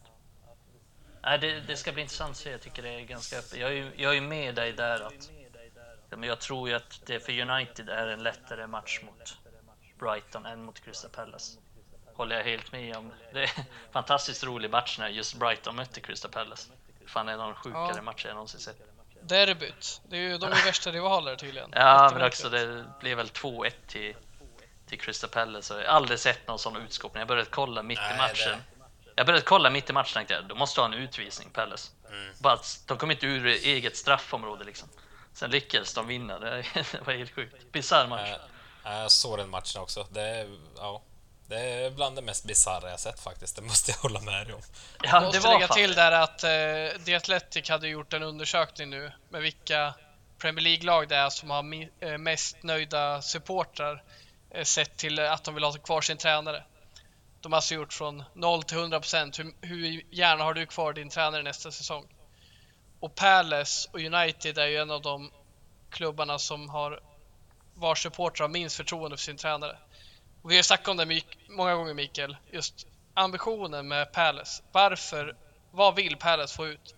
[1.23, 2.51] Nej, det, det ska bli intressant att se.
[2.51, 3.59] Jag tycker det är ganska öppet.
[3.59, 5.31] Jag är jag är med dig där att
[6.11, 9.39] ja, men jag tror ju att det för United är en lättare match mot
[9.99, 11.59] Brighton än mot Crystal Palace.
[12.15, 13.13] Håller jag helt med om.
[13.33, 16.71] Det är en fantastiskt rolig match när just Brighton mötte Crystal Palace.
[17.07, 18.03] Fan, en av de sjukare Ja.
[18.03, 18.94] matcher jag någonsin sett.
[19.29, 20.01] Derbyt.
[20.09, 21.71] Det är ju, de är värsta rivaler tydligen.
[21.75, 24.15] Ja, men också det blev väl 2-1 till,
[24.89, 25.75] till Crystal Palace.
[25.83, 27.19] Jag har aldrig sett någon sån utskåpning.
[27.21, 28.53] Jag började kolla mitt i Nej, matchen.
[28.59, 28.61] det-
[29.17, 31.91] Jag började kolla mitt i matchen och tänkte jag, de måste ha en utvisning, Palace.
[32.11, 32.35] Mm.
[32.41, 34.89] Bara att de kom inte ur eget straffområde liksom.
[35.33, 36.39] Sen lyckades de vinna.
[36.39, 36.65] Det
[37.07, 37.73] var helt sjukt.
[37.73, 38.31] Bisarr match.
[38.85, 40.07] Jag såg den matchen också.
[40.11, 41.03] Det ja,
[41.47, 43.57] det är bland det mest bisarra jag sett faktiskt.
[43.57, 44.61] Det måste jag hålla med dig om.
[45.03, 48.23] Ja, Jag det måste var lägga till där att eh, The Athletic hade gjort en
[48.23, 49.95] undersökning nu med vilka
[50.39, 54.03] Premier League-lag det är som har mi- eh, mest nöjda supportrar
[54.51, 56.65] eh, sett till att de vill ha kvar sin tränare.
[57.41, 59.39] De har alltså gjort från 0 till 100 procent.
[59.39, 62.07] Hur, hur gärna har du kvar din tränare nästa säsong?
[63.01, 65.31] Och Palace och United är ju en av de
[65.91, 67.01] klubbarna som har
[67.75, 69.77] vars supportrar har minst förtroende för sin tränare.
[70.45, 74.63] Och vi har snackat om det mycket, många gånger Mikael, just ambitionen med Palace.
[74.73, 75.37] Varför,
[75.73, 76.95] vad vill Palace få ut?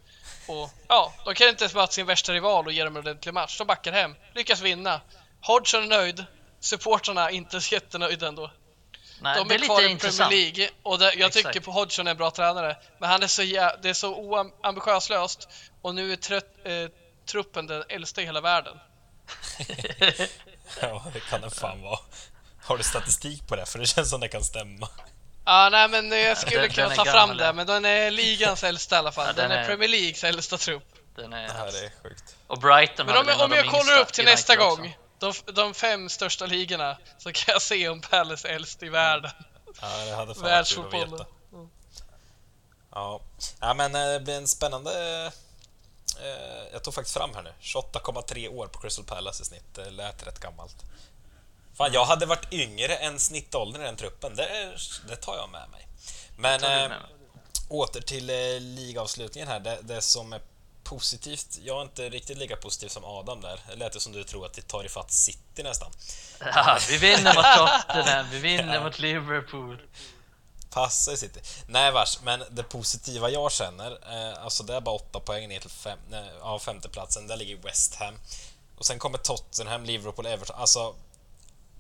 [0.49, 3.35] Och ja, de kan inte ens möta sin värsta rival och ge dem en ordentlig
[3.35, 3.59] match.
[3.59, 5.01] De backar hem, lyckas vinna.
[5.41, 6.25] Hodgson är nöjd,
[6.61, 8.51] supportrarna är inte så jättenöjda ändå.
[9.21, 10.31] Nej, De det är, är kvar lite i intressant.
[10.31, 11.47] Premier League och det, jag Exakt.
[11.47, 12.77] tycker på Hodgson är en bra tränare.
[12.99, 15.49] Men han är så, jä- det är så oambitiöst
[15.83, 16.73] och nu är trött, eh,
[17.27, 18.79] truppen den äldsta i hela världen.
[20.83, 21.99] Ja, det kan det fan vara.
[22.67, 23.67] Har du statistik på det?
[23.67, 24.89] För det känns som det kan stämma.
[25.45, 27.53] Ja, nej men eh, jag skulle den- kunna den ta fram det, ja.
[27.53, 29.27] men den är ligans äldsta i alla fall.
[29.27, 30.85] Ja, den, den är är- Premier Leagues äldsta trupp.
[31.17, 32.37] Den är, Det här är sjukt.
[32.47, 34.77] och Brighton Men om, om jag kollar upp till United nästa också.
[34.83, 38.89] gång, de, de fem största ligorna, så kan jag se om Palace är äldst i
[38.89, 39.31] världen.
[39.81, 41.11] Ja, det hade fan kul att Världsfotbollen.
[41.11, 41.27] veta.
[42.93, 43.21] Ja.
[43.61, 44.91] ja, men eh, det blir en spännande...
[46.23, 47.53] eh, Jag tog faktiskt fram här nu.
[47.63, 49.75] 28,3 år på Crystal Palace i snitt.
[49.75, 50.77] Det lät rätt gammalt.
[51.77, 54.37] Fan, jag hade varit yngre än snittåldern i den truppen.
[54.37, 54.77] Det,
[55.09, 55.87] det tar jag med mig.
[56.37, 56.99] Men eh, med mig.
[57.69, 59.61] åter till eh, ligavslutningen här.
[59.61, 60.41] Det, det som är
[60.85, 63.61] positivt, jag är inte riktigt lika positiv som Adam där.
[63.69, 65.91] Det lät som du tror att vi tar ifatt City nästan.
[66.41, 68.85] Ja, vi vinner mot Tottenham, vi vinner ja.
[68.85, 69.83] mot Liverpool.
[70.71, 71.41] Passa i City.
[71.69, 75.61] Nej vars, men det positiva jag känner, eh, alltså det är bara åtta poäng ner
[75.61, 78.15] till fem, nej, ja, femteplatsen, där ligger West Ham.
[78.79, 80.57] Och sen kommer Tottenham, Liverpool, Everton.
[80.61, 80.95] Alltså,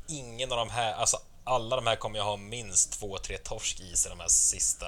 [0.09, 3.81] ingen av de här, alltså alla de här kommer jag ha minst två, tre torsk
[3.81, 4.87] i sig de här sista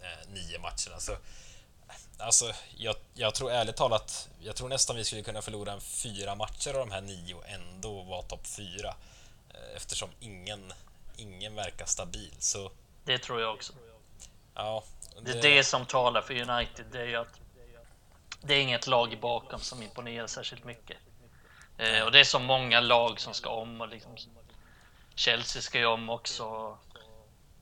[0.00, 1.00] eh, nio matcherna.
[1.00, 1.16] Så,
[2.18, 6.34] alltså, jag, jag, tror ärligt talat, jag tror nästan vi skulle kunna förlora en fyra
[6.34, 8.94] matcher av de här nio och ändå vara topp fyra.
[9.50, 10.72] Eh, eftersom ingen,
[11.16, 12.34] ingen verkar stabil.
[12.38, 12.70] Så,
[13.04, 13.72] det tror jag också.
[14.54, 14.84] Ja,
[15.20, 15.32] det...
[15.32, 16.86] det är det som talar för United.
[16.92, 17.40] Det är ju att
[18.40, 20.96] det är inget lag bakom som imponerar särskilt mycket.
[21.78, 24.16] Eh, och det är så många lag som ska om och liksom
[25.14, 26.44] Chelsea ska ju om också.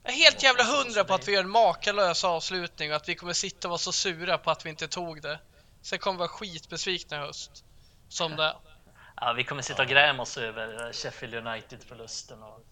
[0.02, 3.14] Jag är helt jävla hundra på att vi gör en makalös avslutning och att vi
[3.14, 5.40] kommer sitta och vara så sura på att vi inte tog det.
[5.82, 7.64] Sen kommer vi vara skitbesvikna i höst.
[8.08, 8.56] Som det
[9.20, 12.42] Ja, vi kommer sitta och gräma oss över Sheffield United-förlusten.
[12.42, 12.64] Och...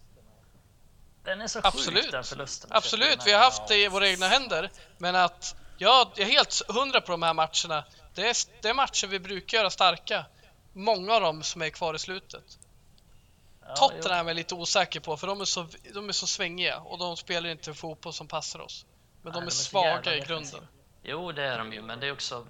[1.23, 2.03] Den är så Absolut.
[2.03, 2.69] sjuk den förlusten.
[2.73, 4.71] Absolut, vi har haft det i våra egna händer.
[4.97, 7.85] Men att ja, jag är helt hundra på de här matcherna.
[8.13, 10.25] Det är, det är matcher vi brukar göra starka.
[10.73, 12.57] Många av dem som är kvar i slutet.
[13.69, 16.97] Ja, Tottenham är lite osäker på för de är, så, de är så svängiga och
[16.97, 18.85] de spelar inte fotboll som passar oss.
[19.21, 20.67] Men Nej, de, är de är svaga i grunden.
[21.03, 22.47] Jo, det är de ju, men det är också...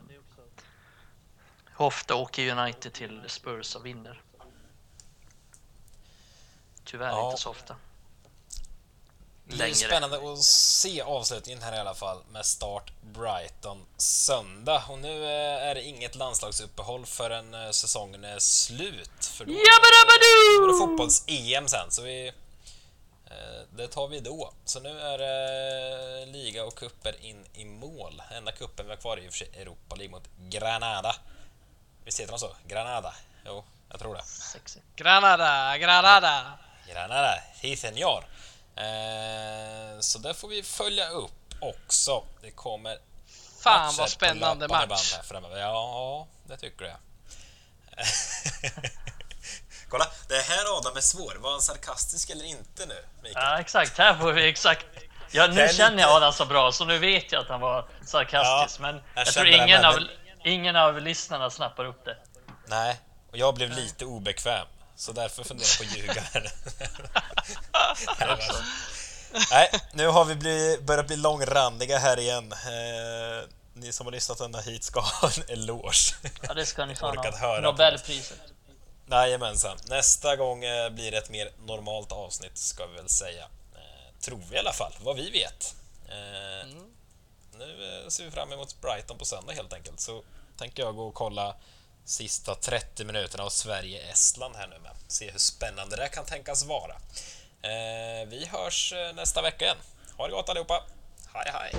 [1.78, 4.22] Ofta åker United till Spurs och vinner.
[6.84, 7.30] Tyvärr ja.
[7.30, 7.76] inte så ofta.
[9.58, 14.84] Det är spännande att se avslutningen här i alla fall med start Brighton söndag.
[14.90, 19.26] Och nu eh, är det inget landslagsuppehåll förrän eh, säsongen är slut.
[19.26, 22.28] För då, är det fotbolls-EM sen, så vi...
[23.28, 24.54] Eh, det tar vi då.
[24.66, 28.22] Så nu är det liga och kupper in i mål.
[28.32, 31.16] Enda kuppen vi har kvar är ju för sig Europa League mot Granada.
[32.06, 32.56] Visst heter de så?
[32.68, 33.14] Granada?
[33.46, 34.24] Jo, jag tror det.
[34.24, 34.80] Sexy.
[34.96, 36.58] Granada, Granada!
[36.88, 38.24] Granada, si senor.
[38.80, 42.23] Eh, så det får vi följa upp också.
[42.41, 42.97] Det kommer
[43.64, 45.15] Fan vad spännande match!
[45.51, 46.97] Ja, det tycker jag.
[49.89, 51.35] Kolla, det här Adam är svår.
[51.35, 53.06] Var han sarkastisk eller inte nu?
[53.23, 53.45] Mikael?
[53.45, 53.97] Ja, exakt.
[53.97, 54.85] Här får vi exakt.
[55.31, 56.01] Ja, nu känner lite...
[56.01, 58.80] jag Adam så bra, så nu vet jag att han var sarkastisk.
[58.80, 59.99] Ja, men jag, jag tror ingen av,
[60.43, 62.18] ingen av lyssnarna snappar upp det.
[62.65, 62.99] Nej,
[63.31, 64.68] och jag blev lite obekväm.
[65.00, 66.52] Så därför funderar jag på att ljuga här.
[69.52, 72.52] Nej, nu har vi blivit, börjat bli långrandiga här igen.
[72.52, 76.16] Eh, ni som har lyssnat ända hit ska ha en eloge.
[76.42, 77.60] Ja, det ska ni fan ha.
[77.60, 78.40] Nobelpriset.
[79.12, 79.78] Jajamensan.
[79.88, 83.44] Nästa gång eh, blir det ett mer normalt avsnitt, ska vi väl säga.
[83.76, 85.76] Eh, tror vi i alla fall, vad vi vet.
[86.10, 86.86] Eh, mm.
[87.58, 90.24] Nu ser vi fram emot Brighton på söndag helt enkelt, så
[90.58, 91.56] tänker jag gå och kolla
[92.10, 94.91] sista 30 minuterna av Sverige-Estland här nu med.
[95.07, 96.94] Se hur spännande det kan tänkas vara.
[97.61, 99.77] Eh, vi hörs eh, nästa vecka igen.
[100.18, 100.84] Ha det gott allihopa!
[101.34, 101.73] Hej hej!